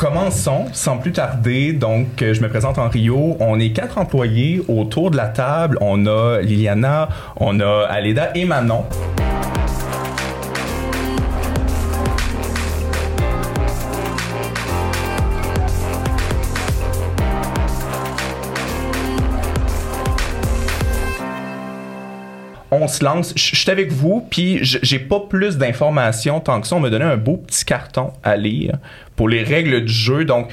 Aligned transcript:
commençons 0.00 0.64
sans 0.72 0.96
plus 0.96 1.12
tarder. 1.12 1.74
Donc, 1.74 2.22
euh, 2.22 2.32
je 2.32 2.40
me 2.40 2.48
présente 2.48 2.78
en 2.78 2.88
Rio. 2.88 3.36
On 3.38 3.60
est 3.60 3.72
quatre 3.72 3.98
employés 3.98 4.62
autour 4.66 5.10
de 5.10 5.18
la 5.18 5.26
table. 5.26 5.76
On 5.82 6.06
a 6.06 6.40
Liliana, 6.40 7.10
on 7.36 7.60
a 7.60 7.84
Aleda 7.86 8.30
et 8.34 8.46
Manon. 8.46 8.86
Se 22.90 23.04
lance. 23.04 23.32
Je 23.36 23.56
suis 23.56 23.70
avec 23.70 23.90
vous, 23.90 24.26
puis 24.30 24.58
j'ai 24.62 24.98
pas 24.98 25.20
plus 25.20 25.56
d'informations 25.56 26.40
tant 26.40 26.60
que 26.60 26.66
ça. 26.66 26.76
On 26.76 26.80
m'a 26.80 26.90
donné 26.90 27.04
un 27.04 27.16
beau 27.16 27.36
petit 27.38 27.64
carton 27.64 28.12
à 28.22 28.36
lire 28.36 28.78
pour 29.16 29.28
les 29.28 29.42
règles 29.42 29.84
du 29.84 29.92
jeu. 29.92 30.24
Donc, 30.24 30.50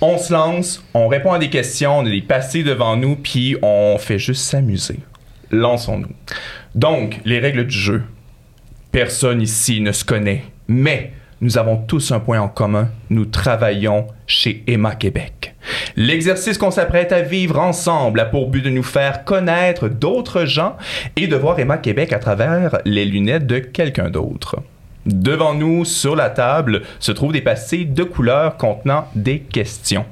on 0.00 0.18
se 0.18 0.32
lance, 0.32 0.84
on 0.94 1.08
répond 1.08 1.32
à 1.32 1.38
des 1.38 1.50
questions, 1.50 1.98
on 1.98 2.06
a 2.06 2.10
des 2.10 2.22
passés 2.22 2.62
devant 2.62 2.96
nous, 2.96 3.16
puis 3.16 3.56
on 3.62 3.96
fait 3.98 4.18
juste 4.18 4.42
s'amuser. 4.42 5.00
Lançons-nous. 5.50 6.14
Donc, 6.74 7.20
les 7.24 7.38
règles 7.38 7.66
du 7.66 7.76
jeu. 7.76 8.02
Personne 8.92 9.42
ici 9.42 9.80
ne 9.80 9.92
se 9.92 10.04
connaît, 10.04 10.42
mais 10.66 11.12
nous 11.40 11.56
avons 11.56 11.78
tous 11.78 12.12
un 12.12 12.20
point 12.20 12.40
en 12.40 12.48
commun. 12.48 12.88
Nous 13.08 13.24
travaillons 13.24 14.06
chez 14.26 14.62
Emma 14.66 14.94
Québec. 14.94 15.54
L'exercice 15.96 16.58
qu'on 16.58 16.70
s'apprête 16.70 17.12
à 17.12 17.22
vivre 17.22 17.58
ensemble 17.58 18.20
a 18.20 18.26
pour 18.26 18.48
but 18.48 18.62
de 18.62 18.70
nous 18.70 18.82
faire 18.82 19.24
connaître 19.24 19.88
d'autres 19.88 20.44
gens 20.44 20.76
et 21.16 21.26
de 21.26 21.36
voir 21.36 21.58
Emma 21.58 21.78
Québec 21.78 22.12
à 22.12 22.18
travers 22.18 22.78
les 22.84 23.04
lunettes 23.04 23.46
de 23.46 23.58
quelqu'un 23.58 24.10
d'autre. 24.10 24.56
Devant 25.06 25.54
nous, 25.54 25.86
sur 25.86 26.14
la 26.14 26.28
table, 26.28 26.82
se 26.98 27.10
trouvent 27.10 27.32
des 27.32 27.40
passés 27.40 27.86
de 27.86 28.04
couleurs 28.04 28.58
contenant 28.58 29.08
des 29.14 29.40
questions. 29.40 30.04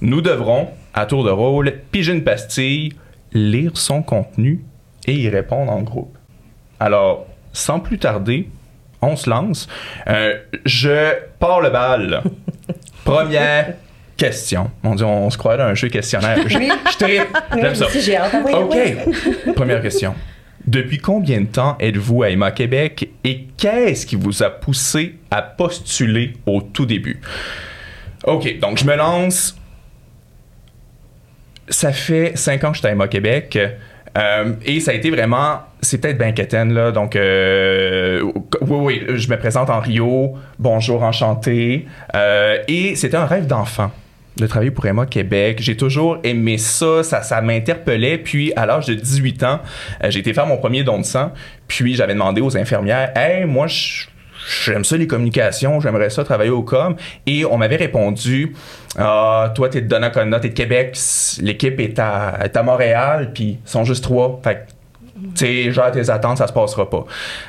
Nous 0.00 0.20
devrons, 0.20 0.68
à 0.94 1.06
tour 1.06 1.22
de 1.22 1.30
rôle, 1.30 1.74
piger 1.92 2.12
une 2.12 2.24
pastille, 2.24 2.94
lire 3.32 3.76
son 3.76 4.02
contenu 4.02 4.64
et 5.06 5.14
y 5.14 5.28
répondre 5.28 5.70
en 5.70 5.82
groupe. 5.82 6.16
Alors, 6.80 7.26
sans 7.52 7.78
plus 7.78 7.98
tarder, 7.98 8.48
on 9.02 9.16
se 9.16 9.28
lance. 9.28 9.68
Euh, 10.08 10.38
je 10.64 11.14
pars 11.38 11.60
le 11.60 11.70
bal. 11.70 12.22
Première 13.04 13.74
question. 14.16 14.70
Mon 14.82 14.94
Dieu, 14.94 15.04
on 15.04 15.28
se 15.30 15.36
croit 15.36 15.56
dans 15.56 15.64
un 15.64 15.74
jeu 15.74 15.88
questionnaire. 15.88 16.38
Je, 16.46 16.58
je 16.58 17.60
J'aime 17.60 17.74
ça. 17.74 17.86
OK. 18.54 19.54
Première 19.54 19.82
question. 19.82 20.14
Depuis 20.66 20.98
combien 20.98 21.40
de 21.40 21.46
temps 21.46 21.76
êtes-vous 21.80 22.22
à 22.22 22.30
Emma 22.30 22.52
Québec 22.52 23.10
et 23.24 23.48
qu'est-ce 23.56 24.06
qui 24.06 24.14
vous 24.14 24.44
a 24.44 24.50
poussé 24.50 25.16
à 25.30 25.42
postuler 25.42 26.34
au 26.46 26.62
tout 26.62 26.86
début? 26.86 27.20
OK, 28.24 28.60
donc 28.60 28.78
je 28.78 28.84
me 28.84 28.94
lance. 28.94 29.56
Ça 31.68 31.92
fait 31.92 32.36
cinq 32.36 32.62
ans 32.62 32.70
que 32.70 32.76
je 32.76 32.80
suis 32.80 32.88
à 32.88 32.92
Emma 32.92 33.08
Québec. 33.08 33.58
Euh, 34.16 34.52
et 34.64 34.78
ça 34.78 34.92
a 34.92 34.94
été 34.94 35.10
vraiment, 35.10 35.62
c'est 35.82 35.98
peut-être 35.98 36.18
bien 36.18 36.32
là. 36.64 36.92
Donc, 36.92 37.16
euh, 37.16 38.22
oui, 38.60 39.02
oui, 39.08 39.16
je 39.16 39.28
me 39.28 39.36
présente 39.36 39.68
en 39.68 39.80
Rio. 39.80 40.34
Bonjour, 40.58 41.02
enchanté. 41.02 41.86
Euh, 42.14 42.58
et 42.68 42.94
c'était 42.94 43.16
un 43.16 43.26
rêve 43.26 43.46
d'enfant 43.48 43.90
de 44.36 44.46
travailler 44.46 44.70
pour 44.70 44.86
Emma 44.86 45.06
Québec. 45.06 45.58
J'ai 45.60 45.76
toujours 45.76 46.18
aimé 46.22 46.56
ça, 46.56 47.02
ça, 47.02 47.22
ça 47.22 47.42
m'interpellait. 47.42 48.18
Puis 48.18 48.52
à 48.54 48.64
l'âge 48.64 48.86
de 48.86 48.94
18 48.94 49.42
ans, 49.42 49.60
j'ai 50.08 50.20
été 50.20 50.32
faire 50.32 50.46
mon 50.46 50.56
premier 50.56 50.84
don 50.84 50.98
de 50.98 51.04
sang. 51.04 51.32
Puis 51.66 51.96
j'avais 51.96 52.14
demandé 52.14 52.40
aux 52.40 52.56
infirmières, 52.56 53.10
hey, 53.16 53.44
moi 53.44 53.66
j'aime 54.64 54.84
ça 54.84 54.96
les 54.96 55.06
communications, 55.06 55.80
j'aimerais 55.80 56.10
ça 56.10 56.24
travailler 56.24 56.50
au 56.50 56.62
com. 56.62 56.96
Et 57.26 57.44
on 57.44 57.58
m'avait 57.58 57.76
répondu, 57.76 58.54
ah, 58.98 59.52
toi, 59.54 59.68
t'es 59.68 59.80
de 59.80 59.88
Donnacona, 59.88 60.40
t'es 60.40 60.48
de 60.50 60.54
Québec, 60.54 60.96
l'équipe 61.40 61.78
est 61.80 61.98
à, 61.98 62.38
est 62.42 62.56
à 62.56 62.62
Montréal, 62.62 63.32
puis 63.34 63.58
ils 63.64 63.70
sont 63.70 63.84
juste 63.84 64.04
trois. 64.04 64.40
Fait 64.42 64.71
tu 65.34 65.72
genre 65.72 65.90
tes 65.90 66.10
attentes, 66.10 66.38
ça 66.38 66.46
se 66.46 66.52
passera 66.52 66.88
pas. 66.88 67.04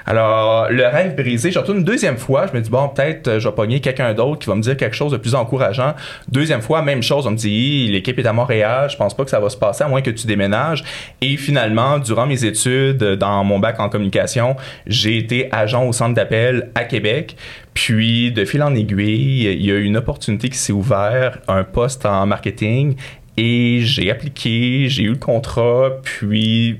Alors, 0.05 0.69
le 0.69 0.85
rêve 0.85 1.15
brisé, 1.15 1.51
je 1.51 1.59
retourne 1.59 1.79
une 1.79 1.83
deuxième 1.83 2.17
fois, 2.17 2.47
je 2.47 2.57
me 2.57 2.61
dis, 2.61 2.69
bon, 2.69 2.89
peut-être 2.89 3.27
euh, 3.27 3.39
je 3.39 3.47
vais 3.47 3.55
pogner 3.55 3.79
quelqu'un 3.79 4.13
d'autre 4.13 4.39
qui 4.39 4.47
va 4.47 4.55
me 4.55 4.61
dire 4.61 4.77
quelque 4.77 4.95
chose 4.95 5.11
de 5.11 5.17
plus 5.17 5.35
encourageant. 5.35 5.93
Deuxième 6.29 6.61
fois, 6.61 6.81
même 6.81 7.03
chose, 7.03 7.27
on 7.27 7.31
me 7.31 7.35
dit, 7.35 7.87
l'équipe 7.89 8.17
est 8.19 8.25
à 8.25 8.33
Montréal, 8.33 8.89
je 8.89 8.97
pense 8.97 9.15
pas 9.15 9.23
que 9.23 9.29
ça 9.29 9.39
va 9.39 9.49
se 9.49 9.57
passer 9.57 9.83
à 9.83 9.87
moins 9.87 10.01
que 10.01 10.11
tu 10.11 10.27
déménages. 10.27 10.83
Et 11.21 11.37
finalement, 11.37 11.99
durant 11.99 12.25
mes 12.25 12.45
études, 12.45 13.03
dans 13.03 13.43
mon 13.43 13.59
bac 13.59 13.79
en 13.79 13.89
communication, 13.89 14.55
j'ai 14.87 15.17
été 15.17 15.49
agent 15.51 15.85
au 15.85 15.93
centre 15.93 16.13
d'appel 16.13 16.71
à 16.75 16.83
Québec. 16.83 17.35
Puis, 17.73 18.31
de 18.31 18.45
fil 18.45 18.61
en 18.61 18.75
aiguille, 18.75 19.45
il 19.45 19.65
y 19.65 19.71
a 19.71 19.75
eu 19.75 19.83
une 19.83 19.97
opportunité 19.97 20.49
qui 20.49 20.57
s'est 20.57 20.73
ouverte, 20.73 21.39
un 21.47 21.63
poste 21.63 22.05
en 22.05 22.25
marketing, 22.27 22.95
et 23.35 23.79
j'ai 23.81 24.11
appliqué, 24.11 24.85
j'ai 24.89 25.03
eu 25.03 25.09
le 25.09 25.15
contrat, 25.15 25.89
puis 26.03 26.79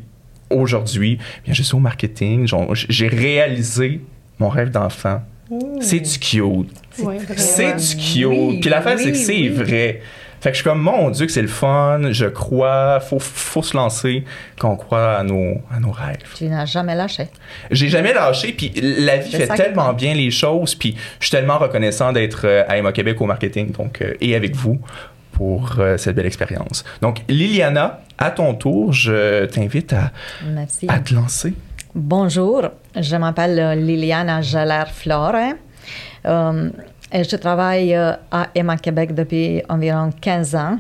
aujourd'hui, 0.53 1.18
bien, 1.46 1.53
je 1.53 1.64
suis 1.64 1.75
au 1.75 1.80
marketing, 1.80 2.47
j'ai 2.74 3.08
réalisé 3.08 4.02
mon 4.40 4.50
rêve 4.50 4.69
d'enfant. 4.69 5.22
C'est 5.81 6.00
du 6.00 6.19
cute. 6.19 6.72
C'est 7.38 7.75
du 7.75 7.96
cute. 7.96 8.62
Puis 8.62 8.69
l'affaire, 8.69 8.97
c'est 9.00 9.12
que 9.12 9.18
c'est 9.18 9.50
vrai. 9.50 10.02
Fait 10.44 10.50
que 10.50 10.58
je 10.58 10.62
suis 10.62 10.69
comme, 10.69 10.81
mon 10.81 11.09
Dieu, 11.09 11.25
que 11.25 11.31
c'est 11.31 11.42
le 11.42 11.47
fun, 11.47 12.12
je 12.12 12.25
crois, 12.25 13.00
faut, 13.00 13.18
faut 13.18 13.63
se 13.63 13.78
lancer, 13.78 14.25
qu'on 14.59 14.75
croit 14.75 15.13
à 15.13 15.24
nos, 15.24 15.62
à 15.74 15.80
nos 15.80 15.92
rêves. 15.92 16.18
Tu 16.36 16.50
n'as 16.50 16.66
jamais 16.66 16.96
lâché. 16.96 17.28
J'ai 17.72 17.88
jamais 17.88 18.13
lâché, 18.13 18.52
puis 18.52 18.74
la 18.75 19.16
vie 19.16 19.31
fait 19.31 19.47
tellement 19.47 19.94
bien 19.94 20.13
les 20.13 20.31
choses, 20.31 20.75
puis 20.75 20.97
je 21.22 21.28
suis 21.28 21.31
tellement 21.31 21.58
reconnaissant 21.59 22.12
d'être 22.12 22.42
euh, 22.44 22.66
à 22.68 22.78
Emma 22.78 22.92
Québec 22.92 23.22
au 23.22 23.25
marketing, 23.25 23.72
donc, 23.72 24.02
euh, 24.02 24.16
et 24.19 24.36
avec 24.36 24.53
vous 24.53 24.81
pour 25.33 25.79
euh, 25.79 25.97
cette 25.97 26.16
belle 26.16 26.27
expérience. 26.27 26.85
Donc, 27.01 27.23
Liliana, 27.27 27.99
à 28.17 28.31
ton 28.31 28.53
tour, 28.53 28.94
je 28.94 29.45
t'invite 29.45 29.94
à, 29.94 30.11
à 30.88 30.99
te 30.99 31.13
lancer. 31.13 31.53
Bonjour, 31.94 32.69
je 32.95 33.16
m'appelle 33.17 33.59
euh, 33.59 33.75
Liliana 33.75 34.41
Geller-Flore 34.41 35.55
euh, 36.25 36.69
et 37.11 37.23
je 37.23 37.35
travaille 37.35 37.94
à 37.94 38.47
Emma 38.55 38.77
Québec 38.77 39.13
depuis 39.13 39.61
environ 39.69 40.09
15 40.19 40.55
ans. 40.55 40.79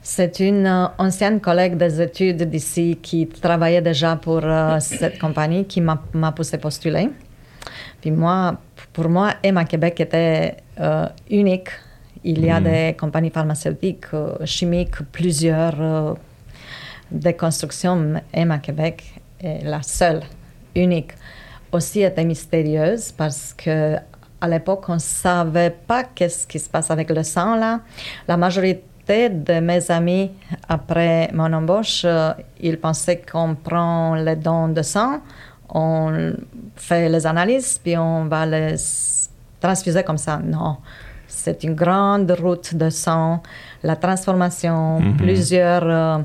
C'est 0.00 0.38
une 0.38 0.68
ancienne 0.98 1.40
collègue 1.40 1.76
des 1.76 2.00
études 2.00 2.44
d'ici 2.48 2.96
qui 3.02 3.26
travaillait 3.26 3.82
déjà 3.82 4.14
pour 4.14 4.40
cette 4.78 5.18
compagnie 5.18 5.66
qui 5.66 5.80
m'a 5.80 6.32
poussé 6.32 6.58
postuler. 6.58 7.10
Puis 8.00 8.12
moi, 8.12 8.56
pour 8.92 9.08
moi, 9.08 9.34
Emma 9.42 9.64
Québec 9.64 10.00
était 10.00 10.58
unique 11.28 11.70
il 12.26 12.44
y 12.44 12.50
a 12.50 12.60
mm. 12.60 12.64
des 12.64 12.96
compagnies 12.98 13.30
pharmaceutiques, 13.30 14.06
euh, 14.12 14.44
chimiques, 14.44 15.00
plusieurs 15.12 15.80
euh, 15.80 16.14
de 17.10 17.30
construction. 17.30 18.20
Emma 18.32 18.58
Québec 18.58 19.04
est 19.40 19.62
la 19.64 19.82
seule, 19.82 20.22
unique. 20.74 21.12
Aussi 21.72 22.02
était 22.02 22.24
mystérieuse 22.24 23.12
parce 23.12 23.54
que 23.54 23.96
à 24.40 24.48
l'époque, 24.48 24.84
on 24.88 24.94
ne 24.94 24.98
savait 24.98 25.70
pas 25.70 26.04
qu'est-ce 26.04 26.46
qui 26.46 26.58
se 26.58 26.68
passe 26.68 26.90
avec 26.90 27.10
le 27.10 27.22
sang 27.22 27.56
là. 27.56 27.80
La 28.28 28.36
majorité 28.36 29.28
de 29.30 29.60
mes 29.60 29.90
amis, 29.90 30.32
après 30.68 31.30
mon 31.32 31.52
embauche, 31.52 32.02
euh, 32.04 32.32
ils 32.60 32.78
pensaient 32.78 33.22
qu'on 33.22 33.54
prend 33.54 34.16
les 34.16 34.36
dons 34.36 34.68
de 34.68 34.82
sang, 34.82 35.20
on 35.68 36.32
fait 36.74 37.08
les 37.08 37.24
analyses, 37.24 37.80
puis 37.82 37.96
on 37.96 38.24
va 38.24 38.46
les 38.46 38.74
transfuser 39.60 40.02
comme 40.02 40.18
ça. 40.18 40.40
Non 40.42 40.78
c'est 41.28 41.64
une 41.64 41.74
grande 41.74 42.30
route 42.30 42.74
de 42.74 42.90
sang, 42.90 43.42
la 43.82 43.96
transformation, 43.96 45.00
mhm. 45.00 45.16
plusieurs 45.16 45.84
euh, 45.84 46.18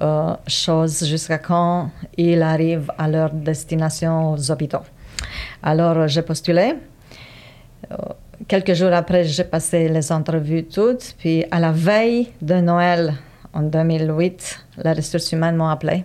euh, 0.00 0.34
choses 0.46 1.04
jusqu'à 1.04 1.38
quand 1.38 1.90
ils 2.16 2.42
arrivent 2.42 2.90
à 2.98 3.08
leur 3.08 3.30
destination 3.30 4.32
aux 4.32 4.50
hôpitaux. 4.50 4.84
Alors, 5.62 6.06
j'ai 6.08 6.22
postulé. 6.22 6.74
Euh, 7.90 7.96
quelques 8.46 8.74
jours 8.74 8.92
après, 8.92 9.24
j'ai 9.24 9.44
passé 9.44 9.88
les 9.88 10.12
entrevues 10.12 10.64
toutes. 10.64 11.14
Puis, 11.18 11.44
à 11.50 11.58
la 11.58 11.72
veille 11.72 12.28
de 12.40 12.54
Noël, 12.54 13.14
en 13.52 13.62
2008, 13.62 14.66
les 14.84 14.92
ressources 14.92 15.32
humaines 15.32 15.56
m'ont 15.56 15.68
appelé 15.68 16.04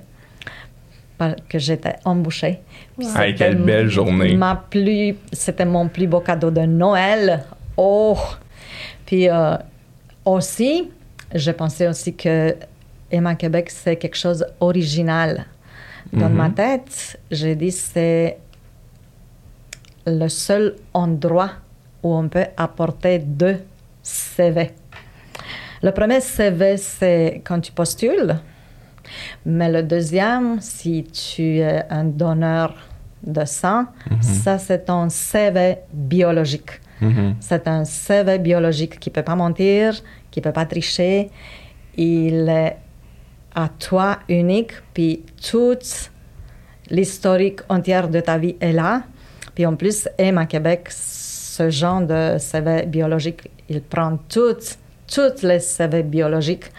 que 1.48 1.60
j'étais 1.60 1.96
embauchée. 2.04 2.60
quelle 3.38 3.56
belle 3.56 3.90
journée! 3.90 4.36
Ma 4.36 4.62
plus, 4.70 5.16
c'était 5.32 5.66
mon 5.66 5.88
plus 5.88 6.08
beau 6.08 6.20
cadeau 6.20 6.52
de 6.52 6.62
Noël 6.62 7.44
Oh! 7.78 8.18
Puis 9.06 9.30
euh, 9.30 9.58
aussi, 10.26 10.90
je 11.34 11.52
pensais 11.52 11.88
aussi 11.88 12.16
que 12.16 12.56
Emma 13.12 13.36
Québec, 13.36 13.70
c'est 13.70 13.96
quelque 13.96 14.18
chose 14.18 14.46
d'original. 14.60 15.46
Dans 16.12 16.30
ma 16.30 16.50
mhm. 16.50 16.54
tête, 16.54 17.20
j'ai 17.32 17.56
dit 17.56 17.72
c'est 17.72 18.38
le 20.06 20.28
seul 20.28 20.76
endroit 20.94 21.52
où 22.04 22.14
on 22.14 22.28
peut 22.28 22.46
apporter 22.58 23.20
deux 23.20 23.60
CV. 24.02 24.72
Le 25.82 25.92
premier 25.92 26.22
CV, 26.22 26.78
c'est 26.78 27.42
quand 27.44 27.60
tu 27.62 27.72
postules. 27.72 28.36
Mais 29.46 29.72
le 29.72 29.84
deuxième, 29.84 30.60
si 30.62 31.04
tu 31.04 31.60
es 31.60 31.84
un 31.90 32.06
donneur 32.06 32.76
de 33.26 33.46
sang, 33.46 33.86
mhm. 34.10 34.22
ça, 34.22 34.58
c'est 34.58 34.86
ton 34.86 35.10
CV 35.10 35.78
biologique. 35.92 36.80
Mhm. 37.02 37.36
C'est 37.40 37.68
un 37.68 37.86
CV 37.86 38.40
biologique 38.40 39.00
qui 39.00 39.10
ne 39.10 39.14
peut 39.14 39.24
pas 39.24 39.36
mentir, 39.36 39.96
qui 40.32 40.40
ne 40.40 40.44
peut 40.44 40.52
pas 40.52 40.66
tricher. 40.66 41.30
Il 41.96 42.48
est 42.50 42.78
à 43.56 43.70
toi 43.70 44.20
unique, 44.30 44.74
puis 44.94 45.24
toute 45.50 46.12
l'historique 46.90 47.62
entière 47.70 48.08
de 48.08 48.20
ta 48.20 48.38
vie 48.38 48.56
est 48.60 48.74
là. 48.74 49.04
Puis 49.54 49.66
en 49.66 49.76
plus, 49.76 50.08
Emma 50.18 50.46
Québec, 50.46 50.88
ce 50.90 51.70
genre 51.70 52.02
de 52.02 52.38
CV 52.40 52.86
biologique, 52.86 53.50
il 53.70 53.82
prend 53.82 54.18
toutes, 54.30 54.78
toutes 55.14 55.44
les 55.44 55.60
CV 55.60 56.04
biologiques. 56.04 56.72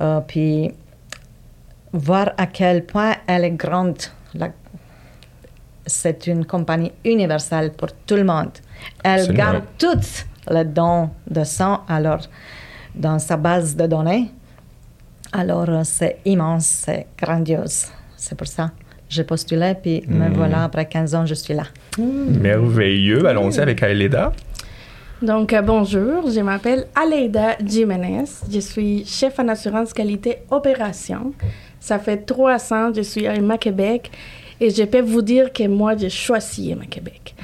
Euh, 0.00 0.20
puis 0.20 0.72
voir 1.92 2.32
à 2.36 2.46
quel 2.46 2.84
point 2.86 3.16
elle 3.26 3.44
est 3.44 3.50
grande. 3.50 3.98
C'est 5.86 6.26
une 6.26 6.46
compagnie 6.46 6.92
universelle 7.04 7.72
pour 7.72 7.92
tout 7.92 8.14
le 8.14 8.24
monde. 8.24 8.52
Elle 9.04 9.20
Absolument. 9.20 9.36
garde 9.44 9.62
toutes 9.78 10.26
les 10.50 10.64
dons 10.64 11.10
de 11.30 11.44
sang 11.44 11.80
alors, 11.88 12.20
dans 12.94 13.18
sa 13.18 13.36
base 13.36 13.74
de 13.76 13.86
données. 13.86 14.30
Alors, 15.32 15.68
euh, 15.68 15.80
c'est 15.84 16.18
immense, 16.24 16.66
c'est 16.66 17.06
grandiose. 17.18 17.86
C'est 18.16 18.36
pour 18.36 18.46
ça 18.46 18.66
que 18.66 18.72
j'ai 19.08 19.24
postulé, 19.24 19.74
puis 19.80 20.02
me 20.06 20.28
Mm. 20.28 20.32
voilà, 20.34 20.64
après 20.64 20.86
15 20.86 21.14
ans, 21.14 21.26
je 21.26 21.34
suis 21.34 21.54
là. 21.54 21.64
Merveilleux. 21.98 23.26
Allons-y 23.26 23.60
avec 23.60 23.82
Aeleda. 23.82 24.32
Donc, 25.22 25.52
euh, 25.52 25.62
bonjour, 25.62 26.28
je 26.30 26.40
m'appelle 26.40 26.86
Aleida 26.94 27.56
Jiménez. 27.64 28.24
Je 28.50 28.58
suis 28.58 29.04
chef 29.06 29.38
en 29.38 29.48
assurance 29.48 29.92
qualité 29.92 30.38
opération. 30.50 31.32
Ça 31.78 31.98
fait 31.98 32.18
trois 32.26 32.72
ans 32.72 32.90
que 32.90 32.96
je 32.96 33.02
suis 33.02 33.26
à 33.26 33.36
Québec 33.58 34.10
et 34.62 34.70
je 34.70 34.84
peux 34.84 35.00
vous 35.00 35.22
dire 35.22 35.52
que 35.52 35.66
moi, 35.66 35.96
j'ai 35.96 36.10
choisi 36.10 36.70
Emma 36.70 36.86
Québec. 36.86 37.34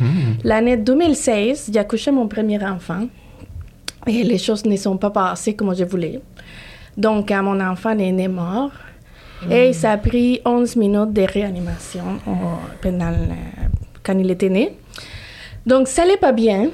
L'année 0.44 0.76
2016, 0.76 1.70
j'ai 1.72 1.78
accouché 1.80 2.10
mon 2.10 2.28
premier 2.28 2.62
enfant 2.64 3.06
et 4.06 4.22
les 4.22 4.38
choses 4.38 4.64
ne 4.64 4.76
sont 4.76 4.96
pas 4.96 5.10
passées 5.10 5.54
comme 5.54 5.74
je 5.74 5.84
voulais. 5.84 6.20
Donc, 6.96 7.30
euh, 7.30 7.42
mon 7.42 7.58
enfant 7.60 7.96
est 7.98 8.12
né 8.12 8.28
mort 8.28 8.70
et 9.50 9.72
ça 9.72 9.92
a 9.92 9.96
pris 9.98 10.40
11 10.44 10.76
minutes 10.76 11.12
de 11.12 11.22
réanimation 11.22 12.04
euh, 12.26 12.30
pendant 12.82 13.10
le- 13.10 13.34
quand 14.02 14.18
il 14.18 14.30
était 14.30 14.48
né. 14.48 14.76
Donc, 15.66 15.86
ça 15.88 16.02
n'allait 16.02 16.16
pas 16.16 16.32
bien. 16.32 16.70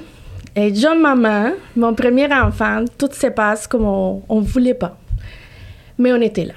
Et 0.55 0.73
John 0.73 0.99
Maman, 1.01 1.51
mon 1.75 1.93
premier 1.93 2.27
enfant, 2.33 2.85
tout 2.97 3.09
se 3.11 3.27
passe 3.27 3.67
comme 3.67 3.85
on 3.85 4.21
ne 4.41 4.45
voulait 4.45 4.73
pas. 4.73 4.97
Mais 5.97 6.13
on 6.13 6.21
était 6.21 6.45
là. 6.45 6.53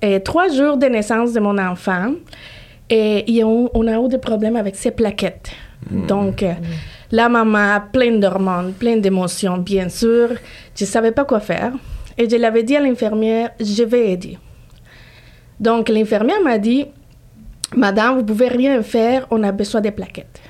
Et 0.00 0.20
trois 0.20 0.48
jours 0.48 0.76
de 0.76 0.86
naissance 0.86 1.32
de 1.32 1.40
mon 1.40 1.56
enfant, 1.58 2.12
et, 2.94 3.42
on, 3.44 3.70
on 3.72 3.86
a 3.86 3.98
eu 3.98 4.08
des 4.08 4.18
problèmes 4.18 4.56
avec 4.56 4.76
ses 4.76 4.90
plaquettes. 4.90 5.50
Donc, 5.90 6.42
euh, 6.42 6.52
la 7.10 7.28
maman, 7.28 7.80
pleine 7.92 8.20
d'hormones, 8.20 8.72
pleine 8.72 9.00
d'émotions, 9.00 9.58
bien 9.58 9.88
sûr. 9.88 10.28
Je 10.76 10.84
ne 10.84 10.88
savais 10.88 11.12
pas 11.12 11.24
quoi 11.24 11.40
faire. 11.40 11.72
Et 12.18 12.28
je 12.28 12.36
l'avais 12.36 12.62
dit 12.62 12.76
à 12.76 12.80
l'infirmière, 12.80 13.50
je 13.58 13.82
vais 13.82 14.12
aider. 14.12 14.38
Donc, 15.58 15.88
l'infirmière 15.88 16.42
m'a 16.42 16.58
dit, 16.58 16.86
Madame, 17.74 18.18
vous 18.18 18.24
pouvez 18.24 18.48
rien 18.48 18.82
faire, 18.82 19.26
on 19.30 19.42
a 19.42 19.52
besoin 19.52 19.80
des 19.80 19.90
plaquettes. 19.90 20.40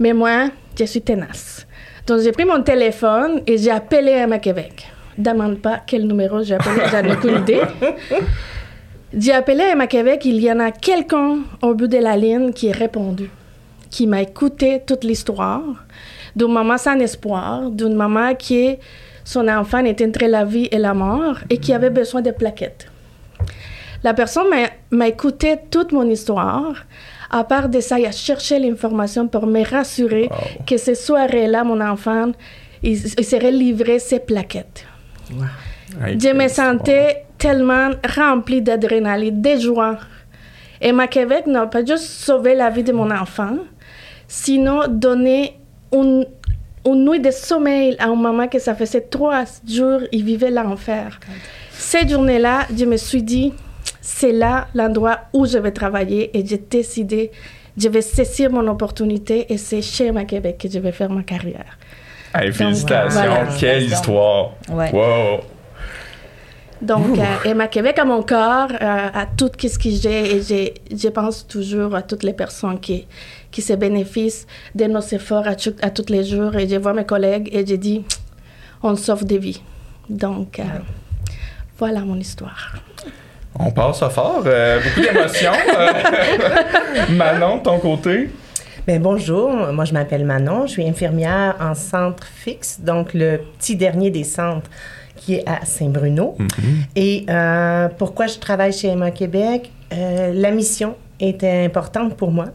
Mais 0.00 0.14
moi, 0.14 0.48
je 0.78 0.84
suis 0.84 1.02
tenace. 1.02 1.66
Donc, 2.06 2.20
j'ai 2.20 2.32
pris 2.32 2.46
mon 2.46 2.62
téléphone 2.62 3.42
et 3.46 3.58
j'ai 3.58 3.70
appelé 3.70 4.12
Emma 4.12 4.38
Québec. 4.38 4.88
Demande 5.18 5.58
pas 5.58 5.82
quel 5.86 6.06
numéro 6.06 6.42
j'ai 6.42 6.54
appelé, 6.54 6.80
j'en 6.90 7.04
ai 7.04 7.12
aucune 7.12 7.42
idée. 7.42 7.60
J'ai 9.16 9.32
appelé 9.32 9.64
Emma 9.72 9.86
Québec, 9.86 10.22
il 10.24 10.40
y 10.40 10.50
en 10.50 10.58
a 10.60 10.70
quelqu'un 10.70 11.38
au 11.60 11.74
bout 11.74 11.86
de 11.86 11.98
la 11.98 12.16
ligne 12.16 12.52
qui 12.52 12.70
a 12.70 12.72
répondu, 12.72 13.28
qui 13.90 14.06
m'a 14.06 14.22
écouté 14.22 14.80
toute 14.86 15.04
l'histoire 15.04 15.62
d'une 16.34 16.52
maman 16.52 16.78
sans 16.78 16.98
espoir, 16.98 17.70
d'une 17.70 17.94
maman 17.94 18.34
qui, 18.34 18.76
son 19.22 19.46
enfant 19.48 19.84
était 19.84 20.06
entre 20.06 20.24
la 20.24 20.44
vie 20.46 20.66
et 20.70 20.78
la 20.78 20.94
mort 20.94 21.36
et 21.50 21.58
qui 21.58 21.74
avait 21.74 21.90
besoin 21.90 22.22
de 22.22 22.30
plaquettes. 22.30 22.86
La 24.02 24.14
personne 24.14 24.46
m'a- 24.90 25.06
écouté 25.08 25.56
toute 25.70 25.92
mon 25.92 26.08
histoire. 26.08 26.72
À 27.30 27.44
part 27.44 27.68
de 27.68 27.80
ça, 27.80 27.98
il 27.98 28.06
a 28.06 28.12
cherché 28.12 28.58
l'information 28.58 29.28
pour 29.28 29.46
me 29.46 29.62
rassurer 29.62 30.28
Wow. 30.30 30.64
que 30.66 30.76
ce 30.78 30.94
soir-là, 30.94 31.64
mon 31.64 31.80
enfant, 31.80 32.32
il, 32.82 32.92
il 33.18 33.24
serait 33.24 33.52
livré 33.52 33.98
ses 33.98 34.18
plaquettes. 34.20 34.86
Je 36.18 36.32
me 36.34 36.48
sentais 36.48 37.24
tellement 37.42 37.90
remplie 38.16 38.62
d'adrénaline, 38.62 39.42
de 39.42 39.58
joie. 39.58 39.98
Et 40.80 40.92
ma 40.92 41.08
Québec 41.08 41.48
n'a 41.48 41.66
pas 41.66 41.84
juste 41.84 42.04
sauvé 42.04 42.54
la 42.54 42.70
vie 42.70 42.84
de 42.84 42.92
mon 42.92 43.10
enfant, 43.10 43.56
sinon 44.28 44.82
donné 44.88 45.58
une, 45.92 46.24
une 46.86 47.04
nuit 47.04 47.18
de 47.18 47.32
sommeil 47.32 47.96
à 47.98 48.06
une 48.06 48.22
maman 48.22 48.46
que 48.46 48.60
ça 48.60 48.76
faisait 48.76 49.00
trois 49.00 49.42
jours, 49.68 50.02
il 50.12 50.24
vivait 50.24 50.52
l'enfer. 50.52 51.18
Cette 51.72 52.10
journée-là, 52.10 52.66
je 52.76 52.84
me 52.84 52.96
suis 52.96 53.24
dit, 53.24 53.52
c'est 54.00 54.32
là 54.32 54.68
l'endroit 54.72 55.22
où 55.32 55.44
je 55.44 55.58
vais 55.58 55.72
travailler 55.72 56.36
et 56.38 56.46
j'ai 56.46 56.58
décidé, 56.58 57.32
je 57.76 57.88
vais 57.88 58.02
saisir 58.02 58.52
mon 58.52 58.68
opportunité 58.68 59.52
et 59.52 59.58
c'est 59.58 59.82
chez 59.82 60.12
ma 60.12 60.24
Québec 60.26 60.58
que 60.62 60.68
je 60.70 60.78
vais 60.78 60.92
faire 60.92 61.10
ma 61.10 61.24
carrière. 61.24 61.76
Hey, 62.34 62.52
félicitations. 62.52 63.20
voilà. 63.20 63.48
Quelle 63.58 63.82
histoire. 63.82 64.52
Ouais. 64.70 64.92
Wow. 64.92 65.40
Donc, 66.82 67.16
euh, 67.16 67.22
Emma 67.44 67.68
Québec 67.68 67.98
à 68.00 68.04
mon 68.04 68.22
corps, 68.22 68.68
euh, 68.72 69.08
à 69.14 69.26
tout 69.36 69.50
ce 69.60 69.78
que 69.78 69.88
j'ai, 69.90 70.36
et 70.36 70.74
je 70.90 71.08
pense 71.08 71.46
toujours 71.46 71.94
à 71.94 72.02
toutes 72.02 72.24
les 72.24 72.32
personnes 72.32 72.80
qui, 72.80 73.06
qui 73.52 73.62
se 73.62 73.74
bénéficient 73.74 74.46
de 74.74 74.86
nos 74.86 75.00
efforts 75.00 75.46
à, 75.46 75.54
à 75.86 75.90
tous 75.90 76.06
les 76.10 76.24
jours. 76.24 76.56
Et 76.56 76.68
je 76.68 76.76
vois 76.76 76.92
mes 76.92 77.04
collègues 77.04 77.48
et 77.52 77.64
je 77.64 77.76
dis, 77.76 78.04
on 78.82 78.96
sauve 78.96 79.24
des 79.24 79.38
vies. 79.38 79.62
Donc, 80.08 80.58
euh, 80.58 80.64
voilà 81.78 82.00
mon 82.00 82.16
histoire. 82.16 82.74
On 83.58 83.70
passe 83.70 84.02
à 84.02 84.10
fort. 84.10 84.42
euh, 84.46 84.80
beaucoup 84.80 85.00
d'émotions. 85.06 85.52
Manon, 87.10 87.58
de 87.58 87.62
ton 87.62 87.78
côté? 87.78 88.30
Ben, 88.86 89.00
bonjour, 89.00 89.52
moi 89.72 89.84
je 89.84 89.92
m'appelle 89.92 90.24
Manon, 90.24 90.66
je 90.66 90.72
suis 90.72 90.88
infirmière 90.88 91.54
en 91.60 91.72
centre 91.74 92.26
fixe, 92.26 92.80
donc 92.80 93.14
le 93.14 93.38
petit 93.56 93.76
dernier 93.76 94.10
des 94.10 94.24
centres 94.24 94.68
qui 95.24 95.34
est 95.34 95.44
à 95.48 95.64
Saint-Bruno. 95.64 96.36
Et 96.96 97.24
euh, 97.28 97.88
pourquoi 97.98 98.26
je 98.26 98.38
travaille 98.38 98.72
chez 98.72 98.88
Emma 98.88 99.10
Québec? 99.10 99.70
Euh, 99.92 100.32
la 100.34 100.50
mission 100.50 100.96
était 101.20 101.64
importante 101.64 102.16
pour 102.16 102.30
moi. 102.30 102.46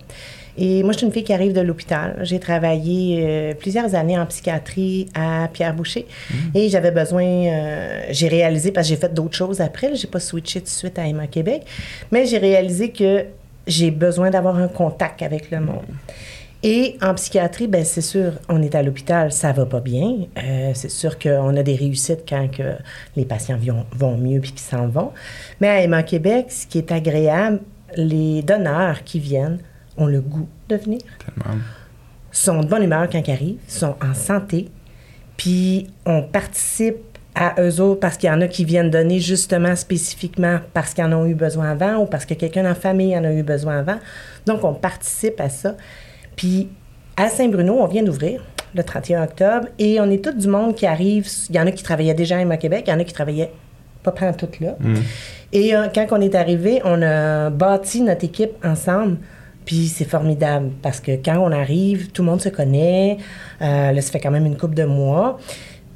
Et 0.59 0.81
moi, 0.81 0.91
je 0.91 0.97
suis 0.97 1.07
une 1.07 1.13
fille 1.13 1.23
qui 1.23 1.33
arrive 1.33 1.53
de 1.53 1.61
l'hôpital. 1.61 2.17
J'ai 2.23 2.39
travaillé 2.39 3.23
euh, 3.23 3.53
plusieurs 3.53 3.93
années 3.93 4.17
en 4.17 4.25
psychiatrie 4.25 5.07
à 5.13 5.47
Pierre 5.53 5.73
Boucher. 5.73 6.07
Et 6.55 6.67
j'avais 6.67 6.89
besoin, 6.89 7.23
euh, 7.23 8.01
j'ai 8.09 8.27
réalisé, 8.27 8.71
parce 8.71 8.87
que 8.87 8.95
j'ai 8.95 8.99
fait 8.99 9.13
d'autres 9.13 9.35
choses 9.35 9.61
après, 9.61 9.95
j'ai 9.95 10.07
pas 10.07 10.19
switché 10.19 10.59
tout 10.59 10.65
de 10.65 10.69
suite 10.69 10.97
à 10.97 11.05
Emma 11.05 11.27
Québec, 11.27 11.61
mais 12.11 12.25
j'ai 12.25 12.39
réalisé 12.39 12.89
que 12.89 13.25
j'ai 13.67 13.91
besoin 13.91 14.31
d'avoir 14.31 14.57
un 14.57 14.67
contact 14.67 15.21
avec 15.21 15.51
le 15.51 15.59
monde. 15.59 15.85
Et 16.69 16.97
en 17.01 17.13
psychiatrie, 17.13 17.67
ben 17.67 17.85
c'est 17.85 18.01
sûr, 18.01 18.33
on 18.49 18.61
est 18.61 18.75
à 18.75 18.83
l'hôpital, 18.83 19.31
ça 19.31 19.53
va 19.53 19.65
pas 19.65 19.79
bien. 19.79 20.25
Euh, 20.37 20.71
c'est 20.73 20.91
sûr 20.91 21.17
qu'on 21.17 21.55
a 21.55 21.63
des 21.63 21.75
réussites 21.75 22.25
quand 22.27 22.51
que 22.51 22.73
les 23.15 23.23
patients 23.23 23.57
vont, 23.57 23.85
vont 23.93 24.17
mieux 24.17 24.41
puis 24.41 24.51
qu'ils 24.51 24.67
s'en 24.67 24.89
vont. 24.89 25.13
Mais 25.61 25.69
à 25.69 25.81
Emma 25.81 26.03
Québec, 26.03 26.47
ce 26.49 26.67
qui 26.67 26.79
est 26.79 26.91
agréable, 26.91 27.61
les 27.95 28.41
donneurs 28.41 29.05
qui 29.05 29.21
viennent 29.21 29.59
ont 29.95 30.07
le 30.07 30.19
goût 30.19 30.49
de 30.67 30.75
venir, 30.75 30.99
Tellement. 31.25 31.57
sont 32.33 32.59
de 32.59 32.67
bonne 32.67 32.83
humeur 32.83 33.07
quand 33.09 33.25
ils 33.25 33.31
arrivent, 33.31 33.59
sont 33.69 33.95
en 34.03 34.13
santé, 34.13 34.67
puis 35.37 35.87
on 36.05 36.21
participe 36.21 36.97
à 37.33 37.61
eux 37.61 37.79
autres 37.79 38.01
parce 38.01 38.17
qu'il 38.17 38.27
y 38.27 38.31
en 38.33 38.41
a 38.41 38.47
qui 38.49 38.65
viennent 38.65 38.89
donner 38.89 39.21
justement 39.21 39.77
spécifiquement 39.77 40.59
parce 40.73 40.93
qu'ils 40.93 41.05
en 41.05 41.13
ont 41.13 41.25
eu 41.25 41.35
besoin 41.35 41.71
avant 41.71 41.99
ou 41.99 42.07
parce 42.07 42.25
que 42.25 42.33
quelqu'un 42.33 42.69
en 42.69 42.75
famille 42.75 43.17
en 43.17 43.23
a 43.23 43.31
eu 43.31 43.43
besoin 43.43 43.77
avant. 43.79 43.99
Donc, 44.45 44.65
on 44.65 44.73
participe 44.73 45.39
à 45.39 45.47
ça. 45.47 45.75
Puis, 46.37 46.69
à 47.17 47.27
Saint-Bruno, 47.27 47.77
on 47.81 47.87
vient 47.87 48.03
d'ouvrir 48.03 48.41
le 48.73 48.83
31 48.83 49.23
octobre 49.23 49.67
et 49.79 49.99
on 49.99 50.09
est 50.09 50.23
tout 50.23 50.31
du 50.31 50.47
monde 50.47 50.75
qui 50.75 50.85
arrive. 50.85 51.27
Il 51.49 51.55
y 51.55 51.59
en 51.59 51.67
a 51.67 51.71
qui 51.71 51.83
travaillaient 51.83 52.13
déjà 52.13 52.37
à 52.37 52.39
Emma 52.39 52.55
Québec, 52.55 52.85
il 52.87 52.91
y 52.91 52.93
en 52.93 52.99
a 52.99 53.03
qui 53.03 53.13
travaillaient 53.13 53.51
pas 54.03 54.11
près 54.11 54.31
tout 54.33 54.47
là. 54.61 54.77
Et 55.51 55.75
euh, 55.75 55.87
quand 55.93 56.05
on 56.11 56.21
est 56.21 56.35
arrivé, 56.35 56.81
on 56.85 57.01
a 57.01 57.49
bâti 57.49 58.01
notre 58.01 58.23
équipe 58.23 58.53
ensemble. 58.63 59.17
Puis 59.65 59.87
c'est 59.87 60.05
formidable 60.05 60.69
parce 60.81 61.01
que 61.01 61.11
quand 61.11 61.37
on 61.39 61.51
arrive, 61.51 62.11
tout 62.11 62.21
le 62.21 62.29
monde 62.29 62.41
se 62.41 62.47
connaît. 62.47 63.17
Euh, 63.61 63.91
là, 63.91 64.01
ça 64.01 64.11
fait 64.11 64.19
quand 64.19 64.31
même 64.31 64.45
une 64.45 64.55
couple 64.55 64.75
de 64.75 64.85
mois. 64.85 65.37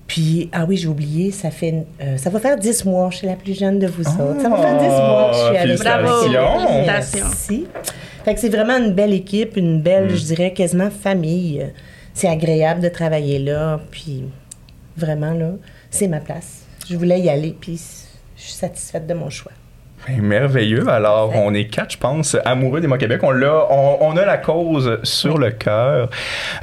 Puis, 0.08 0.50
ah 0.52 0.66
oui, 0.68 0.76
j'ai 0.76 0.90
oublié, 0.90 1.32
ça 1.32 1.52
fait, 1.52 1.86
euh, 2.02 2.18
ça 2.18 2.30
va 2.30 2.40
faire 2.42 2.58
10 2.58 2.84
mois, 2.84 3.10
je 3.12 3.18
suis 3.20 3.28
la 3.28 3.38
plus 3.38 3.58
jeune 3.58 3.80
de 3.80 3.88
vous 3.88 4.02
autres. 4.02 4.42
Ça 4.42 4.50
va 4.50 4.58
faire 4.58 4.78
10 4.78 4.88
mois 4.88 5.30
que 5.30 5.38
je 5.38 5.40
suis 5.40 5.58
avec 5.58 5.80
Bravo. 5.80 6.24
Félicitations. 6.24 6.68
Félicitations. 6.68 7.24
Merci. 7.24 7.68
Fait 8.24 8.36
que 8.36 8.40
c'est 8.40 8.50
vraiment 8.50 8.78
une 8.78 8.94
belle 8.94 9.14
équipe, 9.14 9.58
une 9.58 9.82
belle, 9.82 10.16
je 10.16 10.24
dirais, 10.24 10.54
quasiment 10.54 10.90
famille. 10.92 11.66
C'est 12.14 12.28
agréable 12.28 12.82
de 12.82 12.90
travailler 12.90 13.40
là, 13.40 13.80
puis 13.90 14.26
vraiment, 14.98 15.34
là, 15.34 15.52
c'est 15.90 16.08
ma 16.08 16.20
place. 16.20 16.66
Je 16.90 16.96
voulais 16.96 17.20
y 17.20 17.30
aller, 17.30 17.56
puis 17.60 17.82
je 18.36 18.42
suis 18.42 18.54
satisfaite 18.54 19.08
de 19.08 19.14
mon 19.14 19.30
choix. 19.30 19.54
Ben, 20.08 20.22
merveilleux. 20.22 20.88
Alors, 20.90 21.32
on 21.36 21.54
est 21.54 21.68
quatre, 21.68 21.94
je 21.94 21.98
pense, 21.98 22.36
amoureux 22.44 22.82
d'Emma 22.82 22.98
Québec. 22.98 23.22
On, 23.24 23.32
l'a, 23.32 23.68
on, 23.70 23.98
on 24.02 24.18
a 24.18 24.26
la 24.26 24.38
cause 24.38 25.00
sur 25.04 25.38
le 25.38 25.52
cœur. 25.52 26.10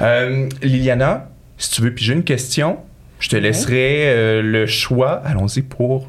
Euh, 0.01 0.47
Liliana, 0.61 1.29
si 1.57 1.71
tu 1.71 1.81
veux 1.81 1.93
piger 1.93 2.13
une 2.13 2.23
question, 2.23 2.77
je 3.19 3.29
te 3.29 3.35
laisserai 3.35 4.09
euh, 4.09 4.41
le 4.41 4.65
choix. 4.65 5.21
Allons-y 5.25 5.61
pour. 5.61 6.07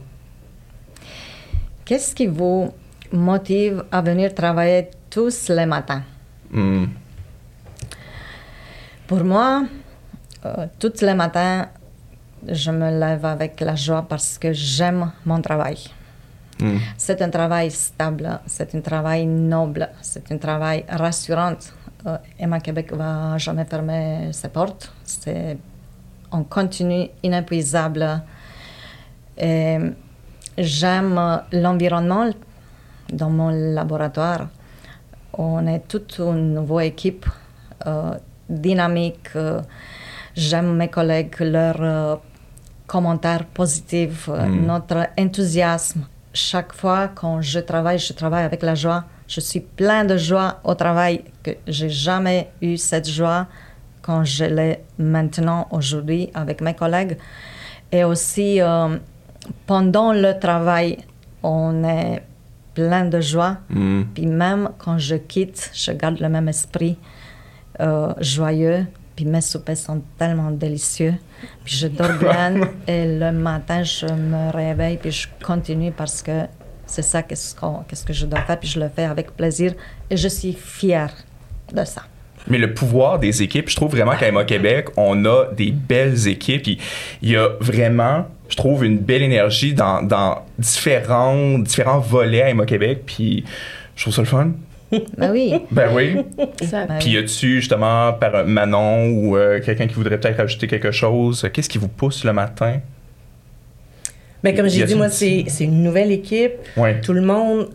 Qu'est-ce 1.85 2.15
qui 2.15 2.27
vous 2.27 2.73
motive 3.13 3.85
à 3.91 4.03
venir 4.03 4.35
travailler 4.35 4.89
tous 5.11 5.49
les 5.49 5.67
matins? 5.67 6.03
Hmm. 6.53 6.87
Pour 9.07 9.25
moi, 9.25 9.65
euh, 10.47 10.67
tous 10.79 11.03
les 11.03 11.15
matins, 11.15 11.69
je 12.47 12.71
me 12.71 12.99
lève 12.99 13.27
avec 13.27 13.61
la 13.61 13.75
joie 13.75 14.07
parce 14.09 14.39
que 14.39 14.53
j'aime 14.53 15.11
mon 15.27 15.41
travail. 15.43 15.79
Hmm. 16.61 16.79
C'est 16.97 17.21
un 17.23 17.31
travail 17.31 17.71
stable, 17.71 18.41
c'est 18.47 18.75
un 18.75 18.81
travail 18.81 19.27
noble, 19.27 19.89
c'est 20.01 20.31
un 20.31 20.39
travail 20.39 20.85
rassurant. 20.89 21.57
Euh, 22.07 22.17
Emma 22.39 22.61
Québec 22.61 22.93
va 22.93 23.37
jamais 23.39 23.65
fermer 23.65 24.33
ses 24.33 24.49
portes. 24.49 24.93
C'est 25.05 25.59
on 26.33 26.45
continue 26.45 27.09
inépuisable. 27.25 28.23
J'aime 30.57 31.43
l'environnement 31.53 32.31
dans 33.13 33.31
mon 33.31 33.49
laboratoire. 33.49 34.49
On 35.43 35.67
est 35.67 35.81
toute 35.89 36.19
une 36.19 36.53
nouvelle 36.55 36.89
équipe 36.89 37.25
euh, 37.87 38.13
dynamique. 38.49 39.31
euh, 39.37 39.63
J'aime 40.35 40.77
mes 40.77 40.89
collègues, 40.89 41.35
leurs 41.41 41.83
euh, 41.83 42.17
commentaires 42.87 43.47
positifs, 43.47 44.29
Mm. 44.29 44.67
notre 44.67 45.07
enthousiasme. 45.19 46.03
Chaque 46.33 46.73
fois 46.75 47.09
quand 47.15 47.41
je 47.41 47.61
travaille, 47.61 47.99
je 47.99 48.13
travaille 48.13 48.45
avec 48.45 48.63
la 48.63 48.75
joie. 48.75 49.05
Je 49.27 49.41
suis 49.41 49.61
plein 49.61 50.05
de 50.05 50.17
joie 50.17 50.61
au 50.65 50.75
travail 50.75 51.25
que 51.43 51.53
j'ai 51.67 51.89
jamais 51.89 52.51
eu 52.61 52.77
cette 52.77 53.09
joie 53.09 53.47
quand 54.03 54.25
je 54.25 54.45
l'ai 54.45 54.81
maintenant 54.99 55.67
aujourd'hui 55.71 56.31
avec 56.35 56.61
mes 56.61 56.75
collègues. 56.75 57.17
Et 57.91 58.05
aussi 58.05 58.61
euh, 58.61 58.97
pendant 59.67 60.13
le 60.13 60.39
travail, 60.39 60.99
on 61.43 61.83
est 61.85 62.23
plein 62.89 63.05
de 63.05 63.21
joie. 63.21 63.59
Hmm. 63.69 64.03
Puis 64.15 64.27
même 64.27 64.71
quand 64.79 64.99
je 64.99 65.17
quitte, 65.17 65.71
je 65.75 65.93
garde 65.93 66.19
le 66.21 66.29
même 66.29 66.49
esprit 66.49 66.97
euh, 67.81 68.13
joyeux. 68.21 68.87
Puis 69.17 69.25
mes 69.27 69.41
soupers 69.43 69.77
sont 69.77 70.03
tellement 70.19 70.51
délicieux. 70.51 71.15
Puis 71.65 71.75
je 71.77 71.87
dors 71.89 72.13
bien 72.19 72.55
et 72.87 73.19
le 73.19 73.33
matin, 73.33 73.83
je 73.83 74.07
me 74.07 74.51
réveille 74.53 74.97
puis 74.97 75.11
je 75.13 75.29
continue 75.45 75.93
parce 75.93 76.23
que 76.23 76.47
c'est 76.87 77.03
ça 77.03 77.23
qu'est-ce, 77.23 77.55
qu'on- 77.55 77.83
qu'est-ce 77.87 78.05
que 78.05 78.13
je 78.13 78.27
dois 78.27 78.41
faire. 78.43 78.59
Puis 78.59 78.69
je 78.69 78.81
le 78.81 78.89
fais 78.89 79.05
avec 79.05 79.37
plaisir 79.37 79.75
et 80.09 80.17
je 80.17 80.29
suis 80.29 80.53
fière 80.55 81.13
de 81.73 81.85
ça. 81.85 82.03
Mais 82.49 82.57
le 82.59 82.73
pouvoir 82.73 83.19
des 83.19 83.43
équipes, 83.43 83.69
je 83.69 83.77
trouve 83.77 83.91
vraiment 83.91 84.17
qu'à 84.17 84.29
Emma 84.29 84.45
Québec, 84.45 84.89
on 84.97 85.25
a 85.27 85.53
des 85.55 85.71
belles 85.73 86.27
équipes. 86.27 86.67
Il 87.21 87.29
y 87.31 87.37
a 87.37 87.51
vraiment, 87.61 88.27
je 88.51 88.57
trouve, 88.57 88.85
une 88.85 88.99
belle 88.99 89.23
énergie 89.23 89.73
dans, 89.73 90.03
dans 90.03 90.43
différents, 90.59 91.59
différents 91.59 92.01
volets 92.01 92.43
à 92.43 92.51
Emma 92.51 92.67
Québec. 92.67 93.05
Puis 93.07 93.45
je 93.97 94.03
trouve 94.03 94.15
ça 94.15 94.21
le 94.23 94.27
fun. 94.27 94.51
Ben 95.17 95.31
oui. 95.31 95.55
Ben 95.71 95.89
oui. 95.95 96.17
Ça- 96.69 96.85
Ben 96.87 96.99
Puis 96.99 97.11
y 97.11 97.17
a-tu 97.19 97.61
justement 97.61 98.13
par 98.15 98.45
Manon 98.45 99.07
ou 99.11 99.37
euh, 99.37 99.61
quelqu'un 99.65 99.87
qui 99.87 99.95
voudrait 99.95 100.19
peut-être 100.19 100.41
ajouter 100.41 100.67
quelque 100.67 100.91
chose? 100.91 101.49
Qu'est-ce 101.53 101.69
qui 101.69 101.79
vous 101.79 101.87
pousse 101.89 102.25
le 102.25 102.33
matin? 102.33 102.81
Mais 104.43 104.55
comme 104.55 104.69
j'ai 104.69 104.85
dit, 104.85 104.95
moi, 104.95 105.09
c'est 105.09 105.45
une 105.61 105.83
nouvelle 105.83 106.11
équipe. 106.13 106.53
Ouais. 106.77 107.01
Tout 107.01 107.13
le 107.13 107.21
monde. 107.23 107.69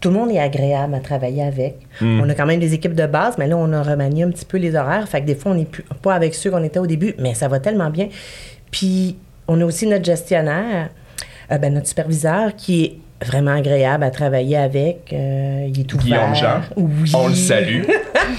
Tout 0.00 0.08
le 0.08 0.16
monde 0.16 0.32
est 0.32 0.38
agréable 0.40 0.94
à 0.94 0.98
travailler 1.00 1.44
avec. 1.44 1.76
Mm. 2.00 2.20
On 2.22 2.28
a 2.28 2.34
quand 2.34 2.46
même 2.46 2.58
des 2.58 2.74
équipes 2.74 2.94
de 2.94 3.06
base, 3.06 3.36
mais 3.38 3.46
là, 3.46 3.56
on 3.56 3.72
a 3.72 3.82
remanié 3.84 4.24
un 4.24 4.30
petit 4.30 4.44
peu 4.44 4.56
les 4.58 4.74
horaires. 4.74 5.08
Fait 5.08 5.20
que 5.20 5.26
des 5.26 5.36
fois, 5.36 5.52
on 5.52 5.54
n'est 5.54 5.64
plus- 5.64 5.84
pas 6.02 6.14
avec 6.14 6.34
ceux 6.34 6.50
qu'on 6.50 6.64
était 6.64 6.80
au 6.80 6.88
début, 6.88 7.14
mais 7.20 7.34
ça 7.34 7.46
va 7.46 7.60
tellement 7.60 7.88
bien. 7.88 8.08
Puis, 8.72 9.16
on 9.48 9.60
a 9.60 9.64
aussi 9.64 9.86
notre 9.86 10.04
gestionnaire, 10.04 10.88
euh, 11.50 11.58
ben, 11.58 11.72
notre 11.74 11.86
superviseur, 11.88 12.54
qui 12.56 12.84
est 12.84 12.96
vraiment 13.24 13.52
agréable 13.52 14.02
à 14.04 14.10
travailler 14.10 14.56
avec. 14.56 15.12
Euh, 15.12 15.66
il 15.68 15.80
est 15.80 15.92
ouvert. 15.94 16.04
Guillaume 16.04 16.34
Jean. 16.34 16.60
Oui. 16.76 17.12
On 17.14 17.28
le 17.28 17.34
salue. 17.34 17.82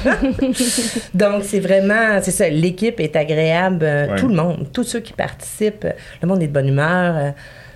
Donc, 1.13 1.43
c'est 1.43 1.59
vraiment, 1.59 2.19
c'est 2.21 2.31
ça, 2.31 2.49
l'équipe 2.49 2.99
est 2.99 3.15
agréable, 3.15 3.83
euh, 3.83 4.07
Ouais. 4.09 4.15
tout 4.17 4.27
le 4.27 4.35
monde, 4.35 4.67
tous 4.73 4.83
ceux 4.83 4.99
qui 4.99 5.13
participent, 5.13 5.87
le 6.21 6.27
monde 6.27 6.41
est 6.43 6.47
de 6.47 6.53
bonne 6.53 6.67
humeur. 6.67 7.15
euh, 7.17 7.31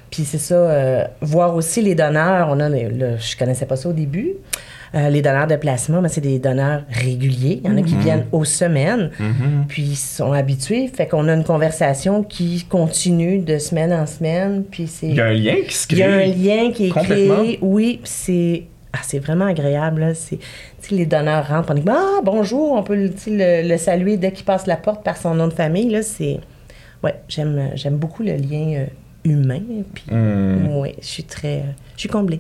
puis 0.10 0.24
c'est 0.24 0.38
ça, 0.38 1.10
voir 1.22 1.54
aussi 1.56 1.82
les 1.82 1.94
donneurs, 1.94 2.48
on 2.50 2.60
a, 2.62 2.70
je 2.70 3.38
connaissais 3.38 3.66
pas 3.66 3.76
ça 3.76 3.90
au 3.90 3.94
début, 3.94 4.32
euh, 4.98 5.10
les 5.10 5.22
donneurs 5.22 5.48
de 5.48 5.56
placement, 5.56 6.02
mais 6.02 6.10
c'est 6.10 6.22
des 6.22 6.40
donneurs 6.40 6.84
réguliers. 6.90 7.62
Il 7.64 7.70
y 7.70 7.74
en 7.74 7.78
a 7.78 7.82
qui 7.84 7.96
viennent 7.96 8.26
aux 8.32 8.46
semaines, 8.46 9.12
puis 9.68 9.84
ils 9.84 9.96
sont 9.96 10.32
habitués. 10.32 10.88
Fait 10.88 11.08
qu'on 11.08 11.28
a 11.28 11.34
une 11.34 11.44
conversation 11.44 12.24
qui 12.24 12.66
continue 12.68 13.40
de 13.40 13.60
semaine 13.60 13.94
en 13.94 14.06
semaine, 14.06 14.64
puis 14.64 14.88
c'est... 14.88 15.10
Il 15.10 15.16
y 15.16 15.22
a 15.22 15.28
un 15.28 15.34
lien 15.34 15.56
qui 15.68 15.74
se 15.76 15.88
Il 15.92 16.00
y 16.00 16.04
a 16.04 16.12
un 16.12 16.18
crée. 16.20 16.34
lien 16.34 16.72
qui 16.72 16.88
est 16.88 16.90
créé. 16.90 17.60
Oui, 17.62 18.00
puis 18.02 18.12
c'est 18.12 18.64
ah, 18.94 19.00
c'est 19.04 19.20
vraiment 19.20 19.46
agréable. 19.46 20.02
Là. 20.02 20.14
C'est, 20.16 20.40
les 20.90 21.06
donneurs 21.06 21.48
rentrent, 21.48 21.72
on 21.72 21.76
dit 21.76 21.84
Ah, 21.88 22.20
bonjour, 22.24 22.72
on 22.72 22.84
peut 22.84 23.12
le, 23.28 23.78
saluer 23.78 24.18
dès 24.18 24.32
qu'il 24.32 24.46
passe 24.46 24.66
la 24.66 24.78
porte 24.78 25.04
par 25.04 25.18
son 25.18 25.36
nom 25.36 25.48
de 25.48 25.54
famille. 25.54 25.90
Là, 25.90 26.02
c'est... 26.02 26.40
Ouais, 27.04 27.16
j'aime, 27.28 27.72
j'aime 27.76 27.98
beaucoup 27.98 28.24
le 28.24 28.36
lien 28.36 28.74
euh, 28.74 28.86
humain. 29.24 29.62
Puis, 29.94 30.06
oui, 30.10 30.96
je 31.00 31.06
suis 31.06 31.24
très. 31.24 31.64
je 31.96 32.00
suis 32.00 32.10
comblée. 32.10 32.40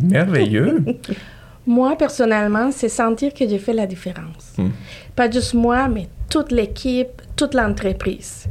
Merveilleux. 0.00 0.82
Moi, 1.66 1.96
personnellement, 1.96 2.70
c'est 2.72 2.88
sentir 2.88 3.32
que 3.32 3.48
j'ai 3.48 3.58
fait 3.58 3.72
la 3.72 3.86
différence. 3.86 4.54
Mm. 4.58 4.68
Pas 5.14 5.30
juste 5.30 5.54
moi, 5.54 5.88
mais 5.88 6.08
toute 6.28 6.50
l'équipe, 6.50 7.22
toute 7.36 7.54
l'entreprise. 7.54 8.46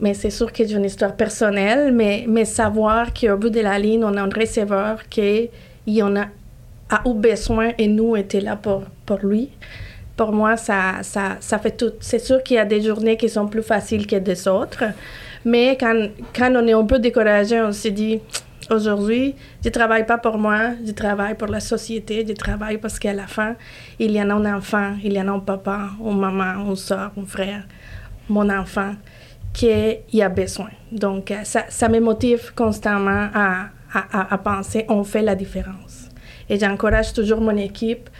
Mais 0.00 0.14
c'est 0.14 0.30
sûr 0.30 0.52
que 0.52 0.66
j'ai 0.66 0.74
une 0.74 0.84
histoire 0.84 1.14
personnelle, 1.16 1.92
mais, 1.92 2.24
mais 2.28 2.44
savoir 2.44 3.12
qu'au 3.14 3.36
bout 3.36 3.50
de 3.50 3.60
la 3.60 3.78
ligne, 3.78 4.04
on 4.04 4.16
a 4.16 4.22
un 4.22 4.28
receveur 4.28 5.08
qui 5.08 5.50
en 6.02 6.16
a, 6.16 6.26
a 6.90 7.02
eu 7.06 7.14
besoin 7.14 7.72
et 7.78 7.88
nous 7.88 8.16
étions 8.16 8.40
là 8.40 8.56
pour, 8.56 8.84
pour 9.04 9.18
lui. 9.18 9.50
Pour 10.16 10.32
moi, 10.32 10.56
ça, 10.56 11.02
ça, 11.02 11.36
ça 11.40 11.58
fait 11.58 11.76
tout. 11.76 11.92
C'est 12.00 12.18
sûr 12.18 12.42
qu'il 12.42 12.56
y 12.56 12.58
a 12.58 12.64
des 12.64 12.80
journées 12.80 13.16
qui 13.16 13.28
sont 13.28 13.48
plus 13.48 13.62
faciles 13.62 14.06
que 14.06 14.16
des 14.16 14.48
autres, 14.48 14.84
mais 15.44 15.76
quand, 15.78 16.08
quand 16.34 16.52
on 16.54 16.66
est 16.66 16.72
un 16.72 16.84
peu 16.84 16.98
découragé, 16.98 17.60
on 17.60 17.72
se 17.72 17.88
dit, 17.88 18.20
aujourd'hui, 18.70 19.34
je 19.64 19.68
travaille 19.70 20.06
pas 20.06 20.18
pour 20.18 20.38
moi, 20.38 20.70
je 20.86 20.92
travaille 20.92 21.34
pour 21.34 21.48
la 21.48 21.60
société, 21.60 22.24
je 22.26 22.32
travaille 22.34 22.78
parce 22.78 22.98
qu'à 22.98 23.12
la 23.12 23.26
fin, 23.26 23.54
il 23.98 24.10
y 24.12 24.20
en 24.22 24.30
a 24.30 24.34
un 24.34 24.56
enfant, 24.56 24.94
il 25.02 25.12
y 25.12 25.20
en 25.20 25.28
a 25.28 25.32
un 25.32 25.38
papa, 25.40 25.90
une 26.04 26.18
maman, 26.18 26.68
une 26.68 26.76
soeur, 26.76 27.12
un 27.16 27.24
frère, 27.26 27.64
mon 28.28 28.48
enfant, 28.50 28.92
qui 29.52 30.22
a 30.22 30.28
besoin. 30.28 30.68
Donc, 30.92 31.30
euh, 31.30 31.36
ça, 31.44 31.64
ça 31.68 31.88
me 31.88 31.98
motive 32.00 32.52
constamment 32.54 33.28
à, 33.34 33.68
à, 33.92 34.34
à- 34.34 34.38
penser, 34.38 34.84
on 34.88 35.02
fait 35.02 35.22
la 35.22 35.34
différence. 35.34 36.08
Et 36.48 36.58
j'encourage 36.58 37.12
toujours 37.14 37.40
mon 37.40 37.56
équipe, 37.56 38.10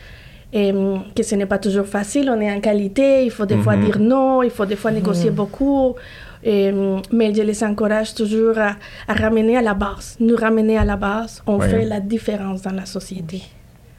et, 0.52 0.72
hum, 0.72 1.02
que 1.14 1.22
ce 1.22 1.34
n'est 1.34 1.44
pas 1.46 1.58
toujours 1.58 1.86
facile, 1.86 2.30
on 2.30 2.40
est 2.40 2.50
en 2.50 2.60
qualité, 2.60 3.24
il 3.24 3.30
faut 3.30 3.44
des 3.44 3.58
fois 3.58 3.76
Mhm. 3.76 3.84
dire 3.84 3.98
non, 3.98 4.42
il 4.42 4.50
faut 4.50 4.64
des 4.64 4.76
fois 4.76 4.90
négocier 4.92 5.30
beaucoup, 5.30 5.94
et, 6.42 6.70
hum, 6.70 7.02
mais 7.12 7.34
je 7.34 7.42
les 7.42 7.64
encourage 7.64 8.14
toujours 8.14 8.58
à, 8.58 8.76
à 9.08 9.14
ramener 9.14 9.56
à 9.56 9.62
la 9.62 9.74
base, 9.74 10.16
nous 10.20 10.36
ramener 10.36 10.78
à 10.78 10.84
la 10.84 10.96
base, 10.96 11.42
on 11.46 11.60
fait 11.60 11.84
la 11.84 12.00
différence 12.00 12.62
dans 12.62 12.72
la 12.72 12.86
société. 12.86 13.42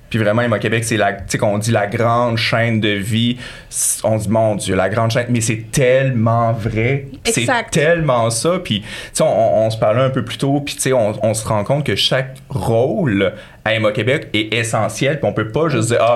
Puis 0.10 0.20
vraiment, 0.20 0.42
Emma 0.42 0.60
Québec, 0.60 0.84
c'est 0.86 0.98
la, 0.98 1.14
tu 1.14 1.24
sais, 1.28 1.38
qu'on 1.38 1.58
dit 1.58 1.72
la 1.72 1.88
grande 1.88 2.38
chaîne 2.38 2.80
de 2.80 2.90
vie. 2.90 3.38
On 4.04 4.18
dit, 4.18 4.30
mon 4.30 4.56
Dieu, 4.56 4.76
la 4.76 4.90
grande 4.90 5.12
chaîne. 5.12 5.26
Mais 5.30 5.42
c'est 5.42 5.66
tellement 5.72 6.54
vrai. 6.54 7.08
C'est 7.26 7.48
tellement 7.72 8.30
ça. 8.30 8.60
Puis, 8.64 8.82
tu 8.82 8.88
sais, 9.14 9.24
on, 9.24 9.66
on 9.66 9.70
se 9.70 9.78
parlait 9.78 10.02
un 10.02 10.10
peu 10.10 10.24
plus 10.24 10.38
tôt. 10.38 10.62
Puis, 10.62 10.76
tu 10.76 10.82
sais, 10.82 10.94
on, 10.94 11.14
on 11.24 11.34
se 11.34 11.46
rend 11.46 11.64
compte 11.64 11.86
que 11.86 11.96
chaque 11.96 12.38
rôle 12.50 13.34
à 13.66 13.74
Emma 13.74 13.92
Québec 13.92 14.30
est 14.34 14.54
essentiel. 14.54 15.20
Puis, 15.20 15.30
on 15.30 15.34
peut 15.34 15.50
pas 15.50 15.68
juste 15.68 15.90
dire, 15.90 16.00
ah, 16.02 16.16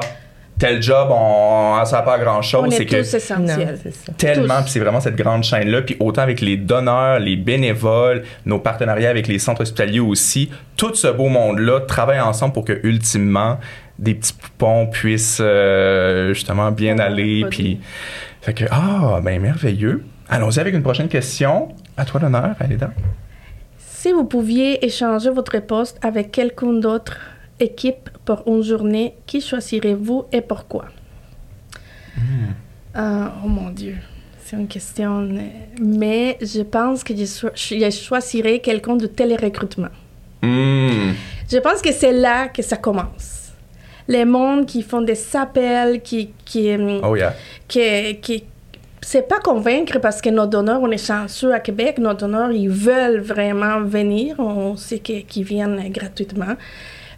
tel 0.61 0.79
job, 0.79 1.07
on, 1.09 1.83
ça 1.85 1.97
n'a 1.97 2.01
pas 2.03 2.19
grand 2.19 2.43
chose. 2.43 2.67
C'est 2.69 2.83
est 2.83 2.85
que 2.85 2.95
essentiels. 2.97 3.79
tellement, 4.15 4.61
c'est 4.67 4.79
vraiment 4.79 5.01
cette 5.01 5.15
grande 5.15 5.43
chaîne-là, 5.43 5.81
puis 5.81 5.97
autant 5.99 6.21
avec 6.21 6.39
les 6.39 6.55
donneurs, 6.55 7.19
les 7.19 7.35
bénévoles, 7.35 8.21
nos 8.45 8.59
partenariats 8.59 9.09
avec 9.09 9.27
les 9.27 9.39
centres 9.39 9.61
hospitaliers 9.61 9.99
aussi, 9.99 10.51
tout 10.77 10.93
ce 10.93 11.07
beau 11.07 11.29
monde-là 11.29 11.79
travaille 11.81 12.19
ensemble 12.19 12.53
pour 12.53 12.63
que, 12.63 12.79
ultimement, 12.83 13.57
des 13.97 14.13
petits 14.13 14.33
poupons 14.33 14.85
puissent 14.85 15.41
euh, 15.41 16.35
justement 16.35 16.71
bien 16.71 16.97
Ouais, 16.97 17.01
aller, 17.01 17.45
puis... 17.49 17.79
Fait 18.41 18.53
que, 18.53 18.65
ah, 18.69 19.19
ben 19.23 19.41
merveilleux. 19.41 20.03
Allons-y 20.29 20.59
avec 20.59 20.75
une 20.75 20.83
prochaine 20.83 21.07
question. 21.07 21.69
À 21.97 22.05
toi 22.05 22.19
l'honneur, 22.19 22.55
Alida. 22.59 22.91
Si 23.77 24.11
vous 24.11 24.25
pouviez 24.25 24.83
échanger 24.85 25.29
votre 25.29 25.59
poste 25.59 25.97
avec 26.03 26.31
quelqu'un 26.31 26.73
d'autre 26.73 27.17
équipe 27.61 28.09
pour 28.25 28.43
une 28.47 28.63
journée, 28.63 29.15
qui 29.25 29.41
choisirez-vous 29.41 30.25
et 30.31 30.41
pourquoi? 30.41 30.85
Ah, 32.93 33.33
oh 33.43 33.47
mon 33.47 33.69
Dieu, 33.69 33.95
c'est 34.43 34.55
une 34.57 34.67
question. 34.67 35.21
euh, 35.21 35.39
Mais 35.81 36.37
je 36.41 36.61
pense 36.61 37.03
que 37.03 37.15
je, 37.15 37.23
je 37.55 37.89
choisirais 37.89 38.59
quelqu'un 38.59 38.95
de 38.97 39.07
télérecrutement. 39.07 39.87
Hmm. 40.41 41.11
Je 41.49 41.57
pense 41.59 41.81
que 41.81 41.91
c'est 41.91 42.11
là 42.11 42.47
que 42.49 42.61
ça 42.61 42.77
commence. 42.77 43.51
Les 44.07 44.25
mondes 44.25 44.65
qui 44.65 44.81
font 44.81 45.01
des 45.01 45.17
appels, 45.35 46.01
qui, 46.01 46.31
qui, 46.43 46.73
hum, 46.73 46.99
Oh 47.03 47.15
yeah. 47.15 47.33
qui, 47.67 48.17
qui 48.21 48.43
c'est 49.03 49.27
pas 49.27 49.39
convaincre 49.39 49.99
parce 49.99 50.21
que 50.21 50.29
nos 50.29 50.45
donneurs, 50.45 50.81
on 50.81 50.91
est 50.91 51.03
chanceux 51.05 51.53
à 51.53 51.59
Québec, 51.59 51.97
nos 51.97 52.13
donneurs, 52.13 52.51
ils 52.51 52.69
veulent 52.69 53.19
vraiment 53.19 53.81
venir, 53.81 54.35
on 54.39 54.75
sait 54.75 54.99
qu'ils 54.99 55.43
viennent 55.43 55.89
gratuitement. 55.91 56.55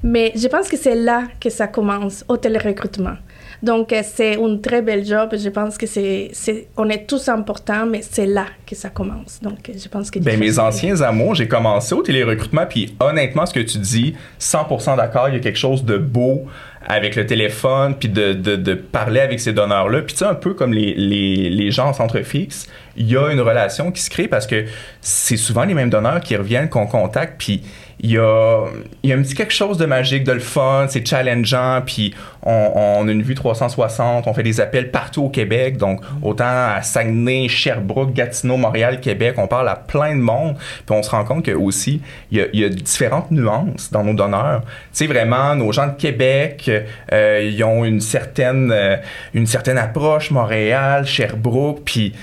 Mais 0.04 0.34
je 0.36 0.48
pense 0.48 0.68
que 0.68 0.78
c'est 0.78 0.96
là 0.96 1.24
que 1.40 1.50
ça 1.50 1.68
commence, 1.68 2.26
au 2.28 2.36
télérecrutement. 2.38 3.16
Donc, 3.64 3.94
euh, 3.94 4.02
c'est 4.04 4.36
une 4.36 4.60
très 4.60 4.82
belle 4.82 5.06
job. 5.06 5.30
Je 5.42 5.48
pense 5.48 5.78
que 5.78 5.86
c'est, 5.88 6.32
on 6.76 6.90
est 6.90 7.08
tous 7.08 7.30
importants, 7.30 7.86
mais 7.86 8.02
c'est 8.02 8.26
là 8.26 8.46
que 8.68 8.76
ça 8.76 8.90
commence. 8.90 9.40
Donc, 9.42 9.70
euh, 9.70 9.74
je 9.82 9.88
pense 9.88 10.12
que... 10.12 10.20
Ben, 10.20 10.38
mes 10.38 10.60
anciens 10.60 11.00
amours, 11.00 11.36
j'ai 11.36 11.48
commencé 11.48 11.96
au 11.96 12.02
télérecrutement, 12.02 12.66
puis 12.66 12.94
honnêtement, 13.00 13.46
ce 13.46 13.54
que 13.54 13.62
tu 13.62 13.78
dis, 13.78 14.16
100% 14.42 14.98
d'accord, 14.98 15.30
il 15.30 15.36
y 15.36 15.38
a 15.38 15.40
quelque 15.40 15.58
chose 15.58 15.86
de 15.86 15.98
beau 15.98 16.44
avec 16.86 17.16
le 17.16 17.26
téléphone, 17.26 17.96
puis 17.98 18.10
de, 18.10 18.34
de, 18.34 18.58
de 18.58 18.74
parler 18.74 19.22
avec 19.22 19.40
ces 19.40 19.54
donneurs-là. 19.54 20.02
Puis 20.02 20.14
tu 20.14 20.20
sais, 20.20 20.26
un 20.26 20.36
peu 20.36 20.54
comme 20.54 20.74
les, 20.74 20.94
les, 20.96 21.50
les 21.50 21.72
gens 21.72 21.88
en 21.88 21.94
centre 21.94 22.22
fixe, 22.22 22.68
il 22.98 23.10
y 23.10 23.16
a 23.16 23.32
une 23.32 23.40
relation 23.40 23.94
qui 23.94 24.02
se 24.02 24.10
crée 24.10 24.28
parce 24.28 24.46
que 24.46 24.66
c'est 25.00 25.38
souvent 25.38 25.64
les 25.64 25.74
mêmes 25.74 25.90
donneurs 25.90 26.20
qui 26.20 26.36
reviennent, 26.36 26.68
qu'on 26.68 26.86
contacte, 26.86 27.36
puis 27.38 27.64
il 28.06 28.12
y 28.12 28.18
a, 28.18 28.66
il 29.02 29.10
y 29.10 29.14
a 29.14 29.16
un 29.16 29.22
petit 29.22 29.34
quelque 29.34 29.54
chose 29.54 29.78
de 29.78 29.86
magique, 29.86 30.26
de 30.26 30.34
le 30.34 30.40
fun, 30.42 30.88
c'est 30.90 31.08
challengeant, 31.08 31.82
puis 31.86 32.14
on, 32.44 32.72
on 32.76 33.08
a 33.08 33.12
une 33.12 33.22
vue 33.24 33.34
360, 33.34 34.28
on 34.28 34.34
fait 34.34 34.44
des 34.44 34.60
appels 34.60 34.92
partout 34.92 35.24
au 35.24 35.30
Québec, 35.30 35.78
donc 35.78 36.02
autant 36.22 36.44
à 36.46 36.82
Saguenay, 36.82 37.48
Sherbrooke, 37.48 38.14
Gatineau, 38.14 38.58
Montréal, 38.58 39.00
Québec, 39.00 39.36
on 39.38 39.48
parle 39.48 39.70
à 39.70 39.78
plein 39.78 40.16
de 40.16 40.22
monde, 40.22 40.58
puis 40.86 40.94
on 40.96 41.02
se 41.02 41.10
rend 41.10 41.24
compte 41.24 41.46
que 41.46 41.52
aussi 41.52 42.02
il 42.30 42.40
y 42.40 42.42
a, 42.42 42.46
il 42.52 42.60
y 42.60 42.66
a 42.66 42.70
différentes 42.70 43.32
nuances 43.32 43.90
dans 43.90 44.04
nos 44.04 44.14
donneurs. 44.14 44.62
Tu 44.66 44.70
sais 44.92 45.08
vraiment, 45.08 45.56
nos 45.56 45.72
gens 45.72 45.88
de 45.88 45.94
Québec, 45.96 46.70
euh, 47.14 47.50
ils 47.50 47.64
ont 47.64 47.86
une 47.86 48.02
certaine, 48.02 48.70
euh, 48.74 48.98
une 49.34 49.48
certaine 49.48 49.78
approche, 49.78 50.30
Montréal, 50.30 51.06
Sherbrooke, 51.08 51.82
puis 51.86 52.14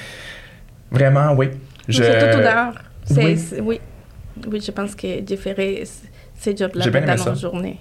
vraiment, 0.90 1.32
oui. 1.32 1.48
Je- 1.88 2.02
C'est 2.02 2.18
tout 2.18 2.38
Oui. 3.24 3.36
c'est- 3.38 3.60
oui. 3.60 3.80
Oui, 4.50 4.60
je 4.60 4.70
pense 4.70 4.94
que 4.94 5.06
je 5.28 5.36
ferai 5.36 5.84
c- 5.84 6.08
ces 6.38 6.56
jobs-là 6.56 6.86
dans 7.16 7.24
nos 7.32 7.34
journées. 7.34 7.78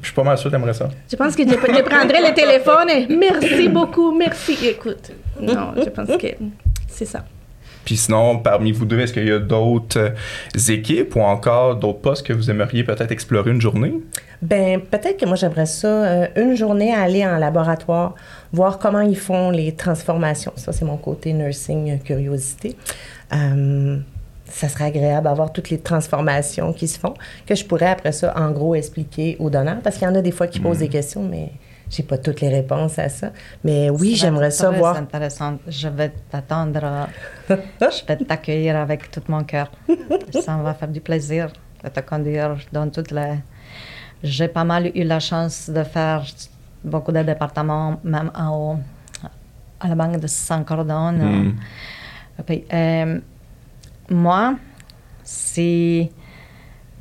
Je 0.00 0.06
suis 0.06 0.14
pas 0.14 0.22
mal 0.22 0.38
sûr 0.38 0.50
que 0.50 0.56
t'aimerais 0.56 0.72
ça. 0.74 0.88
Je 1.10 1.16
pense 1.16 1.34
que 1.34 1.42
je, 1.42 1.50
je 1.50 1.82
prendrai 1.82 2.20
le 2.28 2.32
téléphone 2.34 2.88
et 2.88 3.06
merci 3.14 3.68
beaucoup, 3.68 4.16
merci. 4.16 4.56
Écoute, 4.64 5.10
non, 5.40 5.72
je 5.76 5.88
pense 5.90 6.08
que 6.16 6.28
c'est 6.88 7.04
ça. 7.06 7.24
Puis 7.84 7.96
sinon, 7.96 8.38
parmi 8.38 8.72
vous 8.72 8.84
deux, 8.84 9.00
est-ce 9.00 9.12
qu'il 9.12 9.26
y 9.26 9.32
a 9.32 9.38
d'autres 9.38 9.98
euh, 9.98 10.72
équipes 10.72 11.16
ou 11.16 11.22
encore 11.22 11.76
d'autres 11.76 11.98
postes 12.00 12.26
que 12.26 12.32
vous 12.34 12.50
aimeriez 12.50 12.84
peut-être 12.84 13.10
explorer 13.10 13.50
une 13.50 13.60
journée? 13.60 13.94
Ben, 14.42 14.80
peut-être 14.80 15.18
que 15.18 15.24
moi, 15.26 15.34
j'aimerais 15.34 15.66
ça, 15.66 15.88
euh, 15.88 16.26
une 16.36 16.54
journée, 16.54 16.94
à 16.94 17.00
aller 17.02 17.24
en 17.26 17.38
laboratoire, 17.38 18.14
voir 18.52 18.78
comment 18.78 19.00
ils 19.00 19.16
font 19.18 19.50
les 19.50 19.72
transformations. 19.72 20.52
Ça, 20.56 20.72
c'est 20.72 20.84
mon 20.84 20.98
côté 20.98 21.32
nursing, 21.32 21.90
euh, 21.92 21.96
curiosité. 21.96 22.76
Euh, 23.32 23.96
ça 24.50 24.68
serait 24.68 24.84
agréable 24.84 25.24
d'avoir 25.24 25.52
toutes 25.52 25.70
les 25.70 25.78
transformations 25.78 26.72
qui 26.72 26.88
se 26.88 26.98
font, 26.98 27.14
que 27.46 27.54
je 27.54 27.64
pourrais 27.64 27.86
après 27.90 28.12
ça, 28.12 28.32
en 28.36 28.50
gros, 28.50 28.74
expliquer 28.74 29.36
aux 29.38 29.50
donneurs, 29.50 29.80
parce 29.82 29.96
qu'il 29.96 30.06
y 30.06 30.10
en 30.10 30.14
a 30.14 30.22
des 30.22 30.32
fois 30.32 30.46
qui 30.46 30.60
posent 30.60 30.78
des 30.78 30.88
questions, 30.88 31.22
mais 31.22 31.52
j'ai 31.90 32.04
pas 32.04 32.18
toutes 32.18 32.40
les 32.40 32.48
réponses 32.48 32.98
à 32.98 33.08
ça. 33.08 33.32
Mais 33.64 33.90
oui, 33.90 34.14
j'aimerais 34.14 34.52
ça 34.52 34.70
voir. 34.70 34.96
intéressant. 34.96 35.58
Je 35.66 35.88
vais 35.88 36.12
t'attendre. 36.30 37.08
je 37.48 38.06
vais 38.06 38.16
t'accueillir 38.16 38.76
avec 38.76 39.10
tout 39.10 39.22
mon 39.28 39.42
cœur. 39.42 39.70
Ça 40.40 40.56
me 40.56 40.62
va 40.62 40.74
faire 40.74 40.88
du 40.88 41.00
plaisir 41.00 41.52
de 41.82 41.88
te 41.88 42.00
conduire 42.00 42.56
dans 42.72 42.88
toutes 42.88 43.10
les. 43.10 43.38
J'ai 44.22 44.48
pas 44.48 44.64
mal 44.64 44.92
eu 44.94 45.02
la 45.02 45.18
chance 45.18 45.68
de 45.68 45.82
faire 45.82 46.24
beaucoup 46.84 47.10
de 47.10 47.22
départements, 47.22 47.98
même 48.04 48.30
en 48.34 48.56
haut, 48.56 48.78
à 49.80 49.88
la 49.88 49.94
banque 49.94 50.20
de 50.20 50.26
Saint-Cordon. 50.26 51.12
Mm. 51.12 51.56
Puis, 52.46 52.64
euh, 52.72 53.20
moi, 54.10 54.56
si 55.22 56.10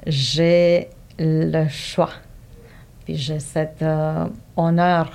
j'ai 0.06 0.88
le 1.18 1.68
choix, 1.68 2.12
puis 3.04 3.16
j'ai 3.16 3.40
cet 3.40 3.82
euh, 3.82 4.28
honneur 4.56 5.12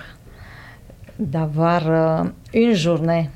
d'avoir 1.19 1.83
euh, 1.89 2.25
une 2.53 2.75
journée, 2.75 3.31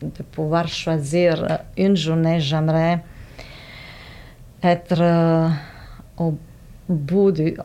de 0.00 0.22
pouvoir 0.22 0.68
choisir 0.68 1.44
euh, 1.44 1.56
une 1.76 1.96
journée, 1.96 2.40
j'aimerais 2.40 3.02
être 4.62 5.50
au 6.16 6.34
bout 6.88 7.32
du, 7.32 7.56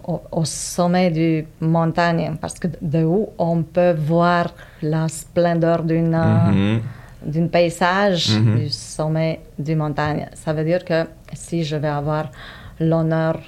sommet 0.44 1.12
du 1.12 1.46
montagne, 1.62 2.36
parce 2.42 2.56
que 2.56 2.68
de 2.82 3.04
où 3.04 3.30
on 3.38 3.64
peut 3.64 3.94
voir 3.94 4.54
la 4.82 5.08
splendeur 5.08 5.84
d'une 5.84 6.16
Mhm. 6.16 6.82
D'un 7.26 7.48
paysage 7.48 8.30
Mhm. 8.38 8.60
du 8.60 8.70
sommet 8.70 9.40
du 9.60 9.76
montagne. 9.76 10.28
Ça 10.34 10.54
veut 10.54 10.64
dire 10.64 10.84
que 10.84 11.06
si 11.34 11.64
je 11.64 11.76
vais 11.76 11.88
avoir 11.88 12.32
l'honneur 12.80 13.40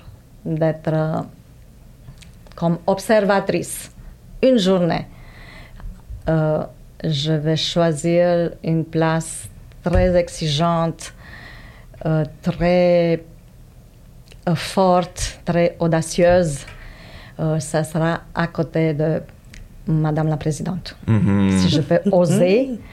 d'être 0.45 0.91
euh, 0.93 1.21
comme 2.55 2.77
observatrice 2.88 3.91
une 4.41 4.57
journée, 4.59 5.07
euh, 6.29 6.63
je 7.03 7.33
vais 7.33 7.55
choisir 7.57 8.51
une 8.63 8.86
place 8.86 9.49
très 9.83 10.15
exigeante, 10.15 11.13
euh, 12.05 12.23
très 12.41 13.23
euh, 14.47 14.55
forte, 14.55 15.39
très 15.45 15.75
audacieuse. 15.79 16.59
Euh, 17.39 17.59
ça 17.59 17.83
sera 17.83 18.21
à 18.36 18.47
côté 18.47 18.93
de 18.93 19.21
Madame 19.88 20.27
la 20.27 20.38
Présidente. 20.38 20.95
Mhm. 21.07 21.49
Si 21.59 21.69
je 21.69 21.81
peux 21.81 21.99
oser, 22.12 22.79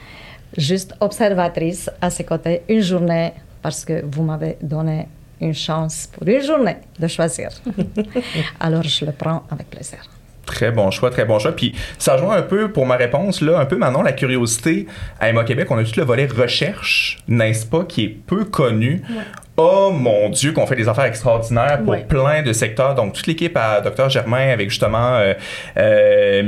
juste 0.57 0.93
observatrice 0.99 1.89
à 2.01 2.09
ses 2.09 2.23
côtés 2.23 2.63
une 2.69 2.81
journée, 2.81 3.33
parce 3.61 3.85
que 3.85 4.03
vous 4.05 4.23
m'avez 4.23 4.57
donné 4.61 5.07
une 5.39 5.53
chance 5.53 6.07
pour 6.11 6.27
une 6.27 6.41
journée 6.41 6.77
de 6.99 7.07
choisir. 7.07 7.49
Alors 8.59 8.83
je 8.83 9.05
le 9.05 9.11
prends 9.11 9.43
avec 9.49 9.69
plaisir. 9.69 9.99
Très 10.51 10.71
bon 10.71 10.91
choix, 10.91 11.09
très 11.09 11.23
bon 11.25 11.39
choix. 11.39 11.53
Puis 11.53 11.73
ça 11.97 12.13
rejoint 12.15 12.35
un 12.35 12.41
peu 12.41 12.69
pour 12.71 12.85
ma 12.85 12.97
réponse, 12.97 13.41
là, 13.41 13.57
un 13.59 13.65
peu 13.65 13.77
Manon, 13.77 14.01
la 14.03 14.11
curiosité. 14.11 14.85
À 15.19 15.29
Emma 15.29 15.45
Québec, 15.45 15.67
on 15.71 15.77
a 15.77 15.83
tout 15.83 15.93
le 15.97 16.03
volet 16.03 16.27
recherche, 16.27 17.19
n'est-ce 17.29 17.65
pas, 17.65 17.83
qui 17.85 18.03
est 18.03 18.09
peu 18.09 18.43
connu. 18.45 19.01
Oh 19.55 19.91
mon 19.93 20.29
Dieu, 20.29 20.51
qu'on 20.51 20.65
fait 20.67 20.75
des 20.75 20.87
affaires 20.89 21.05
extraordinaires 21.05 21.79
pour 21.83 21.93
Ouais. 21.93 22.05
plein 22.07 22.41
de 22.41 22.51
secteurs. 22.51 22.95
Donc, 22.95 23.13
toute 23.13 23.27
l'équipe 23.27 23.55
à 23.55 23.79
Dr 23.81 24.09
Germain 24.09 24.49
avec 24.49 24.69
justement 24.69 25.15
euh, 25.15 25.33
euh, 25.77 26.41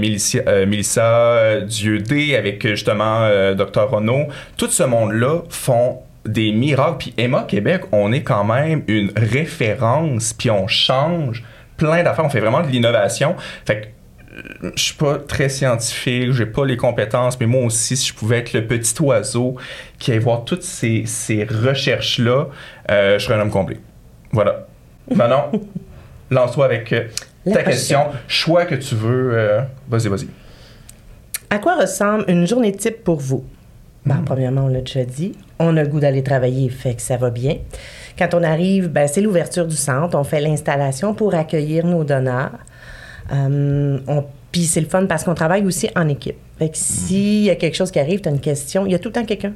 euh, 0.47 0.65
Mélissa 0.65 1.01
euh, 1.03 1.61
Dieudé, 1.61 2.35
avec 2.35 2.65
justement 2.67 3.19
euh, 3.23 3.53
Dr 3.53 3.89
Renaud, 3.89 4.27
tout 4.57 4.69
ce 4.69 4.83
monde-là 4.83 5.41
font 5.49 5.99
des 6.25 6.51
miracles. 6.51 6.97
Puis 6.99 7.13
Emma 7.17 7.43
Québec, 7.47 7.81
on 7.91 8.11
est 8.11 8.23
quand 8.23 8.43
même 8.43 8.83
une 8.87 9.11
référence, 9.15 10.33
puis 10.33 10.49
on 10.49 10.67
change 10.67 11.43
plein 11.91 12.03
d'affaires. 12.03 12.25
On 12.25 12.29
fait 12.29 12.39
vraiment 12.39 12.61
de 12.61 12.67
l'innovation. 12.67 13.35
Fait 13.65 13.81
que 13.81 13.85
euh, 14.65 14.71
je 14.75 14.81
suis 14.83 14.95
pas 14.95 15.17
très 15.19 15.49
scientifique, 15.49 16.31
j'ai 16.31 16.45
pas 16.45 16.65
les 16.65 16.77
compétences, 16.77 17.39
mais 17.39 17.45
moi 17.45 17.65
aussi, 17.65 17.95
si 17.97 18.07
je 18.09 18.13
pouvais 18.13 18.39
être 18.39 18.53
le 18.53 18.65
petit 18.65 18.93
oiseau 19.01 19.55
qui 19.99 20.11
allait 20.11 20.19
voir 20.19 20.43
toutes 20.45 20.63
ces, 20.63 21.03
ces 21.05 21.43
recherches-là, 21.43 22.47
euh, 22.91 23.19
je 23.19 23.23
serais 23.25 23.35
un 23.35 23.41
homme 23.41 23.51
complet. 23.51 23.77
Voilà. 24.31 24.65
Manon, 25.15 25.51
lance-toi 26.31 26.65
avec 26.65 26.91
euh, 26.93 27.03
La 27.45 27.53
ta 27.57 27.59
prochaine. 27.63 27.73
question. 27.79 27.99
Choix 28.27 28.65
que 28.65 28.75
tu 28.75 28.95
veux. 28.95 29.37
euh, 29.37 29.61
vas-y, 29.89 30.07
vas-y. 30.07 30.27
À 31.49 31.59
quoi 31.59 31.75
ressemble 31.75 32.25
une 32.27 32.47
journée 32.47 32.71
type 32.71 33.03
pour 33.03 33.19
vous? 33.19 33.45
Ben, 34.05 34.21
Premièrement, 34.25 34.65
on 34.65 34.67
l'a 34.69 34.79
déjà 34.81 35.03
dit. 35.05 35.33
On 35.59 35.77
a 35.77 35.83
le 35.83 35.87
goût 35.87 35.99
d'aller 35.99 36.23
travailler, 36.23 36.69
fait 36.69 36.95
que 36.95 37.01
ça 37.01 37.15
va 37.17 37.29
bien. 37.29 37.57
Quand 38.17 38.33
on 38.33 38.43
arrive, 38.43 38.87
ben, 38.89 39.07
c'est 39.07 39.21
l'ouverture 39.21 39.65
du 39.67 39.75
centre. 39.75 40.17
On 40.17 40.23
fait 40.23 40.41
l'installation 40.41 41.13
pour 41.13 41.33
accueillir 41.33 41.85
nos 41.85 42.03
donneurs. 42.03 42.51
Euh, 43.31 43.99
on- 44.07 44.25
Puis 44.51 44.65
c'est 44.65 44.81
le 44.81 44.87
fun 44.87 45.07
parce 45.07 45.23
qu'on 45.23 45.33
travaille 45.33 45.65
aussi 45.65 45.89
en 45.95 46.07
équipe. 46.07 46.35
Fait 46.59 46.69
que 46.69 46.77
s'il 46.77 47.43
y 47.43 47.49
a 47.49 47.55
quelque 47.55 47.75
chose 47.75 47.89
qui 47.89 47.99
arrive, 47.99 48.21
tu 48.21 48.29
as 48.29 48.31
une 48.31 48.39
question, 48.39 48.85
il 48.85 48.91
y 48.91 48.95
a 48.95 48.99
tout 48.99 49.09
le 49.09 49.13
temps 49.13 49.25
quelqu'un 49.25 49.53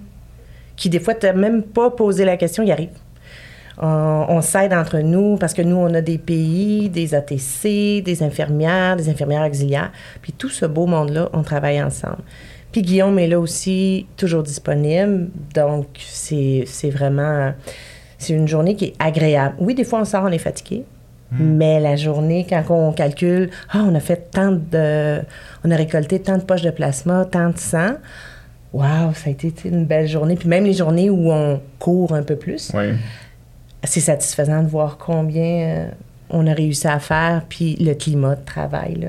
qui, 0.76 0.89
des 0.89 1.00
fois, 1.00 1.13
tu 1.13 1.32
même 1.34 1.62
pas 1.62 1.91
posé 1.91 2.26
la 2.26 2.36
question, 2.38 2.63
il 2.63 2.72
arrive. 2.72 2.89
On, 3.80 4.26
on 4.30 4.41
s'aide 4.41 4.74
entre 4.74 4.98
nous 5.00 5.38
parce 5.38 5.54
que 5.54 5.62
nous, 5.62 5.76
on 5.76 5.93
a 5.93 6.02
des 6.02 6.17
pays, 6.17 6.89
des 6.89 7.13
ATC, 7.13 8.02
des 8.02 8.24
infirmières, 8.24 8.96
des 8.96 9.08
infirmières 9.10 9.46
auxiliaires. 9.46 9.91
Puis 10.24 10.32
tout 10.34 10.50
ce 10.50 10.65
beau 10.65 10.88
monde-là, 10.88 11.30
on 11.34 11.43
travaille 11.43 11.80
ensemble. 11.82 12.24
Puis 12.72 12.82
Guillaume 12.82 13.20
est 13.20 13.28
là 13.28 13.39
aussi, 13.39 14.08
toujours 14.17 14.41
disponible. 14.41 15.30
Donc, 15.54 15.86
c'est 16.00 16.63
c'est 16.65 16.89
vraiment... 16.89 17.54
C'est 18.17 18.34
une 18.34 18.47
journée 18.47 18.75
qui 18.75 18.86
est 18.86 18.93
agréable. 18.99 19.56
Oui, 19.60 19.75
des 19.75 19.84
fois, 19.84 19.99
on 20.01 20.06
sort, 20.06 20.23
on 20.23 20.32
est 20.32 20.38
fatigué. 20.38 20.84
Mais 21.32 21.82
la 21.82 21.97
journée, 21.97 22.45
quand 22.49 22.63
on 22.69 22.93
calcule, 22.93 23.49
ah, 23.71 23.84
on 23.86 23.93
a 23.95 23.99
fait 23.99 24.32
tant 24.32 24.53
de... 24.53 25.19
On 25.65 25.71
a 25.71 25.75
récolté 25.75 26.19
tant 26.21 26.38
de 26.38 26.43
poches 26.43 26.62
de 26.62 26.69
plasma, 26.71 27.25
tant 27.25 27.49
de 27.49 27.58
sang. 27.58 27.95
Wow, 28.71 29.13
ça 29.13 29.27
a 29.27 29.30
été 29.32 29.51
une 29.65 29.84
belle 29.86 30.08
journée. 30.08 30.36
Puis 30.36 30.47
même 30.47 30.63
les 30.63 30.73
journées 30.73 31.10
où 31.10 31.30
on 31.32 31.60
court 31.80 32.13
un 32.13 32.23
peu 32.23 32.38
plus, 32.38 32.71
Oui. 32.73 32.93
c'est 33.84 33.99
satisfaisant 33.99 34.63
de 34.63 34.69
voir 34.69 34.97
combien 34.97 35.43
euh, 35.43 35.88
on 36.30 36.47
a 36.47 36.53
réussi 36.53 36.88
à 36.88 36.99
faire, 36.99 37.41
puis 37.49 37.75
le 37.75 37.93
climat 37.93 38.36
de 38.36 38.45
travail. 38.45 38.95
Là. 38.95 39.08